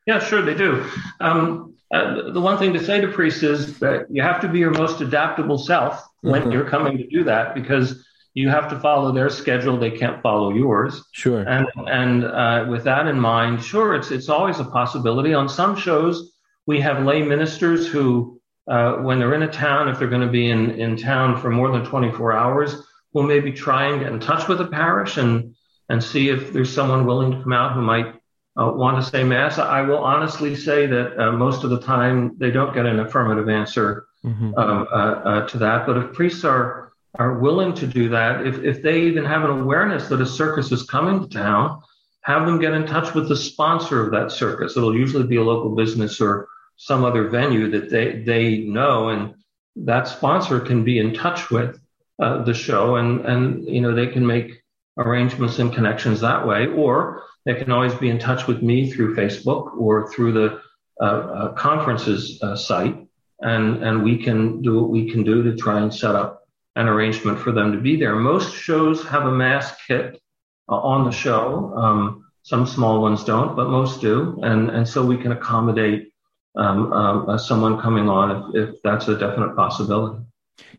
Yeah, 0.04 0.18
sure 0.18 0.42
they 0.42 0.54
do. 0.54 0.84
Um, 1.20 1.76
uh, 1.94 2.30
the 2.32 2.40
one 2.40 2.58
thing 2.58 2.72
to 2.72 2.84
say 2.84 3.00
to 3.00 3.08
priests 3.08 3.44
is 3.44 3.78
that 3.78 4.06
you 4.10 4.20
have 4.20 4.40
to 4.40 4.48
be 4.48 4.58
your 4.58 4.72
most 4.72 5.00
adaptable 5.00 5.58
self 5.58 6.04
when 6.22 6.42
mm-hmm. 6.42 6.50
you're 6.50 6.68
coming 6.68 6.98
to 6.98 7.06
do 7.06 7.22
that 7.22 7.54
because 7.54 8.04
you 8.34 8.48
have 8.48 8.68
to 8.70 8.80
follow 8.80 9.12
their 9.12 9.30
schedule. 9.30 9.78
They 9.78 9.92
can't 9.92 10.20
follow 10.20 10.50
yours. 10.52 11.04
Sure. 11.12 11.42
And 11.42 11.68
and 11.86 12.24
uh, 12.24 12.66
with 12.68 12.82
that 12.84 13.06
in 13.06 13.20
mind, 13.20 13.62
sure, 13.62 13.94
it's 13.94 14.10
it's 14.10 14.28
always 14.28 14.58
a 14.58 14.64
possibility. 14.64 15.34
On 15.34 15.48
some 15.48 15.76
shows, 15.76 16.32
we 16.66 16.80
have 16.80 17.04
lay 17.04 17.22
ministers 17.22 17.86
who, 17.86 18.40
uh, 18.66 18.94
when 18.96 19.20
they're 19.20 19.34
in 19.34 19.42
a 19.42 19.52
town, 19.52 19.88
if 19.88 20.00
they're 20.00 20.08
going 20.08 20.26
to 20.26 20.32
be 20.32 20.50
in 20.50 20.72
in 20.72 20.96
town 20.96 21.40
for 21.40 21.50
more 21.50 21.70
than 21.70 21.84
24 21.84 22.32
hours, 22.32 22.74
will 23.12 23.22
maybe 23.22 23.52
try 23.52 23.86
and 23.86 24.00
get 24.00 24.12
in 24.12 24.18
touch 24.18 24.48
with 24.48 24.58
the 24.58 24.66
parish 24.66 25.16
and 25.16 25.54
and 25.88 26.02
see 26.02 26.28
if 26.28 26.52
there's 26.52 26.72
someone 26.72 27.06
willing 27.06 27.30
to 27.30 27.42
come 27.42 27.52
out 27.52 27.74
who 27.74 27.82
might 27.82 28.14
uh, 28.56 28.70
want 28.70 29.02
to 29.02 29.10
say 29.10 29.24
mass. 29.24 29.58
I 29.58 29.82
will 29.82 29.98
honestly 29.98 30.54
say 30.54 30.86
that 30.86 31.18
uh, 31.18 31.32
most 31.32 31.64
of 31.64 31.70
the 31.70 31.80
time 31.80 32.36
they 32.38 32.50
don't 32.50 32.74
get 32.74 32.86
an 32.86 33.00
affirmative 33.00 33.48
answer 33.48 34.06
mm-hmm. 34.24 34.54
um, 34.56 34.86
uh, 34.90 34.94
uh, 34.94 35.48
to 35.48 35.58
that. 35.58 35.86
But 35.86 35.96
if 35.96 36.12
priests 36.12 36.44
are 36.44 36.92
are 37.16 37.38
willing 37.38 37.74
to 37.74 37.86
do 37.86 38.08
that, 38.10 38.46
if 38.46 38.62
if 38.62 38.82
they 38.82 39.02
even 39.02 39.24
have 39.24 39.44
an 39.44 39.50
awareness 39.50 40.08
that 40.08 40.20
a 40.20 40.26
circus 40.26 40.70
is 40.72 40.84
coming 40.84 41.20
to 41.20 41.28
town, 41.28 41.82
have 42.22 42.46
them 42.46 42.60
get 42.60 42.74
in 42.74 42.86
touch 42.86 43.14
with 43.14 43.28
the 43.28 43.36
sponsor 43.36 44.04
of 44.04 44.12
that 44.12 44.30
circus. 44.32 44.76
It'll 44.76 44.96
usually 44.96 45.26
be 45.26 45.36
a 45.36 45.42
local 45.42 45.74
business 45.74 46.20
or 46.20 46.48
some 46.76 47.04
other 47.04 47.28
venue 47.28 47.70
that 47.70 47.90
they 47.90 48.22
they 48.22 48.58
know, 48.58 49.08
and 49.08 49.34
that 49.76 50.08
sponsor 50.08 50.60
can 50.60 50.84
be 50.84 50.98
in 50.98 51.12
touch 51.12 51.50
with 51.50 51.78
uh, 52.22 52.42
the 52.44 52.54
show, 52.54 52.96
and 52.96 53.24
and 53.26 53.68
you 53.68 53.80
know 53.80 53.94
they 53.94 54.06
can 54.06 54.24
make 54.26 54.62
arrangements 54.96 55.58
and 55.58 55.74
connections 55.74 56.20
that 56.20 56.46
way, 56.46 56.68
or 56.68 57.24
they 57.44 57.54
can 57.54 57.70
always 57.70 57.94
be 57.94 58.08
in 58.08 58.18
touch 58.18 58.46
with 58.46 58.62
me 58.62 58.90
through 58.90 59.16
Facebook 59.16 59.76
or 59.76 60.10
through 60.10 60.32
the 60.32 60.60
uh, 61.00 61.04
uh, 61.04 61.52
conferences 61.52 62.40
uh, 62.42 62.56
site, 62.56 62.96
and 63.40 63.82
and 63.82 64.02
we 64.02 64.22
can 64.22 64.62
do 64.62 64.80
what 64.80 64.90
we 64.90 65.10
can 65.10 65.24
do 65.24 65.42
to 65.42 65.56
try 65.56 65.80
and 65.80 65.92
set 65.92 66.14
up 66.14 66.46
an 66.76 66.88
arrangement 66.88 67.38
for 67.38 67.52
them 67.52 67.72
to 67.72 67.78
be 67.78 67.96
there. 67.96 68.16
Most 68.16 68.54
shows 68.54 69.04
have 69.06 69.26
a 69.26 69.32
mass 69.32 69.74
kit 69.86 70.20
uh, 70.68 70.76
on 70.76 71.04
the 71.04 71.10
show. 71.10 71.72
Um, 71.76 72.24
some 72.42 72.66
small 72.66 73.00
ones 73.00 73.24
don't, 73.24 73.56
but 73.56 73.68
most 73.68 74.00
do, 74.00 74.38
and 74.42 74.70
and 74.70 74.88
so 74.88 75.04
we 75.04 75.16
can 75.16 75.32
accommodate 75.32 76.12
um, 76.56 76.92
um, 76.92 77.28
uh, 77.28 77.38
someone 77.38 77.80
coming 77.80 78.08
on 78.08 78.54
if, 78.54 78.68
if 78.68 78.82
that's 78.82 79.08
a 79.08 79.18
definite 79.18 79.56
possibility. 79.56 80.24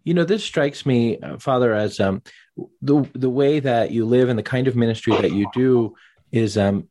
You 0.04 0.14
know, 0.14 0.24
this 0.24 0.44
strikes 0.44 0.86
me, 0.86 1.20
uh, 1.20 1.38
Father, 1.38 1.74
as 1.74 2.00
um, 2.00 2.22
the 2.82 3.08
the 3.14 3.30
way 3.30 3.60
that 3.60 3.92
you 3.92 4.06
live 4.06 4.30
and 4.30 4.40
the 4.40 4.44
kind 4.44 4.68
of 4.68 4.76
ministry 4.76 5.14
that 5.18 5.34
you 5.34 5.48
do 5.54 5.96
is 6.36 6.58
um, 6.58 6.90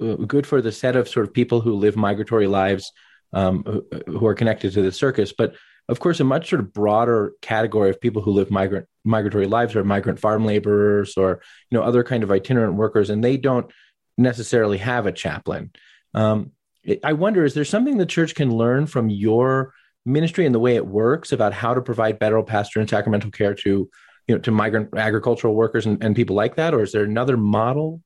uh, 0.00 0.14
good 0.14 0.46
for 0.46 0.60
the 0.60 0.72
set 0.72 0.96
of 0.96 1.08
sort 1.08 1.26
of 1.26 1.32
people 1.32 1.60
who 1.60 1.74
live 1.74 1.96
migratory 1.96 2.46
lives 2.46 2.92
um, 3.32 3.82
who 4.06 4.26
are 4.26 4.34
connected 4.34 4.72
to 4.72 4.82
the 4.82 4.92
circus. 4.92 5.32
But 5.36 5.54
of 5.88 5.98
course, 6.00 6.20
a 6.20 6.24
much 6.24 6.50
sort 6.50 6.60
of 6.60 6.72
broader 6.72 7.32
category 7.42 7.90
of 7.90 8.00
people 8.00 8.22
who 8.22 8.32
live 8.32 8.50
migrant 8.50 8.86
migratory 9.04 9.46
lives 9.46 9.74
are 9.76 9.84
migrant 9.84 10.18
farm 10.18 10.44
laborers 10.44 11.16
or 11.16 11.42
you 11.70 11.78
know 11.78 11.84
other 11.84 12.04
kind 12.04 12.22
of 12.22 12.30
itinerant 12.30 12.74
workers, 12.74 13.10
and 13.10 13.24
they 13.24 13.36
don't 13.36 13.70
necessarily 14.16 14.78
have 14.78 15.06
a 15.06 15.12
chaplain. 15.12 15.70
Um, 16.14 16.52
I 17.02 17.14
wonder, 17.14 17.44
is 17.44 17.54
there 17.54 17.64
something 17.64 17.96
the 17.96 18.06
church 18.06 18.34
can 18.34 18.54
learn 18.54 18.86
from 18.86 19.08
your 19.08 19.72
ministry 20.04 20.44
and 20.44 20.54
the 20.54 20.60
way 20.60 20.76
it 20.76 20.86
works 20.86 21.32
about 21.32 21.54
how 21.54 21.72
to 21.72 21.80
provide 21.80 22.18
better 22.18 22.42
pastor 22.42 22.78
and 22.78 22.88
sacramental 22.88 23.30
care 23.30 23.54
to 23.54 23.88
you 24.28 24.34
know 24.34 24.38
to 24.38 24.50
migrant 24.50 24.90
agricultural 24.96 25.54
workers 25.54 25.86
and, 25.86 26.02
and 26.02 26.16
people 26.16 26.36
like 26.36 26.56
that, 26.56 26.74
or 26.74 26.82
is 26.82 26.92
there 26.92 27.04
another 27.04 27.36
model? 27.36 28.02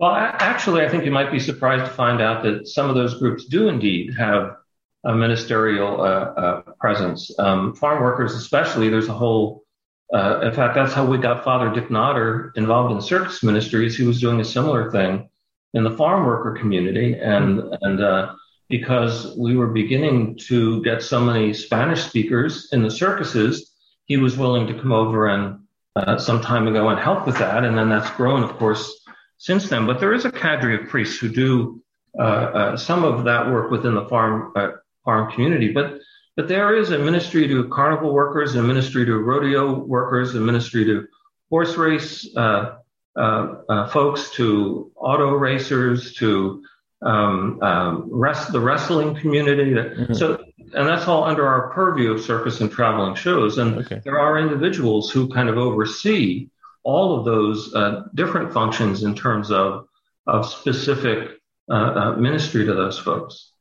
Well, 0.00 0.12
actually, 0.14 0.80
I 0.80 0.88
think 0.88 1.04
you 1.04 1.10
might 1.10 1.30
be 1.30 1.38
surprised 1.38 1.84
to 1.84 1.90
find 1.90 2.22
out 2.22 2.42
that 2.44 2.66
some 2.66 2.88
of 2.88 2.94
those 2.94 3.18
groups 3.18 3.44
do 3.44 3.68
indeed 3.68 4.14
have 4.14 4.56
a 5.04 5.14
ministerial 5.14 6.00
uh, 6.00 6.04
uh, 6.04 6.60
presence. 6.80 7.30
Um, 7.38 7.74
farm 7.74 8.02
workers, 8.02 8.32
especially, 8.32 8.88
there's 8.88 9.08
a 9.08 9.12
whole. 9.12 9.62
Uh, 10.10 10.40
in 10.40 10.54
fact, 10.54 10.74
that's 10.74 10.94
how 10.94 11.04
we 11.04 11.18
got 11.18 11.44
Father 11.44 11.70
Dick 11.70 11.90
Nodder 11.90 12.50
involved 12.56 12.94
in 12.94 13.02
circus 13.02 13.42
ministries. 13.42 13.94
He 13.94 14.06
was 14.06 14.22
doing 14.22 14.40
a 14.40 14.44
similar 14.44 14.90
thing 14.90 15.28
in 15.74 15.84
the 15.84 15.90
farm 15.90 16.24
worker 16.24 16.56
community, 16.58 17.18
and 17.20 17.60
and 17.82 18.00
uh, 18.00 18.34
because 18.70 19.36
we 19.36 19.54
were 19.54 19.66
beginning 19.66 20.38
to 20.48 20.82
get 20.82 21.02
so 21.02 21.20
many 21.20 21.52
Spanish 21.52 22.04
speakers 22.04 22.70
in 22.72 22.82
the 22.82 22.90
circuses, 22.90 23.74
he 24.06 24.16
was 24.16 24.38
willing 24.38 24.66
to 24.66 24.80
come 24.80 24.92
over 24.92 25.28
and 25.28 25.58
uh, 25.94 26.16
some 26.16 26.40
time 26.40 26.66
ago 26.68 26.88
and 26.88 26.98
help 26.98 27.26
with 27.26 27.36
that, 27.36 27.64
and 27.64 27.76
then 27.76 27.90
that's 27.90 28.10
grown, 28.12 28.42
of 28.42 28.56
course 28.56 28.99
since 29.40 29.68
then. 29.68 29.86
But 29.86 29.98
there 29.98 30.12
is 30.12 30.24
a 30.24 30.30
cadre 30.30 30.76
of 30.76 30.88
priests 30.88 31.18
who 31.18 31.28
do 31.28 31.82
uh, 32.16 32.22
uh, 32.22 32.76
some 32.76 33.04
of 33.04 33.24
that 33.24 33.50
work 33.50 33.70
within 33.70 33.94
the 33.94 34.06
farm 34.06 34.52
uh, 34.54 34.68
farm 35.04 35.32
community. 35.32 35.72
But 35.72 35.98
but 36.36 36.46
there 36.46 36.76
is 36.76 36.90
a 36.90 36.98
ministry 36.98 37.48
to 37.48 37.68
carnival 37.68 38.12
workers, 38.12 38.54
a 38.54 38.62
ministry 38.62 39.04
to 39.06 39.16
rodeo 39.18 39.80
workers, 39.80 40.34
a 40.34 40.40
ministry 40.40 40.84
to 40.84 41.06
horse 41.48 41.76
race 41.76 42.28
uh, 42.36 42.76
uh, 43.16 43.54
uh, 43.68 43.88
folks, 43.88 44.30
to 44.32 44.92
auto 44.94 45.32
racers, 45.32 46.14
to 46.14 46.62
um, 47.02 47.60
um, 47.62 48.08
rest, 48.12 48.52
the 48.52 48.60
wrestling 48.60 49.16
community. 49.16 49.72
Mm-hmm. 49.72 50.12
So, 50.12 50.44
and 50.74 50.86
that's 50.86 51.08
all 51.08 51.24
under 51.24 51.46
our 51.46 51.70
purview 51.70 52.12
of 52.12 52.20
circus 52.20 52.60
and 52.60 52.70
traveling 52.70 53.14
shows. 53.14 53.56
And 53.58 53.78
okay. 53.78 54.00
there 54.04 54.18
are 54.20 54.38
individuals 54.38 55.10
who 55.10 55.28
kind 55.28 55.48
of 55.48 55.56
oversee 55.56 56.49
all 56.82 57.18
of 57.18 57.24
those 57.24 57.74
uh, 57.74 58.04
different 58.14 58.52
functions 58.52 59.02
in 59.02 59.14
terms 59.14 59.50
of 59.50 59.86
of 60.26 60.46
specific 60.46 61.30
uh, 61.70 61.74
uh, 61.74 62.16
ministry 62.16 62.64
to 62.66 62.74
those 62.74 62.98
folks. 62.98 63.52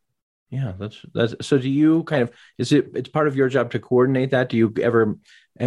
Yeah, 0.49 0.73
that's 0.79 0.99
that's. 1.13 1.36
So, 1.45 1.58
do 1.58 1.69
you 1.69 2.03
kind 2.03 2.23
of 2.23 2.32
is 2.58 2.71
it? 2.71 2.91
It's 2.95 3.10
part 3.10 3.27
of 3.27 3.36
your 3.36 3.49
job 3.49 3.71
to 3.71 3.79
coordinate 3.79 4.32
that. 4.32 4.49
Do 4.49 4.58
you 4.58 4.73
ever 4.82 5.17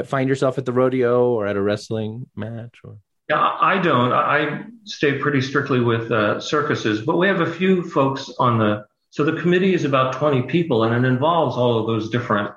find 0.07 0.29
yourself 0.29 0.59
at 0.59 0.65
the 0.65 0.73
rodeo 0.73 1.31
or 1.31 1.47
at 1.47 1.57
a 1.57 1.63
wrestling 1.63 2.27
match? 2.35 2.79
Or 2.83 2.97
yeah, 3.29 3.57
I 3.61 3.79
don't. 3.79 4.13
I 4.13 4.65
stay 4.85 5.19
pretty 5.19 5.41
strictly 5.41 5.81
with 5.81 6.11
uh, 6.11 6.41
circuses, 6.41 7.03
but 7.03 7.17
we 7.17 7.29
have 7.29 7.41
a 7.41 7.53
few 7.53 7.89
folks 7.91 8.31
on 8.39 8.59
the. 8.59 8.87
So 9.11 9.25
the 9.25 9.41
committee 9.41 9.75
is 9.75 9.85
about 9.85 10.15
20 10.15 10.43
people, 10.45 10.85
and 10.85 11.05
it 11.05 11.07
involves 11.07 11.57
all 11.57 11.79
of 11.79 11.87
those 11.87 12.09
different 12.09 12.51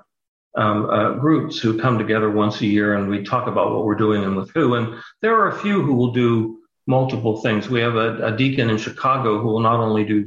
um, 0.57 0.89
uh, 0.89 1.13
groups 1.13 1.59
who 1.59 1.79
come 1.79 1.97
together 1.97 2.29
once 2.29 2.61
a 2.61 2.65
year 2.65 2.95
and 2.95 3.09
we 3.09 3.23
talk 3.23 3.47
about 3.47 3.73
what 3.73 3.85
we're 3.85 3.95
doing 3.95 4.23
and 4.23 4.35
with 4.35 4.51
who. 4.51 4.75
And 4.75 5.01
there 5.21 5.35
are 5.35 5.49
a 5.49 5.59
few 5.59 5.81
who 5.81 5.93
will 5.93 6.11
do 6.11 6.59
multiple 6.87 7.41
things. 7.41 7.69
We 7.69 7.81
have 7.81 7.95
a, 7.95 8.27
a 8.27 8.37
deacon 8.37 8.69
in 8.69 8.77
Chicago 8.77 9.39
who 9.39 9.47
will 9.47 9.59
not 9.59 9.79
only 9.79 10.05
do 10.05 10.25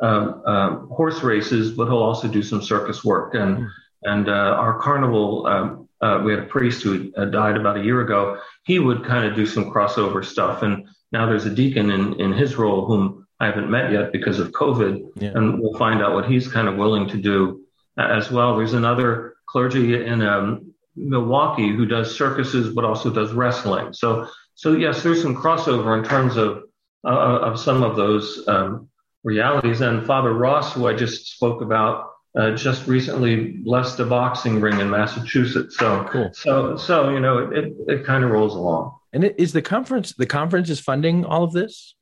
um, 0.00 0.42
uh, 0.46 0.76
horse 0.94 1.22
races, 1.22 1.72
but 1.72 1.86
he'll 1.86 2.02
also 2.02 2.28
do 2.28 2.42
some 2.42 2.62
circus 2.62 3.04
work. 3.04 3.34
And 3.34 3.58
mm. 3.58 3.70
and 4.02 4.28
uh, 4.28 4.32
our 4.32 4.78
carnival, 4.80 5.46
um, 5.46 5.88
uh, 6.00 6.20
we 6.24 6.32
had 6.32 6.42
a 6.42 6.46
priest 6.46 6.82
who 6.82 7.12
uh, 7.16 7.26
died 7.26 7.56
about 7.56 7.78
a 7.78 7.82
year 7.82 8.00
ago. 8.00 8.38
He 8.64 8.78
would 8.78 9.04
kind 9.04 9.24
of 9.24 9.34
do 9.34 9.46
some 9.46 9.70
crossover 9.72 10.24
stuff. 10.24 10.62
And 10.62 10.86
now 11.12 11.26
there's 11.26 11.46
a 11.46 11.54
deacon 11.54 11.90
in 11.90 12.20
in 12.20 12.32
his 12.32 12.56
role 12.56 12.86
whom 12.86 13.26
I 13.40 13.46
haven't 13.46 13.70
met 13.70 13.92
yet 13.92 14.12
because 14.12 14.38
of 14.38 14.52
COVID, 14.52 15.00
yeah. 15.16 15.32
and 15.34 15.60
we'll 15.60 15.78
find 15.78 16.02
out 16.02 16.14
what 16.14 16.26
he's 16.26 16.48
kind 16.48 16.68
of 16.68 16.76
willing 16.76 17.08
to 17.08 17.16
do 17.16 17.62
as 17.98 18.30
well. 18.30 18.56
There's 18.56 18.74
another 18.74 19.33
clergy 19.54 20.04
in 20.04 20.20
um, 20.20 20.74
Milwaukee 20.96 21.68
who 21.68 21.86
does 21.86 22.16
circuses 22.16 22.74
but 22.74 22.84
also 22.84 23.08
does 23.08 23.32
wrestling. 23.32 23.92
So 23.92 24.26
so 24.56 24.72
yes, 24.72 25.04
there's 25.04 25.22
some 25.22 25.36
crossover 25.36 25.96
in 25.96 26.04
terms 26.04 26.36
of 26.36 26.64
uh, 27.06 27.38
of 27.48 27.60
some 27.60 27.84
of 27.84 27.94
those 27.94 28.42
um, 28.48 28.88
realities. 29.22 29.80
And 29.80 30.04
Father 30.04 30.32
Ross, 30.32 30.72
who 30.72 30.88
I 30.88 30.94
just 30.94 31.34
spoke 31.36 31.62
about 31.62 32.10
uh, 32.36 32.50
just 32.56 32.88
recently 32.88 33.52
blessed 33.52 34.00
a 34.00 34.06
boxing 34.06 34.60
ring 34.60 34.80
in 34.80 34.90
Massachusetts. 34.90 35.76
So, 35.78 36.04
cool. 36.10 36.30
so, 36.32 36.76
so 36.76 37.10
you 37.10 37.20
know, 37.20 37.38
it, 37.38 37.58
it, 37.58 37.72
it 37.86 38.04
kind 38.04 38.24
of 38.24 38.30
rolls 38.30 38.56
along. 38.56 38.96
And 39.12 39.22
is 39.38 39.52
the 39.52 39.62
conference 39.62 40.14
the 40.14 40.26
conference 40.26 40.68
is 40.68 40.80
funding 40.80 41.24
all 41.24 41.44
of 41.44 41.52
this? 41.52 41.94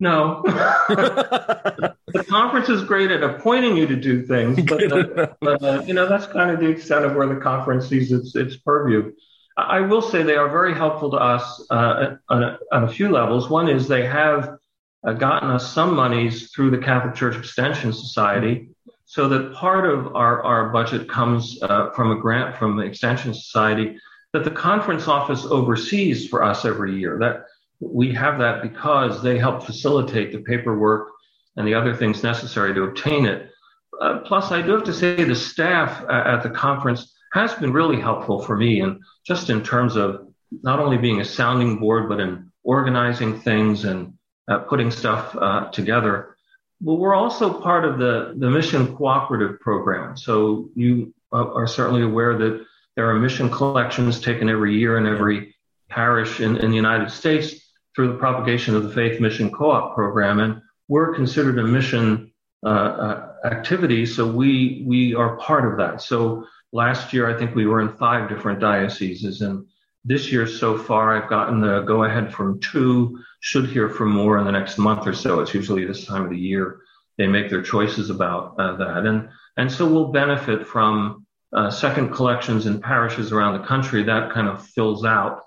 No, 0.00 0.42
the 0.46 2.24
conference 2.28 2.68
is 2.68 2.82
great 2.82 3.10
at 3.10 3.22
appointing 3.22 3.76
you 3.76 3.86
to 3.86 3.96
do 3.96 4.22
things, 4.22 4.60
but, 4.62 4.92
uh, 4.92 5.28
but 5.40 5.62
uh, 5.62 5.82
you 5.86 5.94
know 5.94 6.08
that's 6.08 6.26
kind 6.26 6.50
of 6.50 6.60
the 6.60 6.68
extent 6.68 7.04
of 7.04 7.14
where 7.14 7.28
the 7.28 7.40
conference 7.40 7.88
sees 7.88 8.10
its 8.10 8.34
its 8.34 8.56
purview. 8.56 9.12
I 9.56 9.80
will 9.80 10.02
say 10.02 10.22
they 10.22 10.36
are 10.36 10.48
very 10.48 10.74
helpful 10.74 11.12
to 11.12 11.16
us 11.16 11.64
uh, 11.70 12.16
on, 12.28 12.42
a, 12.42 12.58
on, 12.72 12.84
a, 12.84 12.88
few 12.88 13.08
levels. 13.08 13.48
One 13.48 13.68
is 13.68 13.86
they 13.86 14.04
have 14.04 14.58
uh, 15.06 15.12
gotten 15.12 15.48
us 15.48 15.72
some 15.72 15.94
monies 15.94 16.50
through 16.50 16.72
the 16.72 16.78
Catholic 16.78 17.14
Church 17.14 17.36
Extension 17.36 17.92
Society, 17.92 18.70
so 19.04 19.28
that 19.28 19.54
part 19.54 19.88
of 19.88 20.16
our, 20.16 20.42
our 20.42 20.70
budget 20.70 21.08
comes 21.08 21.62
uh, 21.62 21.90
from 21.90 22.10
a 22.10 22.16
grant 22.16 22.56
from 22.56 22.76
the 22.76 22.82
Extension 22.82 23.32
Society 23.32 23.96
that 24.32 24.42
the 24.42 24.50
conference 24.50 25.06
office 25.06 25.44
oversees 25.44 26.28
for 26.28 26.42
us 26.42 26.64
every 26.64 26.98
year. 26.98 27.18
That 27.20 27.44
we 27.80 28.12
have 28.14 28.38
that 28.38 28.62
because 28.62 29.22
they 29.22 29.38
help 29.38 29.64
facilitate 29.64 30.32
the 30.32 30.38
paperwork 30.38 31.08
and 31.56 31.66
the 31.66 31.74
other 31.74 31.94
things 31.94 32.22
necessary 32.22 32.74
to 32.74 32.82
obtain 32.84 33.26
it. 33.26 33.50
Uh, 34.00 34.18
plus, 34.20 34.50
I 34.50 34.62
do 34.62 34.72
have 34.72 34.84
to 34.84 34.92
say 34.92 35.22
the 35.22 35.34
staff 35.34 36.04
at 36.10 36.42
the 36.42 36.50
conference 36.50 37.12
has 37.32 37.54
been 37.54 37.72
really 37.72 38.00
helpful 38.00 38.42
for 38.42 38.56
me, 38.56 38.80
and 38.80 39.00
just 39.24 39.50
in 39.50 39.62
terms 39.62 39.96
of 39.96 40.28
not 40.62 40.78
only 40.80 40.98
being 40.98 41.20
a 41.20 41.24
sounding 41.24 41.78
board, 41.78 42.08
but 42.08 42.20
in 42.20 42.50
organizing 42.62 43.40
things 43.40 43.84
and 43.84 44.14
uh, 44.48 44.58
putting 44.60 44.90
stuff 44.90 45.36
uh, 45.36 45.70
together. 45.70 46.36
But 46.80 46.94
we're 46.94 47.14
also 47.14 47.60
part 47.60 47.84
of 47.84 47.98
the, 47.98 48.34
the 48.36 48.50
mission 48.50 48.96
cooperative 48.96 49.60
program. 49.60 50.16
So 50.16 50.70
you 50.74 51.14
uh, 51.32 51.52
are 51.52 51.66
certainly 51.66 52.02
aware 52.02 52.36
that 52.38 52.64
there 52.96 53.10
are 53.10 53.14
mission 53.14 53.50
collections 53.50 54.20
taken 54.20 54.48
every 54.48 54.76
year 54.76 54.98
in 54.98 55.06
every 55.06 55.56
parish 55.88 56.40
in, 56.40 56.56
in 56.56 56.70
the 56.70 56.76
United 56.76 57.10
States 57.10 57.63
through 57.94 58.08
the 58.08 58.18
propagation 58.18 58.74
of 58.74 58.82
the 58.82 58.90
Faith 58.90 59.20
Mission 59.20 59.50
Co-op 59.50 59.94
program, 59.94 60.40
and 60.40 60.60
we're 60.88 61.14
considered 61.14 61.58
a 61.58 61.62
mission 61.62 62.32
uh, 62.64 62.68
uh, 62.68 63.32
activity, 63.44 64.06
so 64.06 64.26
we 64.26 64.84
we 64.86 65.14
are 65.14 65.36
part 65.36 65.70
of 65.70 65.78
that. 65.78 66.02
So 66.02 66.46
last 66.72 67.12
year, 67.12 67.28
I 67.28 67.38
think 67.38 67.54
we 67.54 67.66
were 67.66 67.80
in 67.80 67.96
five 67.96 68.28
different 68.28 68.60
dioceses, 68.60 69.40
and 69.42 69.66
this 70.04 70.32
year 70.32 70.46
so 70.46 70.76
far, 70.76 71.16
I've 71.16 71.30
gotten 71.30 71.60
the 71.60 71.80
go 71.82 72.04
ahead 72.04 72.32
from 72.32 72.60
two. 72.60 73.18
Should 73.40 73.66
hear 73.66 73.90
from 73.90 74.10
more 74.10 74.38
in 74.38 74.46
the 74.46 74.52
next 74.52 74.78
month 74.78 75.06
or 75.06 75.12
so. 75.12 75.40
It's 75.40 75.52
usually 75.52 75.84
this 75.84 76.06
time 76.06 76.24
of 76.24 76.30
the 76.30 76.38
year 76.38 76.80
they 77.18 77.26
make 77.26 77.50
their 77.50 77.62
choices 77.62 78.08
about 78.08 78.54
uh, 78.58 78.76
that, 78.76 79.04
and 79.06 79.28
and 79.56 79.70
so 79.70 79.86
we'll 79.86 80.12
benefit 80.12 80.66
from 80.66 81.26
uh, 81.52 81.70
second 81.70 82.10
collections 82.12 82.66
in 82.66 82.80
parishes 82.80 83.32
around 83.32 83.60
the 83.60 83.66
country. 83.66 84.02
That 84.02 84.32
kind 84.32 84.48
of 84.48 84.66
fills 84.66 85.04
out 85.04 85.43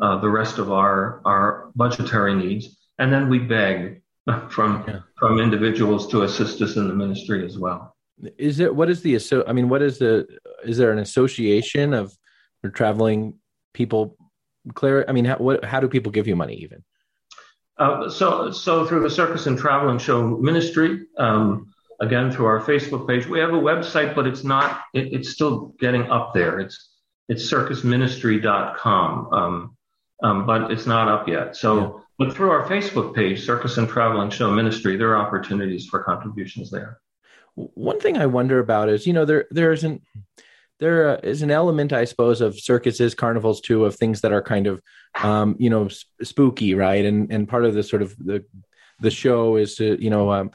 uh, 0.00 0.18
the 0.18 0.28
rest 0.28 0.58
of 0.58 0.72
our 0.72 1.20
our 1.24 1.70
budgetary 1.74 2.34
needs, 2.34 2.78
and 2.98 3.12
then 3.12 3.28
we 3.28 3.38
beg 3.38 4.02
from 4.48 4.84
yeah. 4.86 5.00
from 5.18 5.40
individuals 5.40 6.08
to 6.08 6.22
assist 6.22 6.60
us 6.62 6.76
in 6.76 6.88
the 6.88 6.94
ministry 6.94 7.44
as 7.44 7.58
well. 7.58 7.96
Is 8.38 8.60
it 8.60 8.74
what 8.74 8.90
is 8.90 9.02
the 9.02 9.18
so? 9.18 9.44
I 9.46 9.52
mean, 9.52 9.68
what 9.68 9.82
is 9.82 9.98
the? 9.98 10.26
Is 10.64 10.76
there 10.78 10.92
an 10.92 10.98
association 10.98 11.94
of 11.94 12.12
traveling 12.74 13.34
people? 13.74 14.16
Claire, 14.74 15.08
I 15.08 15.12
mean, 15.12 15.24
how, 15.24 15.36
what, 15.36 15.64
how 15.64 15.80
do 15.80 15.88
people 15.88 16.12
give 16.12 16.28
you 16.28 16.36
money 16.36 16.54
even? 16.56 16.84
Uh, 17.78 18.10
so, 18.10 18.50
so 18.50 18.84
through 18.84 19.00
the 19.00 19.08
Circus 19.08 19.46
and 19.46 19.58
Travel 19.58 19.88
and 19.88 20.00
Show 20.00 20.22
Ministry, 20.22 21.06
um, 21.16 21.72
again 22.00 22.30
through 22.30 22.44
our 22.44 22.60
Facebook 22.60 23.08
page, 23.08 23.26
we 23.26 23.38
have 23.40 23.50
a 23.50 23.60
website, 23.60 24.14
but 24.14 24.26
it's 24.26 24.44
not. 24.44 24.82
It, 24.92 25.14
it's 25.14 25.30
still 25.30 25.74
getting 25.80 26.10
up 26.10 26.34
there. 26.34 26.60
It's 26.60 26.90
it's 27.28 27.50
circusministry.com. 27.50 29.32
Um, 29.32 29.76
um, 30.22 30.46
but 30.46 30.70
it's 30.70 30.86
not 30.86 31.08
up 31.08 31.28
yet. 31.28 31.56
So, 31.56 31.80
yeah. 31.80 31.90
but 32.18 32.34
through 32.34 32.50
our 32.50 32.66
Facebook 32.66 33.14
page, 33.14 33.44
Circus 33.44 33.76
and 33.78 33.88
Travel 33.88 34.20
and 34.20 34.32
Show 34.32 34.50
Ministry, 34.50 34.96
there 34.96 35.10
are 35.10 35.26
opportunities 35.26 35.86
for 35.86 36.02
contributions 36.02 36.70
there. 36.70 37.00
One 37.54 38.00
thing 38.00 38.16
I 38.16 38.26
wonder 38.26 38.58
about 38.58 38.88
is, 38.88 39.06
you 39.06 39.12
know, 39.12 39.24
there 39.24 39.46
there 39.50 39.72
isn't 39.72 40.02
there 40.78 41.16
is 41.16 41.42
an 41.42 41.50
element, 41.50 41.92
I 41.92 42.04
suppose, 42.04 42.40
of 42.40 42.58
circuses, 42.58 43.14
carnivals 43.14 43.60
too, 43.60 43.84
of 43.84 43.96
things 43.96 44.22
that 44.22 44.32
are 44.32 44.42
kind 44.42 44.66
of, 44.66 44.80
um, 45.22 45.56
you 45.58 45.68
know, 45.68 45.88
sp- 45.92 46.08
spooky, 46.22 46.74
right? 46.74 47.04
And 47.04 47.30
and 47.32 47.48
part 47.48 47.64
of 47.64 47.74
the 47.74 47.82
sort 47.82 48.02
of 48.02 48.16
the 48.18 48.44
the 49.00 49.10
show 49.10 49.56
is 49.56 49.74
to, 49.76 50.02
you 50.02 50.10
know, 50.10 50.32
um, 50.32 50.50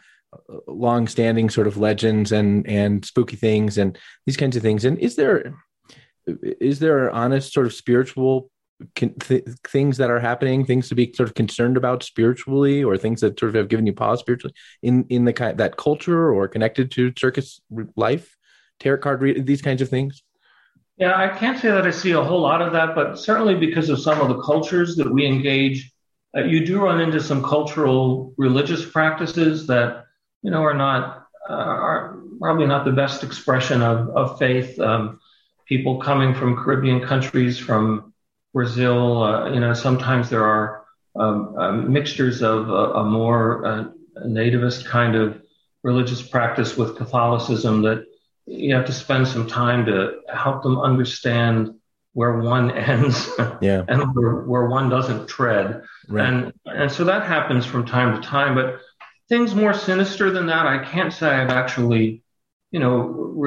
long-standing 0.68 1.49
sort 1.49 1.68
of 1.68 1.78
legends 1.78 2.32
and 2.32 2.68
and 2.68 3.05
spooky 3.05 3.36
things 3.36 3.78
and 3.78 3.97
these 4.26 4.38
kinds 4.38 4.55
of 4.55 4.63
things. 4.63 4.86
And 4.86 4.97
is 4.99 5.16
there 5.16 5.53
is 6.28 6.80
there 6.80 7.07
an 7.07 7.16
honest 7.16 7.53
sort 7.53 7.68
of 7.68 7.74
spiritual 7.74 8.49
th- 8.96 9.44
things 9.68 9.98
that 9.98 10.10
are 10.10 10.20
happening, 10.20 10.66
things 10.66 10.90
to 10.90 10.96
be 10.96 11.14
sort 11.14 11.30
of 11.30 11.36
concerned 11.36 11.78
about 11.78 12.04
spiritually, 12.04 12.84
or 12.84 12.98
things 12.98 13.22
that 13.22 13.40
sort 13.40 13.50
of 13.50 13.56
have 13.56 13.70
given 13.70 13.86
you 13.86 13.94
pause 13.94 14.20
spiritually 14.20 14.54
in 14.82 15.06
in 15.10 15.26
the 15.26 15.34
kind 15.34 15.58
that 15.58 15.78
culture 15.78 16.34
or 16.34 16.48
connected 16.48 16.92
to 16.92 17.14
circus 17.18 17.62
life, 17.96 18.36
tarot 18.80 19.00
card 19.00 19.46
these 19.46 19.62
kinds 19.62 19.82
of 19.82 19.90
things. 19.90 20.24
Yeah, 20.98 21.16
I 21.16 21.28
can't 21.38 21.60
say 21.60 21.70
that 21.72 21.86
I 21.86 21.92
see 21.92 22.12
a 22.12 22.24
whole 22.24 22.40
lot 22.42 22.62
of 22.62 22.72
that, 22.74 22.96
but 22.96 23.20
certainly 23.20 23.56
because 23.56 23.90
of 23.90 24.00
some 24.00 24.22
of 24.22 24.30
the 24.30 24.42
cultures 24.42 24.96
that 24.96 25.12
we 25.12 25.26
engage, 25.26 25.92
uh, 26.38 26.44
you 26.44 26.66
do 26.66 26.82
run 26.84 27.02
into 27.02 27.22
some 27.22 27.44
cultural 27.44 28.34
religious 28.38 28.90
practices 28.90 29.68
that 29.68 30.06
you 30.42 30.52
know 30.52 30.64
are 30.64 30.74
not 30.74 31.28
uh, 31.50 31.54
are 31.54 32.18
probably 32.40 32.66
not 32.66 32.86
the 32.86 32.92
best 32.92 33.24
expression 33.24 33.82
of 33.82 34.10
of 34.10 34.38
faith. 34.38 34.80
Um, 34.80 35.20
people 35.66 35.98
coming 35.98 36.34
from 36.34 36.56
Caribbean 36.56 37.02
countries, 37.02 37.58
from 37.58 38.14
Brazil, 38.56 39.22
uh, 39.22 39.51
you 39.51 39.60
know, 39.60 39.74
sometimes 39.74 40.30
there 40.30 40.45
are 40.45 40.86
um, 41.18 41.58
uh, 41.58 41.74
mixtures 41.74 42.41
of 42.41 42.70
a, 42.70 43.01
a 43.01 43.03
more 43.03 43.66
uh, 43.66 43.84
nativist 44.26 44.86
kind 44.86 45.14
of 45.14 45.41
religious 45.84 46.22
practice 46.22 46.78
with 46.78 46.95
Catholicism 46.95 47.82
that 47.82 48.06
you 48.45 48.74
have 48.74 48.86
to 48.86 48.93
spend 48.93 49.28
some 49.28 49.45
time 49.45 49.86
to 49.88 50.22
help 50.34 50.64
them 50.64 50.80
understand 50.80 51.76
where 52.14 52.39
one 52.39 52.72
ends 52.93 53.30
yeah. 53.62 53.84
and 53.89 54.16
where, 54.16 54.36
where, 54.45 54.68
one 54.68 54.88
doesn't 54.89 55.28
tread. 55.28 55.84
Right. 56.08 56.26
And, 56.26 56.53
and 56.66 56.89
so 56.89 57.03
that 57.03 57.24
happens 57.28 57.66
from 57.66 57.86
time 57.86 58.16
to 58.16 58.26
time. 58.26 58.56
But 58.56 58.80
things 59.28 59.53
more 59.53 59.74
sinister 59.74 60.32
than 60.32 60.45
that, 60.45 60.66
I 60.66 60.82
can't 60.86 61.12
say 61.12 61.28
I've 61.28 61.49
actually 61.49 62.24
you 62.76 62.82
know, 62.82 62.98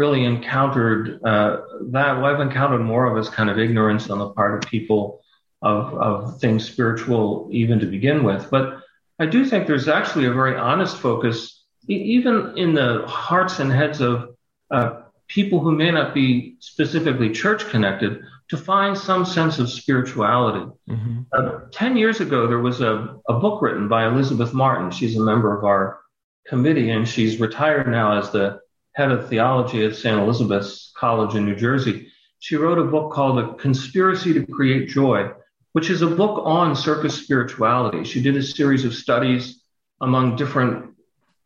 really 0.01 0.25
encountered 0.25 1.21
uh, 1.23 1.59
that. 1.91 2.19
What 2.19 2.33
I've 2.33 2.41
encountered 2.41 2.79
more 2.79 3.05
of 3.05 3.19
is 3.19 3.29
kind 3.29 3.51
of 3.51 3.59
ignorance 3.59 4.09
on 4.09 4.19
the 4.19 4.31
part 4.31 4.55
of 4.55 4.71
people 4.71 5.21
of, 5.61 5.93
of 5.93 6.41
things 6.41 6.65
spiritual, 6.65 7.51
even 7.53 7.79
to 7.81 7.85
begin 7.85 8.25
with. 8.25 8.49
But 8.51 8.81
I 9.19 9.27
do 9.27 9.45
think 9.45 9.67
there's 9.67 9.87
actually 9.87 10.25
a 10.25 10.33
very 10.33 10.57
honest 10.57 10.97
focus, 10.97 11.63
even 11.89 12.57
in 12.57 12.73
the 12.73 13.05
hearts 13.07 13.59
and 13.59 13.71
heads 13.71 14.01
of 14.01 14.35
uh, 14.71 15.03
people 15.27 15.61
who 15.61 15.73
may 15.73 15.91
not 15.91 16.15
be 16.15 16.57
specifically 16.61 17.31
church 17.31 17.69
connected, 17.69 18.23
to 18.49 18.57
find 18.57 18.97
some 18.97 19.27
sense 19.27 19.59
of 19.59 19.69
spirituality. 19.69 20.65
Mm-hmm. 20.89 21.21
Uh, 21.35 21.69
Ten 21.71 21.99
years 21.99 22.23
ago, 22.23 22.47
there 22.47 22.61
was 22.61 22.81
a, 22.81 22.95
a 23.29 23.35
book 23.35 23.61
written 23.61 23.89
by 23.89 24.07
Elizabeth 24.07 24.55
Martin. 24.55 24.91
She's 24.91 25.19
a 25.19 25.23
member 25.23 25.55
of 25.55 25.65
our 25.65 26.01
committee, 26.47 26.89
and 26.89 27.07
she's 27.07 27.39
retired 27.39 27.89
now 27.89 28.19
as 28.19 28.31
the 28.31 28.61
head 28.99 29.13
of 29.13 29.29
theology 29.29 29.85
at 29.85 29.95
St. 29.95 30.19
Elizabeth's 30.19 30.93
College 30.97 31.37
in 31.37 31.45
New 31.45 31.55
Jersey. 31.55 32.09
She 32.41 32.57
wrote 32.57 32.81
a 32.81 32.91
book 32.91 33.13
called 33.13 33.39
A 33.39 33.55
Conspiracy 33.55 34.35
to 34.35 34.45
Create 34.45 34.89
Joy, 34.89 35.31
which 35.73 35.89
is 35.89 36.03
a 36.03 36.09
book 36.09 36.43
on 36.45 36.75
circus 36.75 37.15
spirituality. 37.15 38.03
She 38.03 38.21
did 38.21 38.37
a 38.37 38.43
series 38.43 38.85
of 38.85 38.93
studies 38.93 39.63
among 40.01 40.35
different 40.35 40.97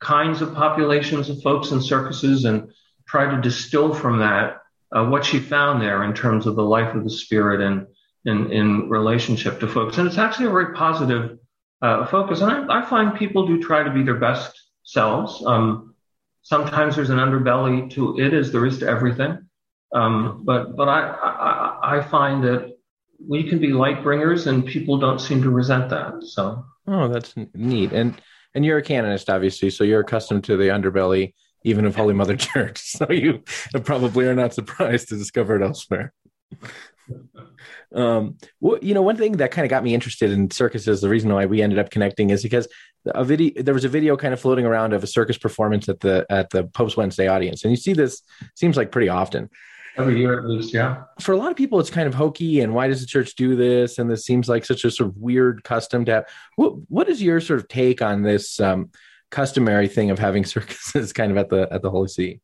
kinds 0.00 0.40
of 0.40 0.54
populations 0.54 1.28
of 1.28 1.42
folks 1.42 1.72
in 1.72 1.82
circuses 1.82 2.46
and 2.46 2.72
tried 3.06 3.36
to 3.36 3.42
distill 3.42 3.92
from 3.92 4.20
that 4.20 4.62
uh, 4.90 5.04
what 5.04 5.22
she 5.22 5.38
found 5.38 5.82
there 5.82 6.04
in 6.04 6.14
terms 6.14 6.46
of 6.46 6.56
the 6.56 6.64
life 6.64 6.94
of 6.94 7.04
the 7.04 7.10
spirit 7.10 7.60
and 7.60 7.86
in, 8.24 8.50
in 8.50 8.88
relationship 8.88 9.60
to 9.60 9.68
folks. 9.68 9.98
And 9.98 10.08
it's 10.08 10.16
actually 10.16 10.46
a 10.46 10.50
very 10.50 10.72
positive 10.72 11.38
uh, 11.82 12.06
focus. 12.06 12.40
And 12.40 12.50
I, 12.50 12.80
I, 12.80 12.86
find 12.88 13.14
people 13.14 13.46
do 13.46 13.60
try 13.60 13.82
to 13.82 13.90
be 13.90 14.04
their 14.04 14.18
best 14.18 14.58
selves. 14.84 15.42
Um, 15.44 15.91
Sometimes 16.42 16.96
there's 16.96 17.10
an 17.10 17.18
underbelly 17.18 17.90
to 17.92 18.18
it, 18.18 18.34
as 18.34 18.52
there 18.52 18.66
is 18.66 18.78
to 18.80 18.88
everything. 18.88 19.38
Um, 19.94 20.42
but 20.44 20.76
but 20.76 20.88
I, 20.88 21.10
I, 21.10 21.98
I 21.98 22.02
find 22.02 22.42
that 22.44 22.76
we 23.26 23.48
can 23.48 23.58
be 23.58 23.68
light 23.68 24.02
bringers, 24.02 24.46
and 24.46 24.66
people 24.66 24.98
don't 24.98 25.20
seem 25.20 25.42
to 25.42 25.50
resent 25.50 25.90
that. 25.90 26.22
So 26.22 26.64
oh, 26.86 27.08
that's 27.08 27.34
neat. 27.54 27.92
And 27.92 28.20
and 28.54 28.64
you're 28.64 28.78
a 28.78 28.82
canonist, 28.82 29.30
obviously, 29.30 29.70
so 29.70 29.84
you're 29.84 30.00
accustomed 30.00 30.44
to 30.44 30.56
the 30.56 30.68
underbelly, 30.68 31.34
even 31.64 31.86
of 31.86 31.96
Holy 31.96 32.14
Mother 32.14 32.36
Church. 32.38 32.80
So 32.80 33.10
you 33.10 33.42
probably 33.84 34.26
are 34.26 34.34
not 34.34 34.54
surprised 34.54 35.08
to 35.08 35.16
discover 35.16 35.56
it 35.56 35.62
elsewhere. 35.62 36.12
um, 37.94 38.36
well, 38.60 38.78
you 38.82 38.94
know, 38.94 39.02
one 39.02 39.16
thing 39.16 39.32
that 39.32 39.50
kind 39.50 39.64
of 39.64 39.70
got 39.70 39.84
me 39.84 39.94
interested 39.94 40.30
in 40.30 40.50
circuses, 40.50 41.00
the 41.00 41.08
reason 41.08 41.32
why 41.32 41.46
we 41.46 41.62
ended 41.62 41.78
up 41.78 41.90
connecting 41.90 42.30
is 42.30 42.42
because 42.42 42.68
a 43.06 43.24
video 43.24 43.62
there 43.62 43.74
was 43.74 43.84
a 43.84 43.88
video 43.88 44.16
kind 44.16 44.32
of 44.32 44.40
floating 44.40 44.64
around 44.64 44.92
of 44.92 45.02
a 45.02 45.06
circus 45.06 45.36
performance 45.36 45.88
at 45.88 46.00
the 46.00 46.26
at 46.30 46.50
the 46.50 46.64
Pope's 46.64 46.96
Wednesday 46.96 47.28
audience, 47.28 47.64
and 47.64 47.70
you 47.70 47.76
see 47.76 47.92
this 47.92 48.22
seems 48.54 48.76
like 48.76 48.90
pretty 48.90 49.08
often. 49.08 49.50
Every 49.98 50.18
year 50.18 50.38
at 50.38 50.46
least, 50.46 50.72
yeah. 50.72 51.02
For 51.20 51.32
a 51.32 51.36
lot 51.36 51.50
of 51.50 51.56
people, 51.56 51.78
it's 51.78 51.90
kind 51.90 52.08
of 52.08 52.14
hokey, 52.14 52.60
and 52.60 52.74
why 52.74 52.88
does 52.88 53.00
the 53.00 53.06
church 53.06 53.34
do 53.34 53.56
this? 53.56 53.98
And 53.98 54.10
this 54.10 54.24
seems 54.24 54.48
like 54.48 54.64
such 54.64 54.84
a 54.84 54.90
sort 54.90 55.10
of 55.10 55.16
weird 55.18 55.64
custom 55.64 56.04
to 56.06 56.12
have. 56.12 56.28
What 56.56 56.74
What 56.88 57.08
is 57.08 57.22
your 57.22 57.40
sort 57.40 57.60
of 57.60 57.68
take 57.68 58.00
on 58.00 58.22
this 58.22 58.58
um, 58.58 58.90
customary 59.30 59.88
thing 59.88 60.10
of 60.10 60.18
having 60.18 60.44
circuses 60.46 61.12
kind 61.12 61.30
of 61.30 61.38
at 61.38 61.50
the 61.50 61.68
at 61.70 61.82
the 61.82 61.90
Holy 61.90 62.08
See? 62.08 62.40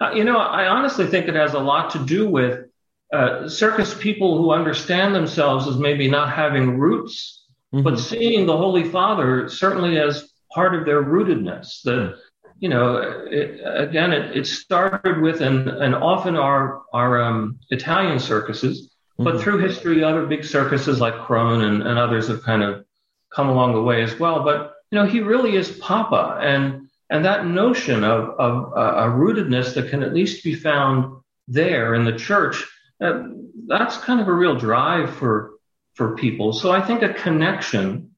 Uh, 0.00 0.12
you 0.12 0.24
know, 0.24 0.38
I 0.38 0.68
honestly 0.68 1.06
think 1.06 1.26
it 1.26 1.34
has 1.34 1.54
a 1.54 1.58
lot 1.58 1.90
to 1.90 1.98
do 1.98 2.28
with 2.28 2.66
uh, 3.12 3.48
circus 3.48 3.94
people 3.94 4.38
who 4.38 4.52
understand 4.52 5.14
themselves 5.14 5.66
as 5.66 5.76
maybe 5.76 6.08
not 6.08 6.32
having 6.32 6.78
roots, 6.78 7.37
mm-hmm. 7.74 7.82
but 7.82 7.98
seeing 7.98 8.46
the 8.46 8.56
Holy 8.56 8.84
Father 8.84 9.48
certainly 9.48 9.98
as 9.98 10.32
part 10.52 10.74
of 10.74 10.84
their 10.84 11.02
rootedness. 11.02 11.82
The 11.82 12.18
you 12.60 12.68
know, 12.68 12.96
it, 13.30 13.60
again, 13.64 14.12
it, 14.12 14.36
it, 14.36 14.46
started 14.46 15.20
with, 15.20 15.40
and, 15.40 15.68
and 15.68 15.94
often 15.94 16.36
our, 16.36 16.82
our 16.92 17.22
um, 17.22 17.58
Italian 17.70 18.18
circuses, 18.18 18.90
but 19.16 19.34
mm-hmm. 19.34 19.42
through 19.42 19.58
history, 19.58 20.02
other 20.02 20.26
big 20.26 20.44
circuses 20.44 21.00
like 21.00 21.14
Krone 21.14 21.62
and, 21.64 21.82
and 21.82 21.98
others 21.98 22.28
have 22.28 22.42
kind 22.42 22.62
of 22.62 22.84
come 23.30 23.48
along 23.48 23.74
the 23.74 23.82
way 23.82 24.02
as 24.02 24.18
well. 24.18 24.42
But, 24.42 24.74
you 24.90 24.98
know, 24.98 25.06
he 25.06 25.20
really 25.20 25.56
is 25.56 25.70
Papa. 25.78 26.38
And, 26.42 26.88
and 27.10 27.24
that 27.24 27.46
notion 27.46 28.02
of, 28.02 28.30
of 28.30 28.72
uh, 28.76 29.04
a 29.04 29.08
rootedness 29.08 29.74
that 29.74 29.90
can 29.90 30.02
at 30.02 30.14
least 30.14 30.42
be 30.42 30.54
found 30.54 31.22
there 31.46 31.94
in 31.94 32.04
the 32.04 32.18
church, 32.18 32.64
uh, 33.00 33.22
that's 33.68 33.98
kind 33.98 34.20
of 34.20 34.26
a 34.26 34.32
real 34.32 34.56
drive 34.56 35.14
for, 35.14 35.52
for 35.98 36.16
people. 36.16 36.52
So 36.52 36.70
I 36.70 36.80
think 36.80 37.02
a 37.02 37.12
connection 37.12 38.12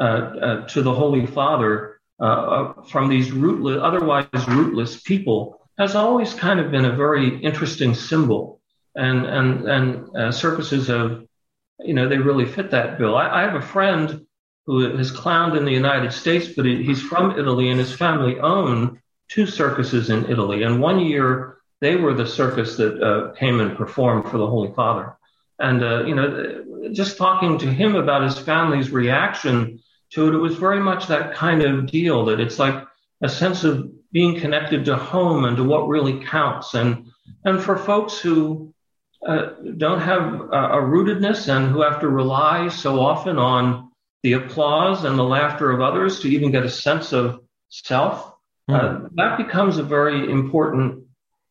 uh, 0.00 0.02
uh 0.46 0.66
to 0.72 0.82
the 0.82 0.94
Holy 1.02 1.26
Father 1.26 2.00
uh, 2.18 2.24
uh, 2.24 2.82
from 2.84 3.08
these 3.08 3.30
rootless, 3.30 3.78
otherwise 3.82 4.26
rootless 4.48 5.00
people 5.02 5.60
has 5.78 5.94
always 5.94 6.32
kind 6.32 6.58
of 6.58 6.70
been 6.70 6.86
a 6.86 6.96
very 6.96 7.38
interesting 7.42 7.94
symbol. 7.94 8.60
And, 8.94 9.26
and, 9.26 9.68
and 9.68 10.16
uh, 10.16 10.32
circuses 10.32 10.88
have, 10.88 11.26
you 11.80 11.92
know, 11.92 12.08
they 12.08 12.16
really 12.16 12.46
fit 12.46 12.70
that 12.70 12.98
bill. 12.98 13.14
I, 13.14 13.28
I, 13.28 13.42
have 13.42 13.56
a 13.56 13.60
friend 13.60 14.24
who 14.64 14.96
has 14.96 15.12
clowned 15.12 15.58
in 15.58 15.66
the 15.66 15.72
United 15.72 16.14
States, 16.14 16.48
but 16.56 16.64
he's 16.64 17.02
from 17.02 17.38
Italy 17.38 17.68
and 17.68 17.78
his 17.78 17.94
family 17.94 18.40
own 18.40 19.02
two 19.28 19.46
circuses 19.46 20.08
in 20.08 20.30
Italy. 20.30 20.62
And 20.62 20.80
one 20.80 21.00
year 21.00 21.58
they 21.82 21.96
were 21.96 22.14
the 22.14 22.26
circus 22.26 22.78
that 22.78 23.02
uh, 23.02 23.34
came 23.34 23.60
and 23.60 23.76
performed 23.76 24.30
for 24.30 24.38
the 24.38 24.46
Holy 24.46 24.72
Father. 24.72 25.18
And, 25.58 25.82
uh, 25.82 26.04
you 26.04 26.14
know, 26.14 26.90
just 26.92 27.16
talking 27.16 27.58
to 27.58 27.66
him 27.66 27.94
about 27.94 28.22
his 28.22 28.38
family's 28.38 28.90
reaction 28.90 29.80
to 30.10 30.28
it, 30.28 30.34
it 30.34 30.38
was 30.38 30.56
very 30.56 30.80
much 30.80 31.06
that 31.06 31.34
kind 31.34 31.62
of 31.62 31.90
deal 31.90 32.26
that 32.26 32.40
it's 32.40 32.58
like 32.58 32.86
a 33.22 33.28
sense 33.28 33.64
of 33.64 33.90
being 34.12 34.38
connected 34.40 34.84
to 34.84 34.96
home 34.96 35.44
and 35.44 35.56
to 35.56 35.64
what 35.64 35.88
really 35.88 36.24
counts. 36.24 36.74
And, 36.74 37.06
and 37.44 37.62
for 37.62 37.76
folks 37.76 38.18
who 38.18 38.74
uh, 39.26 39.50
don't 39.76 40.00
have 40.00 40.22
a, 40.22 40.78
a, 40.78 40.82
rootedness 40.82 41.48
and 41.48 41.70
who 41.70 41.82
have 41.82 42.00
to 42.00 42.08
rely 42.08 42.68
so 42.68 43.00
often 43.00 43.38
on 43.38 43.90
the 44.22 44.34
applause 44.34 45.04
and 45.04 45.18
the 45.18 45.24
laughter 45.24 45.70
of 45.70 45.80
others 45.80 46.20
to 46.20 46.28
even 46.28 46.52
get 46.52 46.64
a 46.64 46.70
sense 46.70 47.12
of 47.12 47.40
self, 47.68 48.32
mm. 48.70 48.74
uh, 48.74 49.08
that 49.14 49.38
becomes 49.38 49.78
a 49.78 49.82
very 49.82 50.30
important 50.30 51.04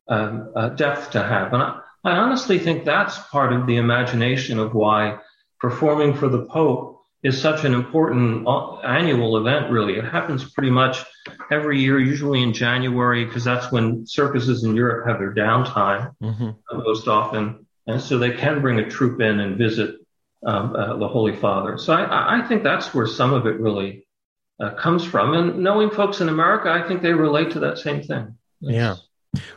um, 0.07 0.51
uh, 0.55 0.69
depth 0.69 1.11
to 1.11 1.23
have. 1.23 1.53
And 1.53 1.63
I, 1.63 1.79
I 2.05 2.11
honestly 2.17 2.59
think 2.59 2.85
that's 2.85 3.17
part 3.29 3.51
of 3.51 3.65
the 3.65 3.77
imagination 3.77 4.59
of 4.59 4.73
why 4.73 5.17
performing 5.59 6.13
for 6.13 6.29
the 6.29 6.45
Pope 6.45 7.01
is 7.23 7.41
such 7.41 7.65
an 7.65 7.73
important 7.73 8.47
annual 8.83 9.37
event, 9.37 9.71
really. 9.71 9.95
It 9.95 10.05
happens 10.05 10.47
pretty 10.51 10.69
much 10.69 11.03
every 11.51 11.81
year, 11.81 11.99
usually 11.99 12.43
in 12.43 12.53
January, 12.53 13.25
because 13.25 13.43
that's 13.43 13.71
when 13.71 14.05
circuses 14.05 14.63
in 14.63 14.75
Europe 14.75 15.07
have 15.07 15.17
their 15.17 15.33
downtime 15.33 16.13
mm-hmm. 16.21 16.77
most 16.77 17.07
often. 17.07 17.65
And 17.87 17.99
so 17.99 18.19
they 18.19 18.31
can 18.31 18.61
bring 18.61 18.77
a 18.77 18.87
troupe 18.87 19.21
in 19.21 19.39
and 19.39 19.57
visit 19.57 19.95
um, 20.45 20.75
uh, 20.75 20.97
the 20.97 21.07
Holy 21.07 21.35
Father. 21.35 21.79
So 21.79 21.93
I, 21.93 22.37
I, 22.37 22.47
think 22.47 22.61
that's 22.61 22.93
where 22.93 23.07
some 23.07 23.33
of 23.33 23.47
it 23.47 23.59
really 23.59 24.05
uh, 24.59 24.75
comes 24.75 25.03
from. 25.03 25.33
And 25.33 25.63
knowing 25.63 25.89
folks 25.89 26.21
in 26.21 26.29
America, 26.29 26.69
I 26.69 26.87
think 26.87 27.01
they 27.01 27.13
relate 27.13 27.51
to 27.51 27.59
that 27.61 27.79
same 27.79 28.03
thing. 28.03 28.37
It's, 28.61 28.71
yeah. 28.71 28.95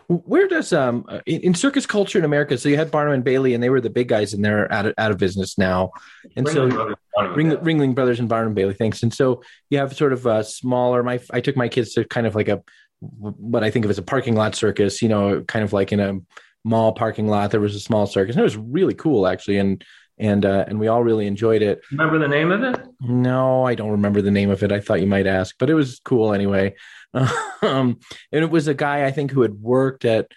Where 0.09 0.49
does 0.49 0.73
um 0.73 1.07
in, 1.27 1.41
in, 1.41 1.55
circus 1.55 1.87
culture 1.87 2.19
in 2.19 2.25
America? 2.25 2.57
So 2.59 2.69
you 2.69 2.77
had 2.77 2.91
Barnum 2.91 3.15
and 3.15 3.25
Bailey, 3.25 3.55
and 3.55 3.63
they 3.63 3.71
were 3.71 3.81
the 3.81 3.91
big 3.91 4.09
guys, 4.09 4.35
and 4.35 4.45
they're 4.45 4.71
out 4.73 4.87
of, 4.87 4.95
out 4.99 5.11
of 5.11 5.19
business 5.19 5.59
now. 5.59 5.93
And 6.37 6.47
Ringling 6.47 6.53
so 6.53 6.69
Brothers, 6.69 7.37
Ring, 7.37 7.51
Ringling 7.51 7.95
Brothers 7.95 8.21
and 8.21 8.29
Barnum 8.29 8.49
and 8.49 8.57
Bailey, 8.57 8.75
thanks. 8.75 9.03
And 9.03 9.13
so 9.13 9.43
you 9.71 9.79
have 9.79 9.97
sort 9.97 10.13
of 10.13 10.27
a 10.27 10.45
smaller. 10.45 11.03
My 11.03 11.21
I 11.33 11.41
took 11.41 11.57
my 11.57 11.69
kids 11.69 11.95
to 11.95 12.05
kind 12.05 12.27
of 12.27 12.35
like 12.35 12.49
a 12.49 12.63
what 13.01 13.63
I 13.63 13.71
think 13.71 13.85
of 13.85 13.91
as 13.91 13.99
a 13.99 14.03
parking 14.03 14.35
lot 14.35 14.55
circus. 14.55 15.03
You 15.03 15.09
know, 15.09 15.43
kind 15.43 15.65
of 15.65 15.73
like 15.73 15.93
in 15.93 16.01
a 16.01 16.19
mall 16.65 16.93
parking 16.93 17.29
lot. 17.29 17.51
There 17.51 17.61
was 17.61 17.75
a 17.75 17.81
small 17.81 18.07
circus, 18.07 18.35
and 18.35 18.41
it 18.41 18.45
was 18.45 18.57
really 18.57 18.95
cool 18.95 19.27
actually. 19.27 19.59
And 19.59 19.85
and 20.19 20.45
uh, 20.45 20.65
and 20.67 20.79
we 20.79 20.89
all 20.89 21.03
really 21.03 21.27
enjoyed 21.27 21.63
it. 21.63 21.81
Remember 21.91 22.19
the 22.19 22.29
name 22.29 22.51
of 22.51 22.63
it? 22.63 22.81
No, 23.01 23.65
I 23.65 23.75
don't 23.75 23.91
remember 23.91 24.23
the 24.23 24.31
name 24.31 24.51
of 24.51 24.63
it. 24.63 24.73
I 24.73 24.81
thought 24.81 25.01
you 25.01 25.07
might 25.07 25.27
ask, 25.27 25.57
but 25.59 25.71
it 25.71 25.75
was 25.75 26.01
cool 26.05 26.33
anyway. 26.33 26.75
um, 27.15 27.31
and 27.63 28.45
it 28.45 28.51
was 28.51 28.69
a 28.69 28.75
guy 28.75 29.07
I 29.07 29.11
think 29.11 29.31
who 29.31 29.43
had 29.43 29.55
worked 29.55 30.05
at 30.05 30.29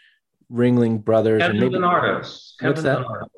Ringling 0.52 1.04
Brothers. 1.04 1.42
Kevin 1.42 1.58
and 1.58 1.72
maybe, 1.72 1.84
Venardos. 1.84 2.54
Kevin 2.60 2.72
what's 2.72 2.84
that? 2.84 3.00
Venardos. 3.00 3.30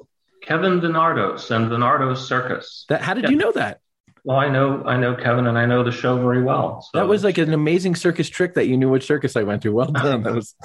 Kevin 0.42 0.82
Venardos 0.82 1.52
and 1.52 1.72
Venardos 1.72 2.18
Circus. 2.18 2.86
That 2.90 3.02
how 3.02 3.14
did 3.14 3.26
yeah. 3.26 3.30
you 3.32 3.38
know 3.38 3.52
that? 3.54 3.80
Well, 4.26 4.38
I 4.38 4.48
know 4.48 4.84
I 4.86 4.96
know 4.96 5.16
Kevin 5.16 5.48
and 5.48 5.58
I 5.58 5.66
know 5.66 5.84
the 5.84 5.92
show 5.92 6.18
very 6.18 6.42
well. 6.42 6.82
So. 6.82 6.98
That 6.98 7.08
was 7.08 7.26
like 7.26 7.38
an 7.38 7.54
amazing 7.54 7.96
circus 7.96 8.30
trick 8.30 8.54
that 8.54 8.68
you 8.68 8.78
knew 8.78 8.90
which 8.90 9.06
circus 9.06 9.36
I 9.36 9.44
went 9.44 9.64
to. 9.64 9.70
Well 9.70 9.92
done. 9.92 10.24
That 10.24 10.34
was 10.34 10.56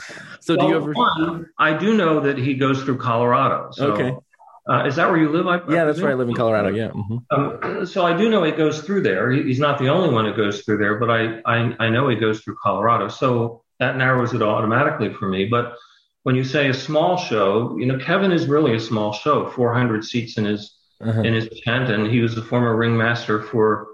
so. 0.40 0.56
well, 0.56 0.66
do 0.66 0.72
you 0.72 0.76
ever? 0.80 0.92
One, 0.92 1.46
I 1.58 1.76
do 1.76 1.96
know 1.96 2.20
that 2.20 2.38
he 2.38 2.54
goes 2.54 2.82
through 2.84 2.98
Colorado. 2.98 3.70
So 3.72 3.92
okay. 3.92 4.16
Uh, 4.68 4.84
is 4.84 4.96
that 4.96 5.08
where 5.08 5.18
you 5.18 5.30
live? 5.30 5.46
I, 5.46 5.56
yeah, 5.72 5.86
that's 5.86 6.00
where 6.00 6.10
I 6.10 6.14
live 6.14 6.28
in 6.28 6.34
Colorado. 6.34 6.68
Yeah. 6.68 6.88
Mm-hmm. 6.88 7.18
Um, 7.30 7.86
so 7.86 8.04
I 8.04 8.14
do 8.14 8.28
know 8.28 8.44
it 8.44 8.58
goes 8.58 8.82
through 8.82 9.02
there. 9.02 9.30
He's 9.30 9.58
not 9.58 9.78
the 9.78 9.88
only 9.88 10.12
one 10.12 10.26
who 10.26 10.34
goes 10.34 10.62
through 10.62 10.76
there, 10.78 10.96
but 10.96 11.10
I, 11.10 11.40
I, 11.46 11.74
I 11.78 11.88
know 11.88 12.08
he 12.08 12.16
goes 12.16 12.40
through 12.40 12.56
Colorado. 12.62 13.08
So 13.08 13.62
that 13.80 13.96
narrows 13.96 14.34
it 14.34 14.42
automatically 14.42 15.12
for 15.14 15.26
me. 15.26 15.46
But 15.46 15.74
when 16.24 16.36
you 16.36 16.44
say 16.44 16.68
a 16.68 16.74
small 16.74 17.16
show, 17.16 17.76
you 17.78 17.86
know, 17.86 17.98
Kevin 17.98 18.30
is 18.30 18.46
really 18.46 18.74
a 18.74 18.80
small 18.80 19.14
show, 19.14 19.48
400 19.50 20.04
seats 20.04 20.36
in 20.36 20.44
his 20.44 20.74
uh-huh. 21.00 21.22
in 21.22 21.32
his 21.32 21.48
tent, 21.64 21.90
and 21.90 22.06
he 22.06 22.20
was 22.20 22.36
a 22.36 22.42
former 22.42 22.76
ringmaster 22.76 23.42
for 23.42 23.86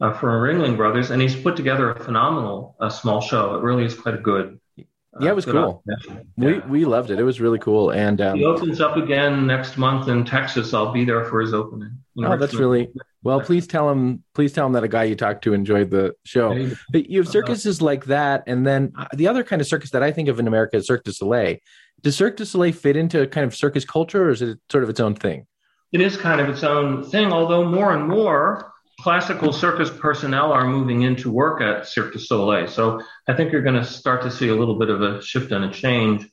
uh, 0.00 0.12
for 0.12 0.28
Ringling 0.40 0.76
Brothers, 0.76 1.10
and 1.10 1.20
he's 1.20 1.36
put 1.36 1.56
together 1.56 1.90
a 1.90 2.04
phenomenal 2.04 2.76
uh, 2.80 2.88
small 2.88 3.20
show. 3.20 3.56
It 3.56 3.62
really 3.62 3.84
is 3.84 3.94
quite 3.94 4.14
a 4.14 4.18
good 4.18 4.60
yeah, 5.20 5.30
it 5.30 5.36
was 5.36 5.44
cool. 5.44 5.84
We 6.36 6.60
we 6.60 6.84
loved 6.84 7.10
it. 7.10 7.18
It 7.18 7.22
was 7.22 7.40
really 7.40 7.58
cool. 7.58 7.90
And 7.90 8.20
um, 8.20 8.38
he 8.38 8.44
opens 8.44 8.80
up 8.80 8.96
again 8.96 9.46
next 9.46 9.76
month 9.76 10.08
in 10.08 10.24
Texas. 10.24 10.72
I'll 10.72 10.92
be 10.92 11.04
there 11.04 11.24
for 11.26 11.40
his 11.40 11.52
opening. 11.52 11.98
You 12.14 12.22
know, 12.22 12.32
oh, 12.32 12.36
that's 12.38 12.54
really 12.54 12.88
well. 13.22 13.40
Please 13.40 13.66
tell 13.66 13.90
him. 13.90 14.24
Please 14.34 14.52
tell 14.54 14.66
him 14.66 14.72
that 14.72 14.84
a 14.84 14.88
guy 14.88 15.04
you 15.04 15.14
talked 15.14 15.44
to 15.44 15.52
enjoyed 15.52 15.90
the 15.90 16.14
show. 16.24 16.66
But 16.92 17.10
you 17.10 17.18
have 17.18 17.28
circuses 17.28 17.82
like 17.82 18.06
that, 18.06 18.44
and 18.46 18.66
then 18.66 18.92
uh, 18.96 19.06
the 19.12 19.28
other 19.28 19.44
kind 19.44 19.60
of 19.60 19.68
circus 19.68 19.90
that 19.90 20.02
I 20.02 20.12
think 20.12 20.28
of 20.28 20.38
in 20.38 20.46
America 20.46 20.76
is 20.76 20.86
Cirque 20.86 21.04
du 21.04 21.12
Soleil. 21.12 21.56
Does 22.00 22.16
Cirque 22.16 22.36
du 22.36 22.46
Soleil 22.46 22.72
fit 22.72 22.96
into 22.96 23.26
kind 23.26 23.46
of 23.46 23.54
circus 23.54 23.84
culture, 23.84 24.24
or 24.24 24.30
is 24.30 24.40
it 24.40 24.58
sort 24.70 24.82
of 24.82 24.90
its 24.90 25.00
own 25.00 25.14
thing? 25.14 25.46
It 25.92 26.00
is 26.00 26.16
kind 26.16 26.40
of 26.40 26.48
its 26.48 26.64
own 26.64 27.04
thing, 27.04 27.32
although 27.32 27.68
more 27.68 27.94
and 27.94 28.08
more 28.08 28.72
classical 29.02 29.52
circus 29.52 29.90
personnel 29.90 30.52
are 30.52 30.64
moving 30.64 31.02
into 31.02 31.28
work 31.28 31.60
at 31.60 31.88
Cirque 31.88 32.12
du 32.12 32.20
Soleil. 32.20 32.68
So 32.68 33.02
I 33.28 33.34
think 33.34 33.50
you're 33.50 33.62
going 33.62 33.74
to 33.74 33.84
start 33.84 34.22
to 34.22 34.30
see 34.30 34.48
a 34.48 34.54
little 34.54 34.78
bit 34.78 34.90
of 34.90 35.02
a 35.02 35.20
shift 35.20 35.50
and 35.50 35.64
a 35.64 35.70
change. 35.70 36.24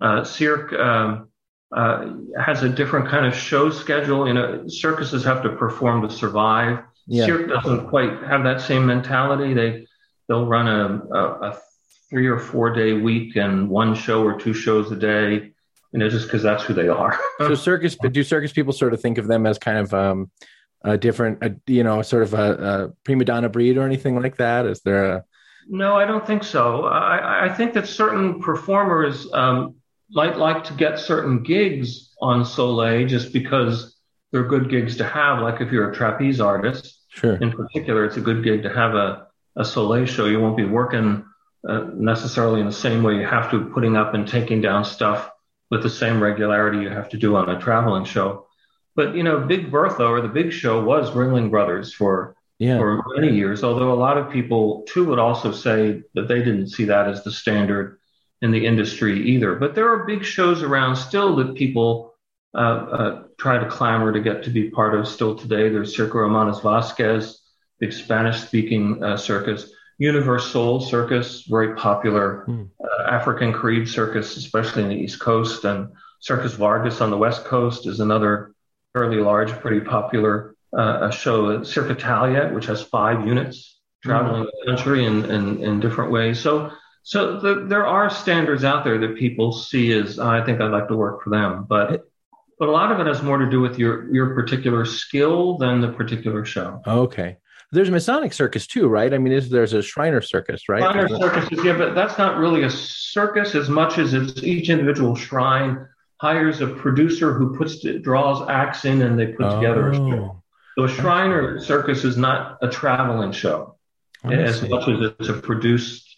Uh, 0.00 0.24
Cirque 0.24 0.72
um, 0.72 1.28
uh, 1.74 2.14
has 2.36 2.64
a 2.64 2.68
different 2.68 3.08
kind 3.08 3.24
of 3.24 3.36
show 3.36 3.70
schedule. 3.70 4.26
You 4.26 4.34
know, 4.34 4.64
circuses 4.66 5.24
have 5.24 5.44
to 5.44 5.50
perform 5.50 6.02
to 6.08 6.10
survive. 6.12 6.82
Yeah. 7.06 7.26
Cirque 7.26 7.50
doesn't 7.50 7.86
quite 7.88 8.10
have 8.24 8.42
that 8.42 8.60
same 8.60 8.84
mentality. 8.84 9.54
They 9.54 9.86
they'll 10.28 10.46
run 10.46 10.66
a, 10.66 11.16
a, 11.16 11.50
a 11.50 11.58
three 12.10 12.26
or 12.26 12.40
four 12.40 12.74
day 12.74 12.94
week 12.94 13.36
and 13.36 13.68
one 13.68 13.94
show 13.94 14.24
or 14.24 14.38
two 14.40 14.54
shows 14.54 14.90
a 14.90 14.96
day. 14.96 15.52
You 15.92 16.00
know, 16.00 16.08
just 16.08 16.26
because 16.26 16.42
that's 16.42 16.64
who 16.64 16.74
they 16.74 16.88
are. 16.88 17.18
so 17.38 17.54
circus, 17.54 17.96
do 18.10 18.22
circus 18.24 18.52
people 18.52 18.72
sort 18.72 18.92
of 18.92 19.00
think 19.00 19.18
of 19.18 19.26
them 19.26 19.46
as 19.46 19.58
kind 19.58 19.78
of 19.78 19.94
um, 19.94 20.30
a 20.82 20.96
different, 20.96 21.42
a, 21.42 21.54
you 21.66 21.82
know, 21.82 22.02
sort 22.02 22.22
of 22.22 22.34
a, 22.34 22.52
a, 22.52 22.88
prima 23.04 23.24
donna 23.24 23.48
breed 23.48 23.76
or 23.76 23.82
anything 23.82 24.20
like 24.20 24.36
that? 24.36 24.66
Is 24.66 24.80
there 24.82 25.04
a? 25.04 25.24
No, 25.68 25.96
I 25.96 26.06
don't 26.06 26.26
think 26.26 26.44
so. 26.44 26.84
I, 26.84 27.46
I 27.46 27.54
think 27.54 27.74
that 27.74 27.86
certain 27.86 28.40
performers 28.40 29.30
um, 29.32 29.74
might 30.10 30.38
like 30.38 30.64
to 30.64 30.72
get 30.72 30.98
certain 30.98 31.42
gigs 31.42 32.14
on 32.20 32.44
Soleil 32.44 33.06
just 33.06 33.32
because 33.32 33.96
they're 34.32 34.46
good 34.46 34.70
gigs 34.70 34.96
to 34.96 35.04
have. 35.04 35.40
Like 35.40 35.60
if 35.60 35.70
you're 35.70 35.90
a 35.90 35.94
trapeze 35.94 36.40
artist, 36.40 37.02
sure. 37.10 37.36
In 37.36 37.52
particular, 37.52 38.04
it's 38.04 38.16
a 38.16 38.20
good 38.20 38.42
gig 38.42 38.62
to 38.62 38.72
have 38.72 38.94
a, 38.94 39.26
a 39.56 39.64
Soleil 39.64 40.06
show. 40.06 40.26
You 40.26 40.40
won't 40.40 40.56
be 40.56 40.64
working 40.64 41.24
uh, 41.68 41.86
necessarily 41.94 42.60
in 42.60 42.66
the 42.66 42.72
same 42.72 43.02
way 43.02 43.16
you 43.16 43.26
have 43.26 43.50
to, 43.50 43.66
putting 43.66 43.96
up 43.96 44.14
and 44.14 44.26
taking 44.26 44.60
down 44.60 44.84
stuff 44.84 45.30
with 45.70 45.82
the 45.82 45.90
same 45.90 46.22
regularity 46.22 46.78
you 46.78 46.88
have 46.88 47.10
to 47.10 47.18
do 47.18 47.36
on 47.36 47.48
a 47.48 47.60
traveling 47.60 48.04
show. 48.04 48.46
But 48.98 49.14
you 49.14 49.22
know, 49.22 49.38
Big 49.38 49.70
Bertha 49.70 50.04
or 50.04 50.20
the 50.20 50.26
Big 50.26 50.52
Show 50.52 50.82
was 50.82 51.12
Ringling 51.12 51.52
Brothers 51.52 51.94
for 51.94 52.34
yeah. 52.58 52.78
for 52.78 53.00
many 53.14 53.32
years. 53.32 53.62
Although 53.62 53.92
a 53.92 53.94
lot 53.94 54.18
of 54.18 54.28
people 54.28 54.84
too 54.88 55.04
would 55.04 55.20
also 55.20 55.52
say 55.52 56.02
that 56.14 56.26
they 56.26 56.40
didn't 56.40 56.70
see 56.70 56.86
that 56.86 57.06
as 57.06 57.22
the 57.22 57.30
standard 57.30 58.00
in 58.42 58.50
the 58.50 58.66
industry 58.66 59.24
either. 59.28 59.54
But 59.54 59.76
there 59.76 59.88
are 59.88 60.04
big 60.04 60.24
shows 60.24 60.64
around 60.64 60.96
still 60.96 61.36
that 61.36 61.54
people 61.54 62.16
uh, 62.56 62.58
uh, 62.58 63.22
try 63.38 63.58
to 63.58 63.70
clamor 63.70 64.12
to 64.12 64.18
get 64.18 64.42
to 64.42 64.50
be 64.50 64.68
part 64.68 64.96
of 64.96 65.06
still 65.06 65.36
today. 65.36 65.68
There's 65.68 65.96
Circo 65.96 66.14
Hermanos 66.14 66.58
Vazquez, 66.58 67.36
big 67.78 67.92
Spanish 67.92 68.40
speaking 68.40 69.00
uh, 69.04 69.16
circus. 69.16 69.70
UniverSoul 70.02 70.82
Circus, 70.82 71.42
very 71.42 71.76
popular 71.76 72.46
mm. 72.48 72.68
African 73.08 73.52
Carib 73.52 73.86
circus, 73.86 74.36
especially 74.36 74.82
in 74.82 74.88
the 74.88 74.96
East 74.96 75.20
Coast. 75.20 75.64
And 75.64 75.90
Circus 76.18 76.54
Vargas 76.54 77.00
on 77.00 77.10
the 77.10 77.16
West 77.16 77.44
Coast 77.44 77.86
is 77.86 78.00
another 78.00 78.54
fairly 78.92 79.18
large, 79.18 79.50
pretty 79.52 79.80
popular 79.80 80.54
uh, 80.76 81.10
show. 81.10 81.62
Cirque 81.62 81.90
Italia, 81.90 82.50
which 82.52 82.66
has 82.66 82.82
five 82.82 83.26
units 83.26 83.80
traveling 84.02 84.44
mm. 84.44 84.50
the 84.64 84.72
country 84.72 85.04
in, 85.04 85.24
in, 85.30 85.62
in 85.62 85.80
different 85.80 86.10
ways. 86.10 86.38
So 86.40 86.70
so 87.08 87.40
the, 87.40 87.64
there 87.66 87.86
are 87.86 88.10
standards 88.10 88.64
out 88.64 88.84
there 88.84 88.98
that 88.98 89.16
people 89.16 89.50
see 89.50 89.92
as 89.92 90.18
oh, 90.18 90.28
I 90.28 90.44
think 90.44 90.60
I'd 90.60 90.70
like 90.70 90.88
to 90.88 90.96
work 90.96 91.22
for 91.24 91.30
them, 91.30 91.64
but 91.66 92.04
but 92.58 92.68
a 92.68 92.70
lot 92.72 92.92
of 92.92 93.00
it 93.00 93.06
has 93.06 93.22
more 93.22 93.38
to 93.38 93.48
do 93.48 93.62
with 93.62 93.78
your 93.78 94.12
your 94.12 94.34
particular 94.34 94.84
skill 94.84 95.56
than 95.56 95.80
the 95.80 95.88
particular 95.88 96.44
show. 96.44 96.82
Okay. 96.86 97.38
There's 97.72 97.90
Masonic 97.90 98.34
circus 98.34 98.66
too, 98.66 98.88
right? 98.88 99.12
I 99.12 99.16
mean, 99.16 99.32
is 99.32 99.48
there's 99.48 99.72
a 99.72 99.82
Shriner 99.82 100.20
circus, 100.20 100.68
right? 100.68 100.82
Shriner 100.82 101.08
circus, 101.08 101.48
yeah, 101.64 101.76
but 101.76 101.94
that's 101.94 102.18
not 102.18 102.38
really 102.38 102.64
a 102.64 102.70
circus 102.70 103.54
as 103.54 103.70
much 103.70 103.96
as 103.96 104.12
it's 104.12 104.42
each 104.42 104.68
individual 104.68 105.14
shrine 105.14 105.86
hires 106.20 106.60
a 106.60 106.66
producer 106.66 107.32
who 107.32 107.56
puts 107.56 107.84
draws 108.02 108.48
acts 108.48 108.84
in 108.84 109.02
and 109.02 109.18
they 109.18 109.28
put 109.28 109.46
oh. 109.46 109.56
together 109.56 109.90
a 109.90 109.94
show. 109.94 110.42
So 110.76 110.84
a 110.84 110.88
Shriner 110.88 111.60
circus 111.60 112.04
is 112.04 112.16
not 112.16 112.58
a 112.62 112.68
traveling 112.68 113.32
show 113.32 113.76
as 114.24 114.62
much 114.68 114.88
as 114.88 115.12
it's 115.18 115.28
a 115.28 115.34
produced 115.34 116.16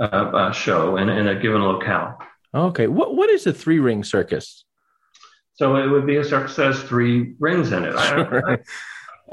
uh, 0.00 0.04
uh, 0.04 0.52
show 0.52 0.96
in, 0.96 1.08
in 1.08 1.28
a 1.28 1.40
given 1.40 1.62
locale. 1.62 2.18
Okay. 2.54 2.86
What 2.86 3.16
what 3.16 3.30
is 3.30 3.46
a 3.46 3.52
three 3.52 3.78
ring 3.78 4.04
circus? 4.04 4.64
So 5.54 5.76
it 5.76 5.86
would 5.86 6.06
be 6.06 6.16
a 6.16 6.24
circus 6.24 6.56
that 6.56 6.66
has 6.66 6.82
three 6.82 7.34
rings 7.38 7.72
in 7.72 7.84
it. 7.84 7.98
Sure. 7.98 8.50
I, 8.50 8.58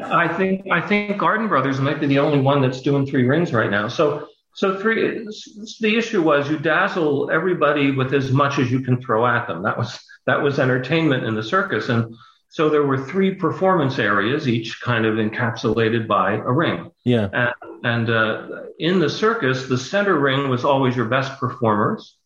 I, 0.04 0.26
I, 0.26 0.28
think 0.38 0.68
I 0.72 0.80
think 0.80 1.18
Garden 1.18 1.48
Brothers 1.48 1.80
might 1.80 2.00
be 2.00 2.08
the 2.08 2.20
only 2.20 2.40
one 2.40 2.62
that's 2.62 2.82
doing 2.82 3.06
three 3.06 3.26
rings 3.26 3.54
right 3.54 3.72
now. 3.72 3.88
So 3.88 4.28
so 4.60 4.78
three. 4.78 5.26
The 5.80 5.96
issue 5.98 6.22
was 6.22 6.50
you 6.50 6.60
dazzle 6.60 7.32
everybody 7.32 7.92
with 7.92 8.14
as 8.14 8.30
much 8.32 8.60
as 8.60 8.70
you 8.70 8.82
can 8.82 9.02
throw 9.02 9.26
at 9.26 9.48
them. 9.48 9.64
That 9.64 9.78
was 9.78 9.98
that 10.26 10.42
was 10.42 10.60
entertainment 10.60 11.24
in 11.24 11.34
the 11.34 11.44
circus, 11.44 11.88
and 11.88 12.14
so 12.50 12.68
there 12.68 12.84
were 12.84 12.98
three 13.06 13.36
performance 13.36 14.00
areas, 14.00 14.50
each 14.50 14.82
kind 14.82 15.06
of 15.06 15.16
encapsulated 15.16 16.08
by 16.08 16.34
a 16.34 16.52
ring. 16.52 16.92
Yeah. 17.06 17.30
And, 17.32 17.54
and 17.86 18.10
uh, 18.10 18.48
in 18.80 19.00
the 19.00 19.10
circus, 19.10 19.68
the 19.68 19.78
center 19.78 20.20
ring 20.20 20.50
was 20.50 20.66
always 20.66 20.94
your 20.94 21.06
best 21.06 21.40
performers. 21.40 22.18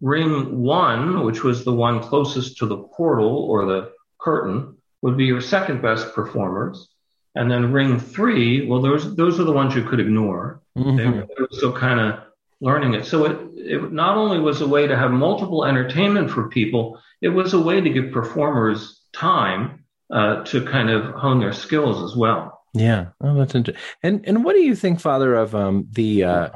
Ring 0.00 0.60
one, 0.62 1.24
which 1.24 1.42
was 1.42 1.64
the 1.64 1.72
one 1.72 2.00
closest 2.00 2.58
to 2.58 2.66
the 2.66 2.76
portal 2.76 3.34
or 3.50 3.66
the 3.66 3.90
curtain, 4.20 4.76
would 5.00 5.16
be 5.16 5.24
your 5.24 5.40
second 5.40 5.82
best 5.82 6.14
performers. 6.14 6.91
And 7.34 7.50
then 7.50 7.72
ring 7.72 7.98
three, 7.98 8.66
well, 8.66 8.82
those 8.82 9.16
those 9.16 9.40
are 9.40 9.44
the 9.44 9.52
ones 9.52 9.74
you 9.74 9.84
could 9.84 10.00
ignore. 10.00 10.60
Mm-hmm. 10.76 10.96
They, 10.96 11.06
were 11.08 11.48
still 11.52 11.72
kind 11.72 11.98
of 12.00 12.20
learning 12.60 12.94
it. 12.94 13.06
So 13.06 13.24
it, 13.24 13.38
it 13.56 13.92
not 13.92 14.16
only 14.16 14.38
was 14.38 14.60
a 14.60 14.68
way 14.68 14.86
to 14.86 14.96
have 14.96 15.10
multiple 15.10 15.64
entertainment 15.64 16.30
for 16.30 16.48
people, 16.48 17.00
it 17.20 17.30
was 17.30 17.54
a 17.54 17.60
way 17.60 17.80
to 17.80 17.90
give 17.90 18.12
performers 18.12 19.00
time 19.12 19.84
uh, 20.10 20.44
to 20.44 20.64
kind 20.64 20.90
of 20.90 21.14
hone 21.14 21.40
their 21.40 21.52
skills 21.52 22.02
as 22.02 22.16
well. 22.16 22.60
Yeah, 22.74 23.08
oh, 23.20 23.34
that's 23.34 23.54
interesting. 23.54 23.82
And 24.02 24.26
and 24.26 24.44
what 24.44 24.54
do 24.54 24.62
you 24.62 24.74
think, 24.74 25.00
Father, 25.00 25.34
of 25.34 25.54
um, 25.54 25.88
the 25.90 26.24
uh, 26.24 26.48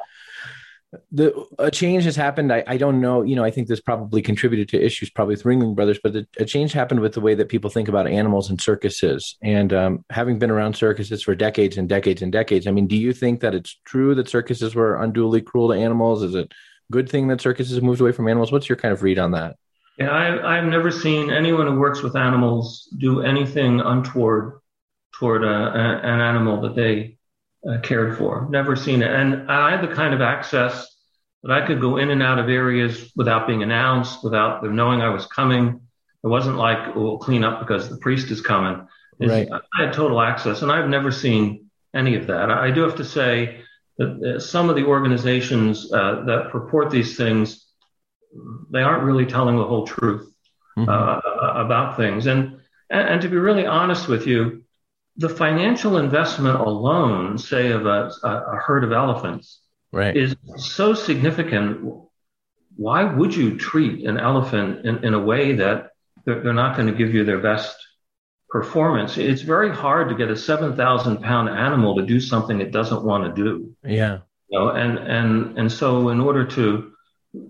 the 1.11 1.47
a 1.59 1.70
change 1.70 2.05
has 2.05 2.16
happened? 2.16 2.53
I, 2.53 2.62
I 2.66 2.76
don't 2.76 3.01
know. 3.01 3.22
You 3.22 3.37
know, 3.37 3.45
I 3.45 3.51
think 3.51 3.68
this 3.68 3.80
probably 3.80 4.22
contributed 4.22 4.68
to 4.70 4.84
issues 4.84 5.11
probably 5.11 5.34
with 5.34 5.45
Ringling 5.45 5.74
Brothers, 5.74 5.99
but 6.03 6.12
the, 6.12 6.26
a 6.39 6.45
change 6.45 6.72
happened 6.72 7.01
with 7.01 7.14
the 7.14 7.20
way 7.20 7.34
that 7.34 7.49
people 7.49 7.70
think 7.70 7.89
about 7.89 8.07
animals 8.07 8.51
and 8.51 8.61
circuses. 8.61 9.37
And 9.43 9.72
um, 9.72 10.05
having 10.11 10.39
been 10.39 10.51
around 10.51 10.76
circuses 10.76 11.22
for 11.22 11.34
decades 11.34 11.76
and 11.76 11.89
decades 11.89 12.22
and 12.22 12.32
decades, 12.32 12.66
I 12.66 12.70
mean, 12.70 12.87
do 12.87 12.97
you 12.97 13.12
think 13.12 13.41
that 13.41 13.55
it's 13.55 13.78
true 13.84 14.14
that 14.14 14.28
circuses 14.28 14.74
were 14.74 15.03
unduly 15.03 15.41
cruel 15.41 15.68
to 15.68 15.78
animals? 15.78 16.22
Is 16.22 16.34
it 16.34 16.53
a 16.53 16.93
good 16.93 17.09
thing 17.09 17.28
that 17.28 17.41
circuses 17.41 17.82
moved 17.82 18.01
away 18.01 18.12
from 18.12 18.28
animals? 18.28 18.53
What's 18.53 18.68
your 18.68 18.76
kind 18.76 18.93
of 18.93 19.03
read 19.03 19.18
on 19.18 19.32
that? 19.32 19.57
Yeah, 19.99 20.11
I, 20.11 20.59
I've 20.59 20.66
never 20.66 20.91
seen 20.91 21.30
anyone 21.30 21.66
who 21.66 21.78
works 21.78 22.03
with 22.03 22.16
animals 22.16 22.89
do 22.99 23.22
anything 23.22 23.80
untoward 23.80 24.61
toward 25.14 25.43
a, 25.43 25.49
a, 25.49 25.99
an 26.03 26.20
animal 26.20 26.61
that 26.61 26.74
they 26.74 27.16
uh, 27.69 27.79
cared 27.81 28.17
for. 28.17 28.49
Never 28.51 28.77
seen 28.77 29.03
it. 29.03 29.11
And 29.11 29.51
I 29.51 29.71
had 29.71 29.83
the 29.83 29.95
kind 29.95 30.14
of 30.14 30.21
access 30.21 30.87
that 31.43 31.53
I 31.53 31.67
could 31.67 31.81
go 31.81 31.97
in 31.97 32.11
and 32.11 32.23
out 32.23 32.39
of 32.39 32.49
areas 32.49 33.12
without 33.17 33.47
being 33.47 33.62
announced, 33.62 34.25
without 34.25 34.62
them 34.62 34.77
knowing 34.77 35.01
I 35.01 35.11
was 35.11 35.27
coming. 35.27 35.81
It 36.25 36.29
wasn't 36.29 36.57
like, 36.57 36.97
oh, 36.97 37.01
we'll 37.01 37.19
clean 37.19 37.45
up 37.45 37.61
because 37.61 37.89
the 37.89 37.99
priest 37.99 38.31
is 38.31 38.41
coming. 38.41 38.87
right. 39.21 39.49
I 39.51 39.85
had 39.85 39.93
total 39.93 40.21
access, 40.21 40.62
and 40.62 40.73
I've 40.73 40.89
never 40.89 41.12
seen 41.12 41.67
any 41.95 42.17
of 42.17 42.27
that. 42.27 42.51
I 42.51 42.71
do 42.71 42.83
have 42.83 42.97
to 42.97 43.05
say 43.05 43.61
that 43.99 44.37
uh, 44.37 44.41
some 44.41 44.69
of 44.69 44.77
the 44.77 44.85
organizations 44.85 45.93
uh, 45.93 46.25
that 46.27 46.51
purport 46.51 46.91
these 46.91 47.17
things 47.17 47.67
they 48.71 48.83
aren't 48.83 49.05
really 49.05 49.27
telling 49.27 49.57
the 49.57 49.64
whole 49.64 49.87
truth 49.87 50.33
mm-hmm. 50.79 50.89
uh, 50.89 51.61
about 51.61 51.97
things. 51.97 52.27
And, 52.27 52.61
and 52.91 53.21
to 53.23 53.29
be 53.29 53.37
really 53.37 53.67
honest 53.67 54.09
with 54.09 54.27
you, 54.27 54.64
the 55.17 55.29
financial 55.29 55.97
investment 55.97 56.61
alone, 56.61 57.39
say 57.39 57.71
of 57.71 57.87
a, 57.87 58.11
a 58.23 58.57
herd 58.57 58.85
of 58.85 58.93
elephants, 58.93 59.61
right. 59.93 60.17
is 60.17 60.37
so 60.57 60.95
significant. 60.95 61.95
Why 62.77 63.05
would 63.05 63.35
you 63.35 63.57
treat 63.57 64.07
an 64.07 64.19
elephant 64.19 64.85
in, 64.85 65.05
in 65.05 65.14
a 65.14 65.19
way 65.19 65.57
that 65.57 65.91
they're, 66.25 66.43
they're 66.43 66.53
not 66.53 66.77
going 66.77 66.89
to 66.89 66.95
give 66.95 67.14
you 67.14 67.25
their 67.25 67.39
best 67.39 67.77
performance? 68.51 69.17
It's 69.17 69.43
very 69.43 69.75
hard 69.75 70.11
to 70.11 70.14
get 70.14 70.31
a 70.31 70.37
7,000 70.37 71.23
pound 71.23 71.49
animal 71.49 71.97
to 71.97 72.05
do 72.05 72.21
something 72.21 72.61
it 72.61 72.73
doesn't 72.73 73.03
want 73.03 73.25
to 73.25 73.43
do. 73.43 73.75
Yeah. 73.85 74.19
You 74.49 74.59
know, 74.59 74.69
and, 74.71 74.99
and, 74.99 75.59
and 75.59 75.73
so 75.73 76.11
in 76.11 76.21
order 76.21 76.45
to 76.47 76.93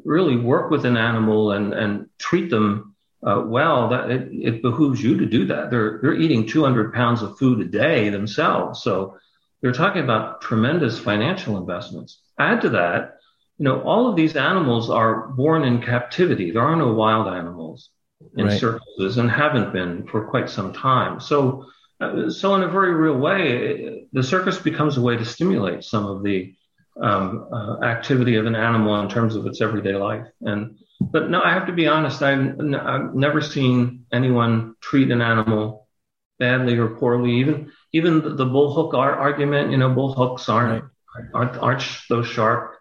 really 0.05 0.37
work 0.37 0.71
with 0.71 0.85
an 0.85 0.97
animal 0.97 1.53
and, 1.53 1.73
and 1.75 2.09
treat 2.19 2.49
them 2.49 2.96
uh, 3.27 3.43
well, 3.45 3.89
that 3.89 4.11
it, 4.11 4.29
it, 4.33 4.63
behooves 4.63 5.03
you 5.03 5.19
to 5.19 5.27
do 5.27 5.47
that. 5.47 5.71
They're 5.71 5.99
they're 6.01 6.15
eating 6.15 6.47
200 6.47 6.95
pounds 6.95 7.23
of 7.23 7.37
food 7.39 7.61
a 7.61 7.65
day 7.65 8.09
themselves, 8.09 8.83
so 8.83 9.19
they're 9.61 9.73
talking 9.73 10.03
about 10.03 10.41
tremendous 10.41 10.99
financial 10.99 11.59
investments. 11.59 12.21
Add 12.39 12.61
to 12.63 12.69
that, 12.71 13.17
you 13.59 13.65
know, 13.65 13.83
all 13.83 14.09
of 14.09 14.17
these 14.17 14.37
animals 14.37 14.91
are 14.91 15.29
born 15.29 15.65
in 15.65 15.83
captivity. 15.83 16.51
There 16.51 16.63
are 16.63 16.77
no 16.77 16.93
wild 16.93 17.27
animals 17.27 17.91
in 18.37 18.47
right. 18.47 18.61
circuses 18.61 19.19
and 19.19 19.31
haven't 19.31 19.73
been 19.73 20.07
for 20.07 20.29
quite 20.29 20.51
some 20.51 20.73
time. 20.73 21.21
So, 21.21 21.67
uh, 22.01 22.31
so 22.31 22.55
in 22.55 22.63
a 22.63 22.69
very 22.69 22.95
real 22.95 23.17
way, 23.17 24.07
the 24.13 24.23
circus 24.23 24.59
becomes 24.59 24.99
a 24.99 25.01
way 25.01 25.17
to 25.17 25.25
stimulate 25.25 25.85
some 25.85 26.07
of 26.07 26.23
the 26.23 26.55
um, 27.01 27.49
uh, 27.53 27.83
activity 27.83 28.37
of 28.37 28.47
an 28.47 28.55
animal 28.55 29.01
in 29.01 29.09
terms 29.09 29.37
of 29.37 29.47
its 29.47 29.61
everyday 29.61 29.95
life. 29.95 30.27
And 30.43 30.79
but 31.01 31.31
no, 31.31 31.43
I 31.43 31.53
have 31.53 31.67
to 31.67 31.73
be 31.73 31.87
honest. 31.87 32.23
I've, 32.23 32.39
n- 32.39 32.75
I've 32.75 33.15
never 33.15 33.41
seen 33.41 34.07
anyone 34.13 34.75
treat 34.81 35.11
an 35.11 35.21
animal 35.21 35.89
badly 36.39 36.77
or 36.79 36.97
poorly. 36.97 37.33
Even 37.41 37.73
even 37.93 38.23
the, 38.23 38.31
the 38.31 38.47
bullhook 38.47 38.95
ar- 38.95 39.17
argument. 39.17 39.71
You 39.71 39.77
know, 39.79 39.91
bullhooks 39.91 40.49
aren't 40.49 40.85
aren't, 41.35 41.57
aren't 41.59 41.83
so 41.83 42.23
sharp. 42.23 42.75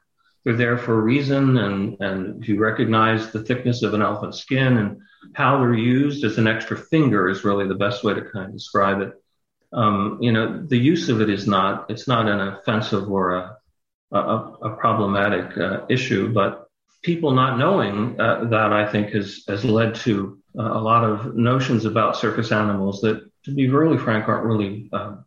They're 0.44 0.56
there 0.56 0.78
for 0.78 0.94
a 0.94 1.02
reason, 1.02 1.58
and 1.58 1.98
and 2.00 2.42
if 2.42 2.50
you 2.50 2.60
recognize 2.60 3.32
the 3.32 3.44
thickness 3.44 3.82
of 3.84 3.94
an 3.94 4.02
elephant's 4.02 4.40
skin 4.40 4.78
and 4.78 5.02
how 5.34 5.58
they're 5.58 5.74
used 5.74 6.24
as 6.24 6.38
an 6.38 6.48
extra 6.48 6.78
finger 6.78 7.28
is 7.30 7.44
really 7.44 7.68
the 7.68 7.76
best 7.76 8.04
way 8.04 8.14
to 8.14 8.22
kind 8.22 8.46
of 8.48 8.54
describe 8.54 9.02
it. 9.02 9.14
Um, 9.74 10.20
you 10.22 10.32
know, 10.32 10.64
the 10.66 10.78
use 10.78 11.10
of 11.10 11.20
it 11.20 11.30
is 11.30 11.48
not 11.48 11.90
it's 11.90 12.08
not 12.08 12.30
an 12.30 12.40
offensive 12.40 13.10
or 13.10 13.36
a 13.36 13.58
a, 14.12 14.20
a 14.20 14.76
problematic 14.78 15.58
uh, 15.58 15.86
issue, 15.90 16.32
but 16.32 16.65
people 17.06 17.32
not 17.32 17.60
knowing 17.60 18.20
uh, 18.20 18.46
that 18.46 18.74
I 18.74 18.92
think 18.92 19.12
has 19.12 19.44
has 19.48 19.64
led 19.64 19.94
to 20.06 20.40
uh, 20.58 20.64
a 20.64 20.82
lot 20.82 21.04
of 21.04 21.36
notions 21.36 21.86
about 21.86 22.18
circus 22.18 22.52
animals 22.52 23.02
that, 23.02 23.30
to 23.44 23.52
be 23.54 23.70
really 23.70 23.98
frank, 23.98 24.28
aren't 24.28 24.46
really 24.46 24.90
uh, 24.92 25.18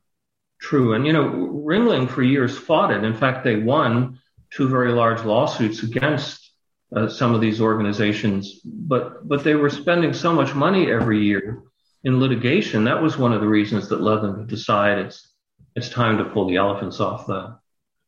true. 0.61 0.95
And 0.95 1.07
you 1.07 1.13
know, 1.13 1.29
Ringling 1.65 2.11
for 2.11 2.23
years 2.23 2.59
fought 2.59 2.91
it. 2.91 3.05
In 3.05 3.15
fact, 3.15 3.45
they 3.45 3.57
won 3.57 4.19
two 4.51 4.69
very 4.69 4.93
large 4.93 5.25
lawsuits 5.25 5.85
against 5.85 6.51
uh, 6.97 7.09
some 7.09 7.35
of 7.35 7.41
these 7.41 7.61
organizations, 7.61 8.61
but 8.65 9.29
but 9.29 9.45
they 9.45 9.55
were 9.55 9.71
spending 9.71 10.13
so 10.13 10.33
much 10.33 10.55
money 10.55 10.91
every 10.91 11.23
year 11.23 11.63
in 12.03 12.19
litigation. 12.19 12.85
That 12.85 13.03
was 13.03 13.17
one 13.17 13.33
of 13.33 13.41
the 13.41 13.55
reasons 13.59 13.89
that 13.89 14.01
led 14.01 14.23
them 14.23 14.37
to 14.37 14.45
decide 14.57 14.99
it's 14.99 15.33
it's 15.77 15.91
time 15.91 16.19
to 16.19 16.25
pull 16.25 16.49
the 16.49 16.57
elephants 16.57 16.99
off 16.99 17.29
the 17.29 17.57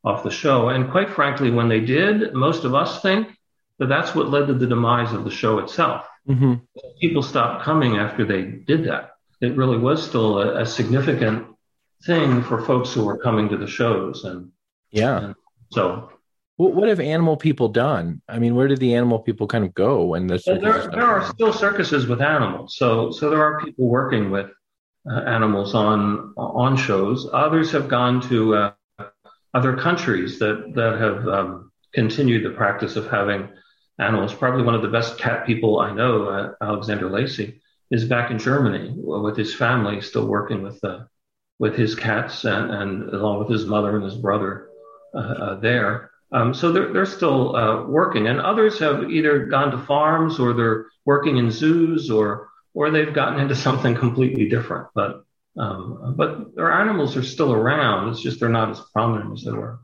off 0.03 0.23
the 0.23 0.31
show. 0.43 0.69
And 0.69 0.91
quite 0.91 1.11
frankly, 1.11 1.51
when 1.51 1.69
they 1.69 1.79
did, 1.79 2.33
most 2.33 2.65
of 2.65 2.75
us 2.75 3.01
think 3.01 3.37
that 3.81 3.89
that's 3.89 4.13
what 4.13 4.29
led 4.29 4.45
to 4.45 4.53
the 4.53 4.67
demise 4.67 5.11
of 5.11 5.23
the 5.23 5.31
show 5.31 5.57
itself. 5.57 6.05
Mm-hmm. 6.29 6.53
People 7.01 7.23
stopped 7.23 7.63
coming 7.63 7.97
after 7.97 8.23
they 8.23 8.43
did 8.43 8.85
that. 8.85 9.13
It 9.41 9.57
really 9.57 9.79
was 9.79 10.07
still 10.07 10.37
a, 10.37 10.61
a 10.61 10.65
significant 10.67 11.47
thing 12.05 12.43
for 12.43 12.63
folks 12.63 12.93
who 12.93 13.03
were 13.03 13.17
coming 13.17 13.49
to 13.49 13.57
the 13.57 13.65
shows. 13.65 14.23
And 14.23 14.51
yeah, 14.91 15.17
and 15.17 15.35
so 15.71 16.11
what, 16.57 16.75
what 16.75 16.89
have 16.89 16.99
animal 16.99 17.37
people 17.37 17.69
done? 17.69 18.21
I 18.29 18.37
mean, 18.37 18.53
where 18.53 18.67
did 18.67 18.77
the 18.77 18.93
animal 18.93 19.17
people 19.17 19.47
kind 19.47 19.65
of 19.65 19.73
go 19.73 20.05
when 20.05 20.27
the 20.27 20.39
there, 20.45 20.87
there 20.91 21.07
are 21.07 21.25
still 21.33 21.51
circuses 21.51 22.05
with 22.05 22.21
animals. 22.21 22.75
So 22.77 23.09
so 23.09 23.31
there 23.31 23.41
are 23.41 23.65
people 23.65 23.87
working 23.87 24.29
with 24.29 24.51
uh, 25.09 25.21
animals 25.21 25.73
on 25.73 26.35
on 26.37 26.77
shows. 26.77 27.27
Others 27.33 27.71
have 27.71 27.87
gone 27.87 28.21
to 28.29 28.53
uh, 28.53 28.73
other 29.55 29.75
countries 29.75 30.37
that 30.37 30.73
that 30.75 31.01
have 31.01 31.27
um, 31.27 31.71
continued 31.95 32.45
the 32.45 32.55
practice 32.55 32.95
of 32.95 33.09
having 33.09 33.49
animals. 34.01 34.33
Probably 34.33 34.63
one 34.63 34.75
of 34.75 34.81
the 34.81 34.87
best 34.87 35.17
cat 35.17 35.45
people 35.45 35.79
I 35.79 35.93
know, 35.93 36.27
uh, 36.27 36.53
Alexander 36.61 37.09
Lacey, 37.09 37.61
is 37.91 38.05
back 38.05 38.31
in 38.31 38.39
Germany 38.39 38.93
with 38.95 39.37
his 39.37 39.53
family, 39.53 40.01
still 40.01 40.27
working 40.27 40.61
with 40.61 40.83
uh, 40.83 41.05
with 41.59 41.75
his 41.75 41.93
cats 41.93 42.43
and, 42.43 42.71
and 42.71 43.13
along 43.13 43.39
with 43.39 43.49
his 43.49 43.67
mother 43.67 43.95
and 43.95 44.03
his 44.03 44.15
brother 44.15 44.67
uh, 45.13 45.17
uh, 45.17 45.59
there. 45.59 46.09
Um, 46.31 46.53
so 46.53 46.71
they're, 46.71 46.91
they're 46.91 47.05
still 47.05 47.55
uh, 47.55 47.85
working, 47.85 48.27
and 48.27 48.39
others 48.39 48.79
have 48.79 49.11
either 49.11 49.45
gone 49.45 49.71
to 49.71 49.77
farms 49.77 50.39
or 50.39 50.53
they're 50.53 50.85
working 51.05 51.37
in 51.37 51.51
zoos 51.51 52.09
or 52.09 52.49
or 52.73 52.89
they've 52.89 53.13
gotten 53.13 53.39
into 53.39 53.55
something 53.55 53.95
completely 53.95 54.47
different. 54.47 54.87
But 54.95 55.23
um, 55.57 56.15
but 56.17 56.55
their 56.55 56.71
animals 56.71 57.17
are 57.17 57.23
still 57.23 57.51
around. 57.51 58.09
It's 58.09 58.21
just 58.21 58.39
they're 58.39 58.49
not 58.49 58.71
as 58.71 58.81
prominent 58.93 59.37
as 59.37 59.43
they 59.43 59.51
were. 59.51 59.79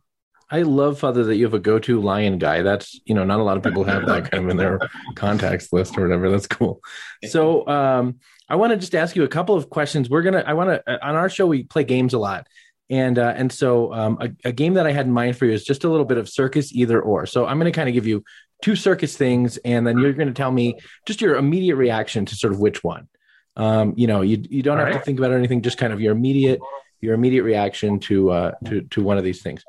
I 0.50 0.62
love 0.62 1.00
Father 1.00 1.26
that 1.26 1.36
you 1.36 1.44
have 1.44 1.54
a 1.54 1.60
go-to 1.60 2.00
lion 2.00 2.38
guy. 2.38 2.62
That's 2.62 3.00
you 3.06 3.14
know 3.14 3.26
not 3.26 3.40
a 3.40 3.44
lot 3.44 3.58
of 3.58 3.64
people 3.64 3.84
have 3.84 4.06
that 4.06 4.32
kind 4.32 4.46
of 4.46 4.50
in 4.50 4.58
their 4.58 4.80
contacts 5.16 5.74
list 5.74 5.98
or 5.98 6.04
whatever. 6.04 6.30
That's 6.30 6.48
cool. 6.48 6.82
So 7.28 7.68
um, 7.68 8.20
I 8.48 8.56
want 8.56 8.72
to 8.72 8.78
just 8.78 8.96
ask 8.96 9.16
you 9.16 9.24
a 9.24 9.28
couple 9.28 9.56
of 9.56 9.70
questions. 9.70 10.10
We're 10.10 10.22
gonna 10.22 10.44
I 10.46 10.54
want 10.54 10.70
to 10.70 11.06
on 11.06 11.16
our 11.16 11.30
show 11.30 11.48
we 11.48 11.64
play 11.64 11.84
games 11.84 12.14
a 12.14 12.20
lot, 12.20 12.48
and 12.90 13.20
uh, 13.20 13.34
and 13.36 13.52
so 13.52 13.94
um, 13.94 14.18
a, 14.22 14.50
a, 14.50 14.52
game 14.54 14.76
that 14.76 14.88
I 14.88 14.92
had 14.94 15.06
in 15.06 15.12
mind 15.12 15.38
for 15.38 15.46
you 15.46 15.52
is 15.52 15.66
just 15.66 15.84
a 15.84 15.90
little 15.90 16.06
bit 16.06 16.18
of 16.18 16.30
circus 16.30 16.72
either 16.72 17.02
or. 17.02 17.26
So 17.26 17.46
I'm 17.46 17.60
going 17.60 17.72
to 17.72 17.76
kind 17.76 17.90
of 17.90 17.94
give 17.94 18.08
you 18.08 18.24
two 18.62 18.78
circus 18.78 19.18
things, 19.18 19.58
and 19.58 19.86
then 19.86 19.98
you're 19.98 20.14
going 20.14 20.30
to 20.30 20.34
tell 20.34 20.52
me 20.52 20.80
just 21.06 21.20
your 21.20 21.36
immediate 21.36 21.76
reaction 21.76 22.26
to 22.26 22.36
sort 22.36 22.54
of 22.54 22.60
which 22.60 22.84
one. 22.84 23.10
Um, 23.58 23.96
you 23.98 24.08
know, 24.08 24.22
you 24.22 24.42
you 24.50 24.64
don't 24.64 24.78
All 24.78 24.86
have 24.86 24.94
right. 24.94 25.00
to 25.00 25.06
think 25.06 25.20
about 25.20 25.34
anything, 25.34 25.62
just 25.62 25.78
kind 25.78 25.92
of 25.92 26.00
your 26.00 26.14
immediate 26.14 26.62
your 27.02 27.14
immediate 27.14 27.44
reaction 27.44 28.00
to 28.00 28.32
uh, 28.32 28.52
to 28.66 28.82
to 28.82 29.04
one 29.04 29.18
of 29.18 29.26
these 29.26 29.42
things. 29.42 29.66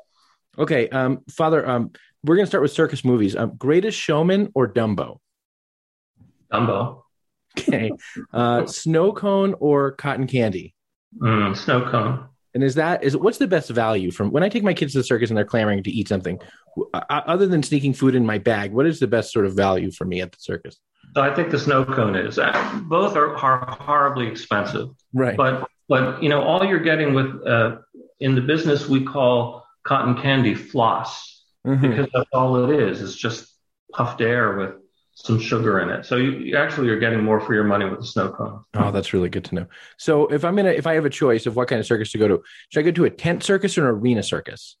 Okay, 0.59 0.89
um, 0.89 1.21
Father, 1.29 1.67
um, 1.67 1.91
we're 2.23 2.35
going 2.35 2.45
to 2.45 2.49
start 2.49 2.61
with 2.61 2.71
circus 2.71 3.05
movies. 3.05 3.35
Um, 3.35 3.55
Greatest 3.55 3.97
Showman 3.97 4.51
or 4.53 4.71
Dumbo? 4.71 5.19
Dumbo. 6.51 7.03
Okay, 7.57 7.91
uh, 8.33 8.65
Snow 8.65 9.13
Cone 9.13 9.55
or 9.59 9.93
Cotton 9.93 10.27
Candy? 10.27 10.75
Mm, 11.17 11.57
snow 11.57 11.89
Cone. 11.89 12.27
And 12.53 12.63
is 12.63 12.75
that 12.75 13.03
is 13.03 13.15
what's 13.15 13.37
the 13.37 13.47
best 13.47 13.69
value 13.69 14.11
from 14.11 14.31
when 14.31 14.43
I 14.43 14.49
take 14.49 14.63
my 14.63 14.73
kids 14.73 14.93
to 14.93 14.99
the 14.99 15.03
circus 15.03 15.29
and 15.29 15.37
they're 15.37 15.45
clamoring 15.45 15.83
to 15.83 15.91
eat 15.91 16.07
something, 16.07 16.39
uh, 16.93 17.01
other 17.09 17.47
than 17.47 17.63
sneaking 17.63 17.93
food 17.93 18.15
in 18.15 18.25
my 18.25 18.37
bag? 18.37 18.71
What 18.71 18.85
is 18.85 18.99
the 18.99 19.07
best 19.07 19.31
sort 19.31 19.45
of 19.45 19.53
value 19.53 19.91
for 19.91 20.05
me 20.05 20.21
at 20.21 20.31
the 20.31 20.37
circus? 20.39 20.77
So 21.15 21.21
I 21.21 21.33
think 21.33 21.51
the 21.51 21.59
snow 21.59 21.85
cone 21.85 22.15
is. 22.15 22.37
Uh, 22.37 22.79
both 22.83 23.15
are, 23.15 23.35
are 23.35 23.77
horribly 23.79 24.27
expensive, 24.27 24.89
right? 25.13 25.37
But 25.37 25.67
but 25.87 26.21
you 26.21 26.29
know 26.29 26.41
all 26.41 26.65
you're 26.65 26.79
getting 26.79 27.13
with 27.13 27.47
uh, 27.47 27.77
in 28.19 28.35
the 28.35 28.41
business 28.41 28.87
we 28.87 29.03
call 29.03 29.65
cotton 29.89 30.15
candy 30.21 30.53
floss 30.53 31.43
mm-hmm. 31.65 31.81
because 31.81 32.07
that's 32.13 32.29
all 32.31 32.63
it 32.63 32.79
is. 32.79 33.01
It's 33.01 33.15
just 33.15 33.51
puffed 33.91 34.21
air 34.21 34.55
with 34.55 34.75
some 35.15 35.39
sugar 35.39 35.79
in 35.79 35.89
it. 35.89 36.05
So 36.05 36.15
you, 36.15 36.31
you, 36.31 36.57
actually 36.57 36.89
are 36.89 36.99
getting 36.99 37.23
more 37.23 37.41
for 37.41 37.55
your 37.55 37.63
money 37.63 37.85
with 37.85 37.99
the 37.99 38.05
snow 38.05 38.29
cone. 38.29 38.63
Oh, 38.75 38.91
that's 38.91 39.13
really 39.13 39.29
good 39.29 39.45
to 39.45 39.55
know. 39.55 39.65
So 39.97 40.27
if 40.27 40.45
I'm 40.45 40.55
gonna, 40.55 40.69
if 40.69 40.85
I 40.85 40.93
have 40.93 41.05
a 41.05 41.09
choice 41.09 41.47
of 41.47 41.55
what 41.55 41.67
kind 41.67 41.79
of 41.79 41.87
circus 41.87 42.11
to 42.11 42.19
go 42.19 42.27
to, 42.27 42.43
should 42.69 42.81
I 42.81 42.83
go 42.83 42.91
to 42.91 43.05
a 43.05 43.09
tent 43.09 43.43
circus 43.43 43.77
or 43.79 43.89
an 43.89 43.95
arena 43.95 44.21
circus? 44.21 44.77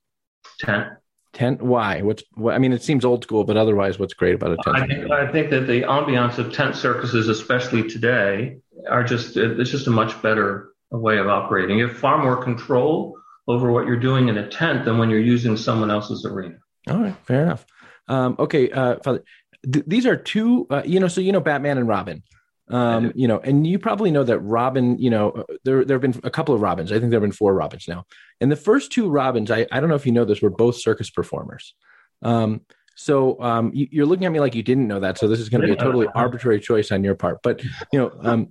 Tent. 0.59 0.89
Tent. 1.33 1.61
Why? 1.61 2.01
What's? 2.03 2.23
What, 2.35 2.53
I 2.53 2.59
mean, 2.59 2.71
it 2.71 2.83
seems 2.83 3.03
old 3.03 3.23
school, 3.23 3.43
but 3.43 3.57
otherwise, 3.57 3.99
what's 3.99 4.13
great 4.13 4.35
about 4.35 4.51
a 4.51 4.57
tent? 4.63 4.77
I 4.77 4.87
think, 4.87 5.11
I 5.11 5.31
think 5.31 5.49
that 5.49 5.67
the 5.67 5.81
ambiance 5.81 6.37
of 6.37 6.53
tent 6.53 6.75
circuses, 6.75 7.27
especially 7.27 7.89
today, 7.89 8.59
are 8.87 9.03
just 9.03 9.37
it's 9.37 9.71
just 9.71 9.87
a 9.87 9.91
much 9.91 10.21
better 10.21 10.69
way 10.91 11.17
of 11.17 11.27
operating. 11.27 11.79
You 11.79 11.87
have 11.87 11.97
far 11.97 12.23
more 12.23 12.41
control 12.43 13.18
over 13.49 13.71
what 13.71 13.87
you're 13.87 13.99
doing 13.99 14.29
in 14.29 14.37
a 14.37 14.47
tent 14.47 14.85
than 14.85 14.97
when 14.99 15.09
you're 15.09 15.19
using 15.19 15.57
someone 15.57 15.89
else's 15.91 16.23
arena. 16.23 16.55
All 16.87 16.99
right, 16.99 17.15
fair 17.25 17.43
enough. 17.43 17.65
Um, 18.07 18.35
okay, 18.39 18.69
uh, 18.71 18.97
Father, 19.03 19.23
th- 19.71 19.85
these 19.87 20.05
are 20.05 20.15
two, 20.15 20.67
uh, 20.69 20.83
you 20.85 20.99
know, 20.99 21.07
so 21.07 21.19
you 21.19 21.31
know 21.31 21.41
Batman 21.41 21.77
and 21.77 21.87
Robin. 21.87 22.23
Um, 22.69 23.11
you 23.15 23.27
know, 23.27 23.39
and 23.39 23.65
you 23.65 23.79
probably 23.79 24.11
know 24.11 24.23
that 24.23 24.39
Robin, 24.39 24.99
you 24.99 25.09
know, 25.09 25.31
uh, 25.31 25.43
there 25.65 25.83
there 25.83 25.95
have 25.95 26.01
been 26.01 26.21
a 26.23 26.29
couple 26.29 26.53
of 26.53 26.61
Robins. 26.61 26.91
I 26.91 26.99
think 26.99 27.09
there 27.09 27.19
have 27.19 27.27
been 27.27 27.31
four 27.31 27.55
Robins 27.55 27.87
now. 27.87 28.05
And 28.39 28.51
the 28.51 28.55
first 28.55 28.91
two 28.91 29.09
Robins, 29.09 29.49
I, 29.49 29.65
I 29.71 29.79
don't 29.79 29.89
know 29.89 29.95
if 29.95 30.05
you 30.05 30.11
know 30.11 30.23
this, 30.23 30.41
were 30.41 30.51
both 30.51 30.75
circus 30.75 31.09
performers. 31.09 31.73
Um, 32.21 32.61
so 32.99 33.41
um, 33.41 33.71
you, 33.73 34.03
are 34.03 34.05
looking 34.05 34.25
at 34.25 34.31
me 34.33 34.41
like 34.41 34.53
you 34.53 34.61
didn't 34.61 34.85
know 34.85 34.99
that. 34.99 35.17
So 35.17 35.29
this 35.29 35.39
is 35.39 35.47
going 35.47 35.61
to 35.61 35.67
be 35.67 35.71
a 35.71 35.77
totally 35.77 36.07
arbitrary 36.15 36.59
choice 36.59 36.91
on 36.91 37.01
your 37.01 37.15
part. 37.15 37.39
But 37.41 37.63
you 37.93 37.99
know, 37.99 38.11
um, 38.21 38.49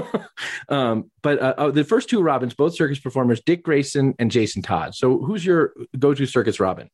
um, 0.70 1.10
but 1.22 1.38
uh, 1.38 1.54
oh, 1.58 1.70
the 1.70 1.84
first 1.84 2.08
two 2.08 2.22
Robins, 2.22 2.54
both 2.54 2.74
circus 2.74 2.98
performers, 2.98 3.42
Dick 3.44 3.62
Grayson 3.62 4.14
and 4.18 4.30
Jason 4.30 4.62
Todd. 4.62 4.94
So 4.94 5.18
who's 5.18 5.44
your 5.44 5.74
go-to 5.98 6.24
circus 6.24 6.58
Robin? 6.58 6.88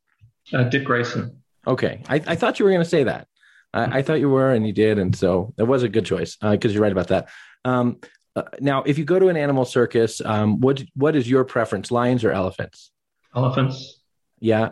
Uh, 0.52 0.64
Dick 0.64 0.84
Grayson. 0.84 1.40
Okay, 1.68 2.02
I, 2.08 2.16
I 2.16 2.34
thought 2.34 2.58
you 2.58 2.64
were 2.64 2.72
going 2.72 2.82
to 2.82 2.88
say 2.88 3.04
that. 3.04 3.28
I, 3.72 3.98
I, 3.98 4.02
thought 4.02 4.18
you 4.18 4.28
were, 4.28 4.50
and 4.50 4.66
you 4.66 4.72
did, 4.72 4.98
and 4.98 5.14
so 5.14 5.54
it 5.56 5.62
was 5.62 5.84
a 5.84 5.88
good 5.88 6.04
choice 6.04 6.34
because 6.34 6.72
uh, 6.72 6.74
you're 6.74 6.82
right 6.82 6.90
about 6.90 7.08
that. 7.08 7.28
Um, 7.64 7.98
uh, 8.34 8.42
now, 8.58 8.82
if 8.82 8.98
you 8.98 9.04
go 9.04 9.20
to 9.20 9.28
an 9.28 9.36
animal 9.36 9.64
circus, 9.64 10.20
um, 10.24 10.58
what 10.58 10.82
what 10.96 11.14
is 11.14 11.30
your 11.30 11.44
preference, 11.44 11.92
lions 11.92 12.24
or 12.24 12.32
elephants? 12.32 12.90
Elephants. 13.36 13.97
Yeah, 14.40 14.70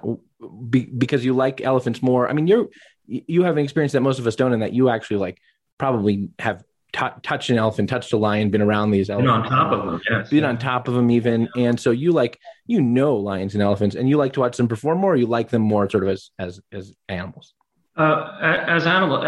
be, 0.68 0.84
because 0.84 1.24
you 1.24 1.34
like 1.34 1.60
elephants 1.60 2.02
more. 2.02 2.28
I 2.28 2.32
mean, 2.32 2.46
you're 2.46 2.68
you 3.06 3.44
have 3.44 3.56
an 3.56 3.62
experience 3.62 3.92
that 3.92 4.00
most 4.00 4.18
of 4.18 4.26
us 4.26 4.36
don't, 4.36 4.52
and 4.52 4.62
that 4.62 4.72
you 4.72 4.88
actually 4.88 5.18
like 5.18 5.38
probably 5.78 6.30
have 6.38 6.64
t- 6.92 7.06
touched 7.22 7.50
an 7.50 7.58
elephant, 7.58 7.88
touched 7.88 8.12
a 8.12 8.16
lion, 8.16 8.50
been 8.50 8.62
around 8.62 8.90
these 8.90 9.10
elephants, 9.10 9.48
been 9.48 9.52
on 9.52 9.70
top 9.70 9.72
of 9.72 9.86
them, 9.86 10.00
yes, 10.10 10.30
been 10.30 10.44
on 10.44 10.58
top 10.58 10.88
of 10.88 10.94
them 10.94 11.10
even, 11.10 11.48
and 11.56 11.78
so 11.78 11.90
you 11.90 12.12
like 12.12 12.38
you 12.66 12.80
know 12.80 13.16
lions 13.16 13.54
and 13.54 13.62
elephants, 13.62 13.96
and 13.96 14.08
you 14.08 14.16
like 14.16 14.32
to 14.34 14.40
watch 14.40 14.56
them 14.56 14.68
perform 14.68 14.98
more. 14.98 15.16
you 15.16 15.26
like 15.26 15.50
them 15.50 15.62
more, 15.62 15.88
sort 15.88 16.02
of 16.02 16.10
as 16.10 16.30
as 16.38 16.60
as 16.72 16.94
animals. 17.08 17.54
Uh, 17.96 18.36
as 18.42 18.86
animals, 18.86 19.24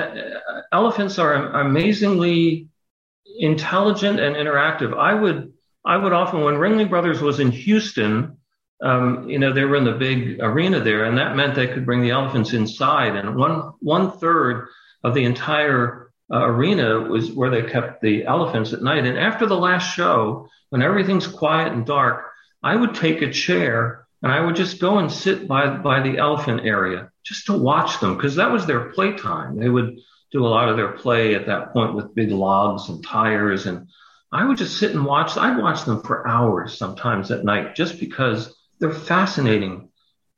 elephants 0.73 1.19
are 1.19 1.35
amazingly 1.61 2.69
intelligent 3.39 4.21
and 4.21 4.37
interactive. 4.37 4.97
I 4.99 5.15
would 5.15 5.53
I 5.85 5.97
would 5.97 6.13
often 6.13 6.43
when 6.43 6.55
Ringling 6.55 6.91
Brothers 6.91 7.23
was 7.23 7.41
in 7.41 7.51
Houston, 7.51 8.38
um, 8.81 9.29
you 9.29 9.39
know, 9.39 9.53
they 9.53 9.65
were 9.65 9.77
in 9.77 9.85
the 9.85 9.93
big 9.93 10.41
arena 10.41 10.81
there, 10.81 11.05
and 11.05 11.19
that 11.19 11.37
meant 11.37 11.55
they 11.55 11.67
could 11.67 11.87
bring 11.87 12.03
the 12.03 12.11
elephants 12.11 12.53
inside. 12.53 13.17
And 13.17 13.37
one 13.37 13.73
one 13.81 14.13
third 14.19 14.69
of 15.03 15.15
the 15.15 15.25
entire 15.25 16.11
uh, 16.33 16.45
arena 16.45 17.01
was 17.01 17.33
where 17.33 17.51
they 17.51 17.63
kept 17.63 18.03
the 18.03 18.25
elephants 18.25 18.73
at 18.73 18.83
night. 18.83 19.07
And 19.07 19.19
after 19.19 19.47
the 19.47 19.57
last 19.57 19.95
show, 19.95 20.49
when 20.71 20.83
everything's 20.83 21.27
quiet 21.27 21.73
and 21.73 21.87
dark, 21.87 22.25
I 22.63 22.77
would 22.77 22.95
take 22.95 23.23
a 23.23 23.33
chair 23.33 24.07
and 24.23 24.31
I 24.31 24.41
would 24.41 24.57
just 24.57 24.81
go 24.81 24.99
and 24.99 25.11
sit 25.11 25.49
by 25.49 25.77
by 25.77 26.01
the 26.01 26.19
elephant 26.19 26.63
area 26.65 27.11
just 27.25 27.47
to 27.47 27.59
watch 27.59 28.01
them 28.01 28.17
because 28.17 28.37
that 28.37 28.53
was 28.53 28.67
their 28.67 28.91
playtime. 28.91 29.57
They 29.57 29.69
would 29.69 29.99
do 30.31 30.47
a 30.47 30.49
lot 30.49 30.69
of 30.69 30.77
their 30.77 30.93
play 30.93 31.35
at 31.35 31.47
that 31.47 31.73
point 31.73 31.95
with 31.95 32.15
big 32.15 32.31
logs 32.31 32.89
and 32.89 33.05
tires 33.05 33.67
and 33.67 33.89
I 34.31 34.45
would 34.45 34.59
just 34.59 34.79
sit 34.79 34.91
and 34.95 35.07
watch. 35.07 35.39
I'd 35.39 35.57
watch 35.57 35.85
them 35.85 36.03
for 36.03 36.29
hours 36.29 36.77
sometimes 36.77 37.31
at 37.31 37.45
night 37.45 37.75
just 37.75 37.99
because 37.99 38.55
they're 38.81 38.93
fascinating. 38.93 39.91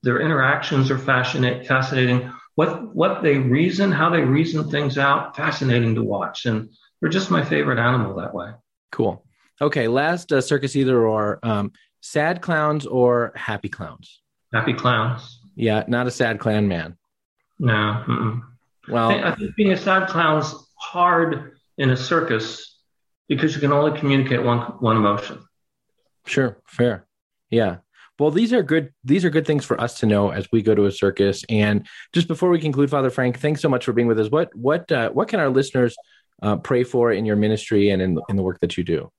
Their 0.03 0.21
interactions 0.21 0.91
are 0.91 0.99
fascinating. 0.99 1.65
Fascinating. 1.65 2.33
What 2.55 2.95
what 2.95 3.23
they 3.23 3.39
reason, 3.39 3.93
how 3.93 4.11
they 4.11 4.23
reason 4.23 4.71
things 4.71 4.99
out, 4.99 5.37
fascinating 5.37 5.95
to 5.95 6.03
watch. 6.03 6.47
And 6.47 6.71
they're 7.01 7.11
just 7.11 7.31
my 7.31 7.45
favorite 7.45 7.79
animal 7.79 8.17
that 8.17 8.35
way. 8.35 8.51
Cool. 8.93 9.25
Okay, 9.61 9.89
last 9.89 10.33
uh, 10.33 10.41
circus 10.41 10.75
either 10.75 11.07
or 11.07 11.39
um, 11.43 11.73
sad 12.01 12.41
clowns 12.41 12.87
or 12.87 13.33
happy 13.37 13.69
clowns. 13.69 14.23
Happy 14.53 14.73
clowns. 14.73 15.41
Yeah, 15.55 15.85
not 15.87 16.07
a 16.07 16.11
sad 16.11 16.39
clown 16.39 16.67
man. 16.67 16.97
No. 17.59 18.05
Mm-mm. 18.09 18.43
Well, 18.89 19.11
I 19.11 19.35
think 19.37 19.55
being 19.57 19.73
a 19.73 19.77
sad 19.77 20.09
clown's 20.09 20.55
hard 20.79 21.59
in 21.77 21.91
a 21.91 21.97
circus 21.97 22.79
because 23.29 23.55
you 23.55 23.61
can 23.61 23.73
only 23.73 23.99
communicate 23.99 24.43
one 24.43 24.61
one 24.81 24.97
emotion. 24.97 25.43
Sure, 26.27 26.59
fair. 26.67 27.07
Yeah. 27.51 27.79
Well, 28.21 28.31
these 28.31 28.53
are 28.53 28.63
good. 28.63 28.93
These 29.03 29.25
are 29.25 29.31
good 29.31 29.47
things 29.47 29.65
for 29.65 29.81
us 29.81 29.99
to 30.01 30.07
know 30.07 30.29
as 30.29 30.47
we 30.53 30.61
go 30.61 30.75
to 30.75 30.85
a 30.85 30.93
circus. 30.93 31.43
And 31.49 31.89
just 32.13 32.29
before 32.29 32.51
we 32.51 32.61
conclude, 32.61 32.91
Father 32.91 33.09
Frank, 33.09 33.39
thanks 33.39 33.63
so 33.63 33.69
much 33.71 33.87
for 33.87 33.95
being 33.95 34.09
with 34.09 34.21
us. 34.21 34.31
What 34.31 34.55
what 34.55 34.93
uh, 34.93 35.09
what 35.09 35.29
can 35.29 35.41
our 35.41 35.49
listeners 35.49 35.97
uh, 36.43 36.57
pray 36.57 36.85
for 36.85 37.13
in 37.13 37.25
your 37.25 37.37
ministry 37.37 37.89
and 37.89 38.03
in 38.03 38.19
in 38.29 38.37
the 38.37 38.43
work 38.43 38.61
that 38.61 38.77
you 38.77 38.85
do? 38.85 39.11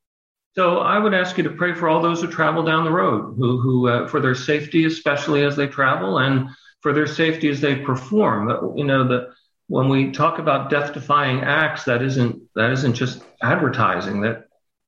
So 0.54 0.78
I 0.78 1.00
would 1.00 1.16
ask 1.16 1.36
you 1.36 1.44
to 1.46 1.50
pray 1.50 1.74
for 1.74 1.90
all 1.90 2.00
those 2.00 2.22
who 2.22 2.28
travel 2.28 2.62
down 2.62 2.86
the 2.86 2.92
road, 2.92 3.36
who 3.40 3.60
who 3.60 3.90
uh, 3.90 4.08
for 4.08 4.20
their 4.20 4.36
safety, 4.36 4.86
especially 4.86 5.44
as 5.44 5.56
they 5.56 5.66
travel, 5.66 6.20
and 6.20 6.50
for 6.82 6.94
their 6.94 7.08
safety 7.08 7.50
as 7.50 7.60
they 7.60 7.78
perform. 7.78 8.78
You 8.78 8.84
know 8.84 9.08
that 9.08 9.30
when 9.66 9.90
we 9.90 10.12
talk 10.12 10.38
about 10.38 10.70
death-defying 10.70 11.42
acts, 11.42 11.86
that 11.86 12.04
isn't 12.04 12.40
that 12.54 12.70
isn't 12.70 12.94
just 12.94 13.24
advertising. 13.42 14.22
That 14.22 14.44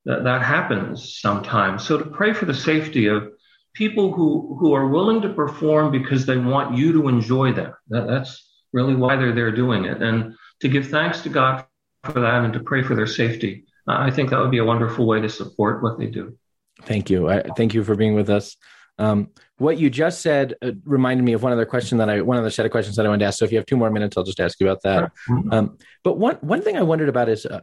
that, 0.05 0.23
that 0.23 0.43
happens 0.43 1.17
sometimes. 1.19 1.83
So 1.83 1.97
to 1.97 2.05
pray 2.05 2.33
for 2.33 2.45
the 2.45 2.53
safety 2.53 3.07
of 3.07 3.29
people 3.73 4.13
who, 4.13 4.57
who 4.59 4.73
are 4.73 4.87
willing 4.87 5.21
to 5.21 5.29
perform 5.29 5.91
because 5.91 6.25
they 6.25 6.37
want 6.37 6.77
you 6.77 6.93
to 6.93 7.07
enjoy 7.07 7.51
them. 7.53 7.73
That, 7.89 8.07
that's 8.07 8.47
really 8.71 8.95
why 8.95 9.15
they're 9.15 9.33
there 9.33 9.51
doing 9.51 9.85
it. 9.85 10.01
And 10.01 10.35
to 10.61 10.67
give 10.67 10.87
thanks 10.87 11.21
to 11.21 11.29
God 11.29 11.65
for 12.03 12.19
that 12.19 12.43
and 12.43 12.53
to 12.53 12.59
pray 12.59 12.83
for 12.83 12.95
their 12.95 13.07
safety. 13.07 13.65
I 13.87 14.11
think 14.11 14.29
that 14.29 14.39
would 14.39 14.51
be 14.51 14.59
a 14.59 14.65
wonderful 14.65 15.05
way 15.05 15.21
to 15.21 15.29
support 15.29 15.83
what 15.83 15.99
they 15.99 16.07
do. 16.07 16.37
Thank 16.83 17.09
you. 17.09 17.29
I, 17.29 17.43
thank 17.57 17.73
you 17.73 17.83
for 17.83 17.95
being 17.95 18.15
with 18.15 18.29
us. 18.29 18.55
Um, 18.99 19.29
what 19.57 19.77
you 19.77 19.89
just 19.89 20.21
said 20.21 20.55
uh, 20.61 20.71
reminded 20.85 21.23
me 21.23 21.33
of 21.33 21.41
one 21.41 21.51
other 21.51 21.65
question 21.65 21.97
that 21.97 22.09
I, 22.09 22.21
one 22.21 22.37
other 22.37 22.49
set 22.49 22.65
of 22.65 22.71
questions 22.71 22.95
that 22.95 23.05
I 23.05 23.09
wanted 23.09 23.19
to 23.19 23.25
ask. 23.25 23.39
So 23.39 23.45
if 23.45 23.51
you 23.51 23.57
have 23.57 23.65
two 23.65 23.77
more 23.77 23.89
minutes, 23.89 24.15
I'll 24.17 24.23
just 24.23 24.39
ask 24.39 24.59
you 24.59 24.69
about 24.69 24.83
that. 24.83 25.11
Mm-hmm. 25.29 25.51
Um, 25.51 25.77
but 26.03 26.17
one 26.17 26.35
one 26.41 26.61
thing 26.61 26.77
I 26.77 26.83
wondered 26.83 27.09
about 27.09 27.27
is 27.27 27.45
uh, 27.45 27.61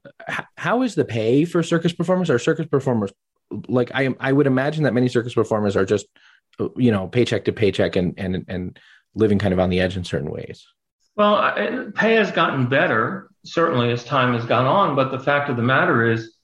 how 0.57 0.83
is 0.83 0.95
the 0.95 1.05
pay 1.05 1.45
for 1.45 1.63
circus 1.63 1.93
performers? 1.93 2.31
Are 2.31 2.39
circus 2.39 2.67
performers 2.67 3.13
like 3.69 3.91
I 3.95 4.15
I 4.21 4.33
would 4.33 4.47
imagine 4.47 4.85
that 4.85 4.95
many 4.95 5.09
circus 5.09 5.35
performers 5.35 5.77
are 5.77 5.85
just 5.85 6.07
you 6.77 6.91
know 6.91 7.09
paycheck 7.09 7.45
to 7.47 7.53
paycheck 7.53 7.97
and 7.97 8.15
and 8.17 8.45
and 8.49 8.79
living 9.15 9.39
kind 9.39 9.53
of 9.53 9.61
on 9.61 9.71
the 9.71 9.81
edge 9.81 9.97
in 9.97 10.05
certain 10.05 10.31
ways. 10.31 10.67
Well, 11.17 11.93
pay 11.95 12.15
has 12.15 12.31
gotten 12.31 12.69
better 12.69 13.31
certainly 13.45 13.91
as 13.91 14.05
time 14.05 14.35
has 14.35 14.45
gone 14.45 14.67
on, 14.67 14.97
but 14.97 15.11
the 15.11 15.19
fact 15.19 15.51
of 15.51 15.57
the 15.57 15.63
matter 15.63 16.11
is 16.11 16.35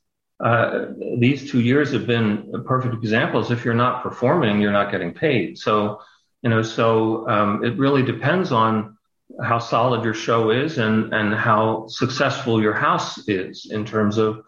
uh, 0.43 0.87
these 1.19 1.51
two 1.51 1.61
years 1.61 1.93
have 1.93 2.07
been 2.07 2.53
perfect 2.67 2.95
examples. 2.95 3.51
If 3.51 3.65
you're 3.65 3.75
not 3.75 4.03
performing, 4.03 4.61
you're 4.61 4.73
not 4.73 4.91
getting 4.91 5.13
paid. 5.13 5.59
So, 5.59 6.01
you 6.43 6.51
know, 6.51 6.63
so 6.63 7.29
um, 7.29 7.65
it 7.65 7.79
really 7.79 8.03
depends 8.03 8.53
on 8.53 8.97
how 9.43 9.59
solid 9.59 10.05
your 10.05 10.15
show 10.15 10.51
is 10.51 10.79
and 10.79 11.13
and 11.13 11.35
how 11.35 11.87
successful 11.89 12.63
your 12.63 12.75
house 12.75 13.29
is 13.29 13.69
in 13.71 13.85
terms 13.85 14.19
of 14.19 14.43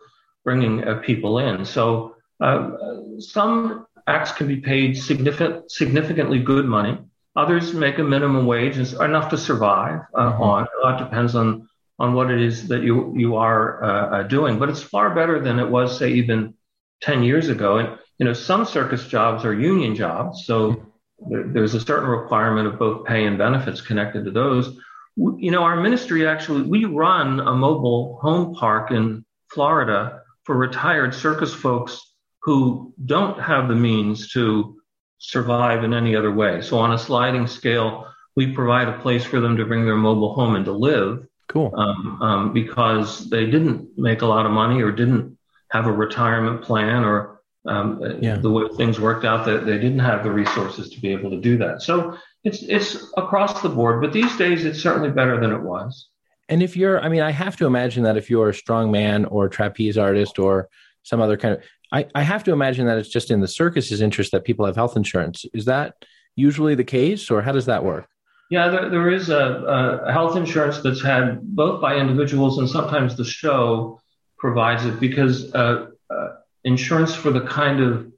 bringing 0.44 0.86
uh, 0.86 1.00
people 1.04 1.38
in. 1.38 1.64
So, 1.64 2.14
uh, 2.40 2.70
some 3.18 3.86
acts 4.06 4.32
can 4.32 4.46
be 4.46 4.56
paid 4.56 4.96
significant, 4.96 5.70
significantly 5.70 6.38
good 6.38 6.64
money. 6.64 6.98
Others 7.36 7.74
make 7.74 7.98
a 7.98 8.02
minimum 8.02 8.46
wage 8.46 8.78
and 8.78 8.92
enough 9.00 9.30
to 9.30 9.38
survive 9.38 10.00
uh, 10.14 10.32
mm-hmm. 10.32 10.42
on. 10.42 10.62
A 10.82 10.86
lot 10.86 10.98
depends 10.98 11.34
on 11.34 11.68
on 12.00 12.14
what 12.14 12.30
it 12.30 12.40
is 12.40 12.68
that 12.68 12.82
you 12.82 13.12
you 13.16 13.36
are 13.36 13.84
uh, 13.84 14.18
uh, 14.18 14.22
doing. 14.22 14.58
But 14.58 14.70
it's 14.70 14.82
far 14.82 15.14
better 15.14 15.40
than 15.40 15.58
it 15.58 15.68
was, 15.68 15.98
say, 15.98 16.12
even 16.12 16.54
ten 17.00 17.22
years 17.22 17.48
ago. 17.48 17.78
And 17.78 17.98
you 18.18 18.26
know, 18.26 18.32
some 18.32 18.64
circus 18.64 19.06
jobs 19.06 19.44
are 19.44 19.54
union 19.54 19.94
jobs, 19.94 20.46
so 20.46 20.84
there's 21.30 21.74
a 21.74 21.80
certain 21.80 22.08
requirement 22.08 22.68
of 22.68 22.78
both 22.78 23.04
pay 23.04 23.24
and 23.24 23.38
benefits 23.38 23.80
connected 23.80 24.24
to 24.24 24.30
those. 24.30 24.76
You 25.16 25.50
know, 25.50 25.62
our 25.62 25.80
ministry 25.80 26.26
actually 26.26 26.62
we 26.62 26.84
run 26.84 27.40
a 27.40 27.52
mobile 27.52 28.18
home 28.22 28.54
park 28.54 28.90
in 28.90 29.24
Florida 29.50 30.22
for 30.44 30.56
retired 30.56 31.14
circus 31.14 31.52
folks 31.52 32.07
who 32.42 32.94
don't 33.04 33.40
have 33.40 33.68
the 33.68 33.74
means 33.74 34.32
to 34.32 34.76
survive 35.18 35.84
in 35.84 35.92
any 35.92 36.14
other 36.14 36.32
way. 36.32 36.62
So 36.62 36.78
on 36.78 36.92
a 36.92 36.98
sliding 36.98 37.46
scale, 37.46 38.06
we 38.36 38.52
provide 38.52 38.88
a 38.88 38.98
place 39.00 39.24
for 39.24 39.40
them 39.40 39.56
to 39.56 39.64
bring 39.64 39.84
their 39.84 39.96
mobile 39.96 40.34
home 40.34 40.54
and 40.54 40.64
to 40.64 40.72
live. 40.72 41.26
Cool. 41.48 41.72
Um, 41.76 42.22
um, 42.22 42.52
because 42.52 43.30
they 43.30 43.46
didn't 43.46 43.96
make 43.96 44.20
a 44.20 44.26
lot 44.26 44.44
of 44.44 44.52
money 44.52 44.82
or 44.82 44.92
didn't 44.92 45.38
have 45.70 45.86
a 45.86 45.92
retirement 45.92 46.62
plan 46.62 47.04
or 47.04 47.40
um, 47.66 48.00
yeah. 48.20 48.36
the 48.36 48.50
way 48.50 48.64
things 48.76 49.00
worked 49.00 49.24
out 49.24 49.44
that 49.46 49.66
they 49.66 49.78
didn't 49.78 49.98
have 49.98 50.24
the 50.24 50.30
resources 50.30 50.90
to 50.90 51.00
be 51.00 51.08
able 51.08 51.30
to 51.30 51.40
do 51.40 51.58
that. 51.58 51.82
So 51.82 52.16
it's 52.44 52.62
it's 52.62 53.12
across 53.16 53.60
the 53.62 53.68
board, 53.68 54.00
but 54.00 54.12
these 54.12 54.36
days 54.36 54.64
it's 54.64 54.80
certainly 54.80 55.10
better 55.10 55.40
than 55.40 55.52
it 55.52 55.60
was. 55.60 56.08
And 56.48 56.62
if 56.62 56.76
you're, 56.76 57.00
I 57.00 57.08
mean, 57.08 57.20
I 57.20 57.30
have 57.30 57.56
to 57.56 57.66
imagine 57.66 58.04
that 58.04 58.16
if 58.16 58.30
you're 58.30 58.48
a 58.48 58.54
strong 58.54 58.90
man 58.90 59.26
or 59.26 59.46
a 59.46 59.50
trapeze 59.50 59.98
artist 59.98 60.38
or 60.38 60.68
some 61.02 61.20
other 61.20 61.36
kind 61.36 61.54
of, 61.54 61.62
I, 61.92 62.06
I 62.14 62.22
have 62.22 62.44
to 62.44 62.52
imagine 62.52 62.86
that 62.86 62.98
it's 62.98 63.08
just 63.08 63.30
in 63.30 63.40
the 63.40 63.48
circus's 63.48 64.00
interest 64.00 64.32
that 64.32 64.44
people 64.44 64.66
have 64.66 64.76
health 64.76 64.96
insurance. 64.96 65.44
Is 65.54 65.64
that 65.64 65.94
usually 66.36 66.74
the 66.74 66.84
case, 66.84 67.30
or 67.30 67.42
how 67.42 67.52
does 67.52 67.66
that 67.66 67.84
work? 67.84 68.08
Yeah, 68.50 68.68
there, 68.68 68.88
there 68.88 69.10
is 69.10 69.28
a, 69.28 70.04
a, 70.06 70.12
health 70.12 70.36
insurance 70.36 70.78
that's 70.78 71.02
had 71.02 71.42
both 71.42 71.82
by 71.82 71.96
individuals 71.96 72.58
and 72.58 72.68
sometimes 72.68 73.16
the 73.16 73.24
show 73.24 74.00
provides 74.38 74.86
it 74.86 74.98
because 75.00 75.52
uh, 75.54 75.88
uh, 76.08 76.28
insurance 76.64 77.14
for 77.14 77.30
the 77.30 77.42
kind 77.42 77.80
of 77.80 78.10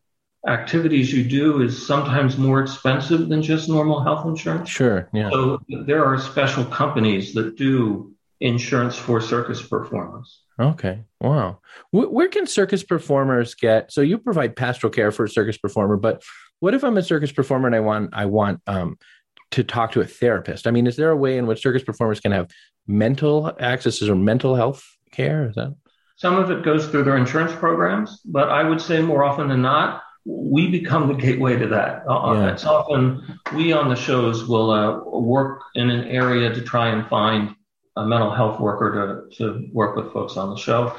activities 0.47 1.13
you 1.13 1.25
do 1.25 1.63
is 1.63 1.87
sometimes 1.87 2.39
more 2.39 2.61
expensive 2.61 3.29
than 3.29 3.43
just 3.43 3.69
normal 3.69 4.03
health 4.03 4.27
insurance. 4.27 4.69
Sure. 4.69 5.09
Yeah. 5.13 5.31
So 5.31 5.61
there 5.69 6.05
are 6.05 6.19
special 6.19 6.65
companies 6.65 7.35
that 7.35 7.57
do 7.57 8.15
insurance 8.41 8.97
for 8.97 9.21
circus 9.21 9.61
performers. 9.63 10.41
Okay. 10.59 11.05
Wow. 11.21 11.61
where 11.91 12.29
can 12.29 12.47
circus 12.47 12.83
performers 12.83 13.55
get? 13.55 13.93
So 13.93 14.01
you 14.01 14.19
provide 14.19 14.57
pastoral 14.57 14.91
care 14.91 15.11
for 15.11 15.25
a 15.25 15.29
circus 15.29 15.57
performer, 15.57 15.97
but 15.97 16.23
what 16.61 16.75
if 16.75 16.85
I'm 16.85 16.97
a 16.97 17.03
circus 17.03 17.33
performer 17.33 17.67
and 17.67 17.77
I 17.77 17.81
want 17.81 18.11
I 18.13 18.27
want 18.27 18.61
um, 18.67 18.99
to 19.53 19.65
talk 19.65 19.93
to 19.93 20.01
a 20.01 20.07
therapist? 20.07 20.67
I 20.67 20.71
mean, 20.71 20.87
is 20.87 20.97
there 20.97 21.11
a 21.11 21.17
way 21.17 21.39
in 21.39 21.47
which 21.47 21.63
circus 21.63 21.83
performers 21.83 22.21
can 22.21 22.33
have 22.33 22.51
mental 22.87 23.53
access 23.59 24.03
or 24.03 24.15
mental 24.15 24.55
health 24.55 24.85
care? 25.13 25.49
Is 25.49 25.55
that 25.57 25.75
some 26.17 26.37
of 26.37 26.51
it 26.51 26.63
goes 26.63 26.87
through 26.87 27.05
their 27.05 27.17
insurance 27.17 27.53
programs, 27.53 28.21
but 28.27 28.51
I 28.51 28.63
would 28.63 28.81
say 28.81 29.01
more 29.01 29.25
often 29.25 29.49
than 29.49 29.63
not, 29.63 30.03
we 30.27 30.69
become 30.69 31.09
the 31.09 31.15
gateway 31.15 31.59
to 31.59 31.67
that. 31.69 32.03
Uh, 32.07 32.19
uh 32.19 32.35
yeah. 32.35 32.53
It's 32.53 32.67
often 32.67 33.39
we 33.55 33.73
on 33.73 33.89
the 33.89 33.97
shows 33.97 34.47
will 34.47 34.71
uh, 34.71 34.99
work 35.03 35.63
in 35.75 35.89
an 35.89 36.05
area 36.09 36.53
to 36.53 36.61
try 36.61 36.91
and 36.91 37.09
find 37.09 37.55
a 38.01 38.07
mental 38.07 38.31
health 38.31 38.61
worker 38.61 39.29
to, 39.31 39.37
to 39.37 39.69
work 39.73 39.97
with 39.97 40.13
folks 40.13 40.37
on 40.37 40.51
the 40.51 40.57
show. 40.57 40.95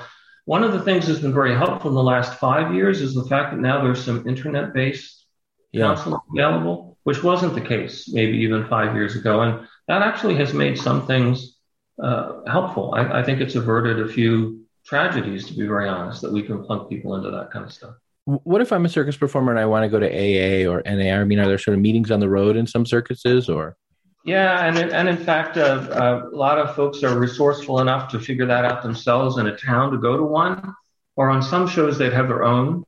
One 0.46 0.64
of 0.64 0.74
the 0.74 0.82
things 0.82 1.08
that's 1.08 1.20
been 1.20 1.34
very 1.34 1.56
helpful 1.56 1.90
in 1.90 1.96
the 1.96 2.04
last 2.04 2.40
five 2.40 2.74
years 2.74 3.02
is 3.02 3.14
the 3.14 3.26
fact 3.26 3.52
that 3.52 3.62
now 3.62 3.84
there's 3.84 4.04
some 4.04 4.28
internet 4.28 4.74
based 4.74 5.26
yeah. 5.72 5.84
counseling 5.84 6.20
available 6.34 6.92
which 7.04 7.24
wasn't 7.24 7.56
the 7.56 7.62
case 7.62 8.10
maybe 8.10 8.38
even 8.38 8.68
five 8.68 8.96
years 8.96 9.16
ago. 9.16 9.42
And 9.42 9.68
that 9.88 10.02
actually 10.02 10.36
has 10.36 10.54
made 10.54 10.78
some 10.78 11.08
things 11.08 11.58
uh, 12.02 12.44
helpful. 12.48 12.94
I, 12.96 13.20
I, 13.20 13.24
think 13.24 13.42
it's 13.42 13.56
averted 13.56 14.00
a 14.00 14.12
few 14.12 14.62
tragedies, 14.86 15.48
to 15.48 15.54
be 15.54 15.68
very 15.68 15.88
honest, 15.88 16.22
that 16.22 16.32
we 16.32 16.42
can 16.42 16.64
plunk 16.64 16.90
people 16.90 17.16
into 17.16 17.30
that 17.32 17.52
kind 17.52 17.66
of 17.66 17.72
stuff. 17.72 17.96
What 18.26 18.62
if 18.62 18.72
I'm 18.72 18.86
a 18.86 18.90
circus 18.90 19.18
performer 19.18 19.52
and 19.52 19.60
I 19.60 19.66
want 19.66 19.84
to 19.84 19.90
go 19.90 20.00
to 20.00 20.08
AA 20.08 20.70
or 20.70 20.82
NA? 20.86 21.20
I 21.20 21.24
mean, 21.24 21.40
are 21.40 21.48
there 21.48 21.58
sort 21.58 21.76
of 21.76 21.82
meetings 21.82 22.12
on 22.12 22.20
the 22.20 22.30
road 22.30 22.56
in 22.56 22.68
some 22.68 22.86
circuses 22.86 23.50
or? 23.50 23.76
Yeah, 24.24 24.66
and 24.66 24.78
and 24.78 25.10
in 25.10 25.18
fact, 25.18 25.58
uh, 25.58 25.88
uh, 25.92 26.30
a 26.32 26.36
lot 26.36 26.60
of 26.60 26.76
folks 26.76 27.02
are 27.04 27.18
resourceful 27.18 27.80
enough 27.80 28.12
to 28.12 28.20
figure 28.20 28.46
that 28.46 28.66
out 28.66 28.84
themselves 28.84 29.38
in 29.38 29.48
a 29.48 29.58
town 29.58 29.92
to 29.92 29.98
go 29.98 30.16
to 30.16 30.24
one, 30.24 30.76
or 31.16 31.30
on 31.30 31.42
some 31.42 31.68
shows 31.68 31.98
they'd 31.98 32.14
have 32.14 32.28
their 32.28 32.44
own 32.44 32.86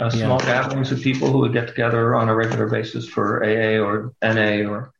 uh, 0.00 0.10
small 0.10 0.40
yeah. 0.42 0.62
gatherings 0.62 0.92
of 0.92 1.00
people 1.00 1.30
who 1.30 1.38
would 1.38 1.52
get 1.52 1.66
together 1.66 2.14
on 2.14 2.28
a 2.28 2.34
regular 2.34 2.68
basis 2.68 3.08
for 3.08 3.42
AA 3.42 3.82
or 3.82 4.12
NA 4.22 4.68
or 4.68 4.92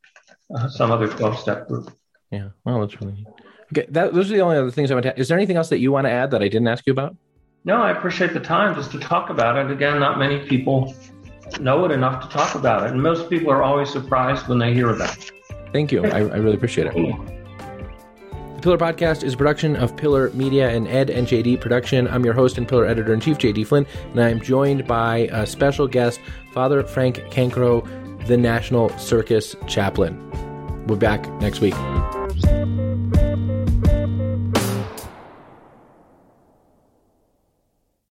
uh, 0.53 0.67
some 0.67 0.91
other 0.91 1.07
12 1.07 1.39
step 1.39 1.67
group. 1.67 1.91
Yeah, 2.31 2.49
well, 2.65 2.81
that's 2.81 2.99
really 2.99 3.25
okay. 3.71 3.85
That, 3.89 4.13
those 4.13 4.29
are 4.29 4.35
the 4.35 4.41
only 4.41 4.57
other 4.57 4.71
things 4.71 4.91
I 4.91 4.95
want 4.95 5.05
to. 5.05 5.17
Is 5.17 5.29
there 5.29 5.37
anything 5.37 5.55
else 5.55 5.69
that 5.69 5.79
you 5.79 5.93
want 5.93 6.05
to 6.05 6.11
add 6.11 6.31
that 6.31 6.41
I 6.41 6.49
didn't 6.49 6.67
ask 6.67 6.85
you 6.85 6.91
about? 6.91 7.15
No, 7.63 7.81
I 7.81 7.91
appreciate 7.91 8.33
the 8.33 8.39
time 8.41 8.75
just 8.75 8.91
to 8.91 8.99
talk 8.99 9.29
about 9.29 9.57
it. 9.57 9.71
Again, 9.71 9.99
not 9.99 10.19
many 10.19 10.39
people 10.47 10.93
know 11.61 11.85
it 11.85 11.91
enough 11.91 12.23
to 12.23 12.29
talk 12.29 12.55
about 12.55 12.85
it, 12.85 12.91
and 12.91 13.01
most 13.01 13.29
people 13.29 13.51
are 13.51 13.63
always 13.63 13.89
surprised 13.89 14.47
when 14.49 14.59
they 14.59 14.73
hear 14.73 14.89
about 14.89 15.17
it. 15.17 15.31
Thank 15.73 15.91
you. 15.91 16.05
I, 16.05 16.19
I 16.19 16.37
really 16.37 16.55
appreciate 16.55 16.87
it. 16.87 16.93
The 16.93 18.61
Pillar 18.63 18.77
Podcast 18.77 19.23
is 19.23 19.35
a 19.35 19.37
production 19.37 19.75
of 19.75 19.95
Pillar 19.95 20.31
Media 20.31 20.69
and 20.69 20.87
Ed 20.87 21.11
and 21.11 21.27
JD 21.27 21.61
Production. 21.61 22.07
I'm 22.07 22.25
your 22.25 22.33
host 22.33 22.57
and 22.57 22.67
Pillar 22.67 22.85
Editor 22.85 23.13
in 23.13 23.19
Chief, 23.19 23.37
JD 23.37 23.67
Flynn, 23.67 23.85
and 24.11 24.19
I 24.19 24.29
am 24.29 24.41
joined 24.41 24.87
by 24.87 25.29
a 25.31 25.45
special 25.45 25.87
guest, 25.87 26.19
Father 26.53 26.83
Frank 26.83 27.17
Cancro, 27.29 27.87
the 28.25 28.35
National 28.35 28.89
Circus 28.97 29.55
Chaplain. 29.67 30.17
We're 30.87 30.95
back 30.95 31.29
next 31.39 31.61
week. 31.61 31.75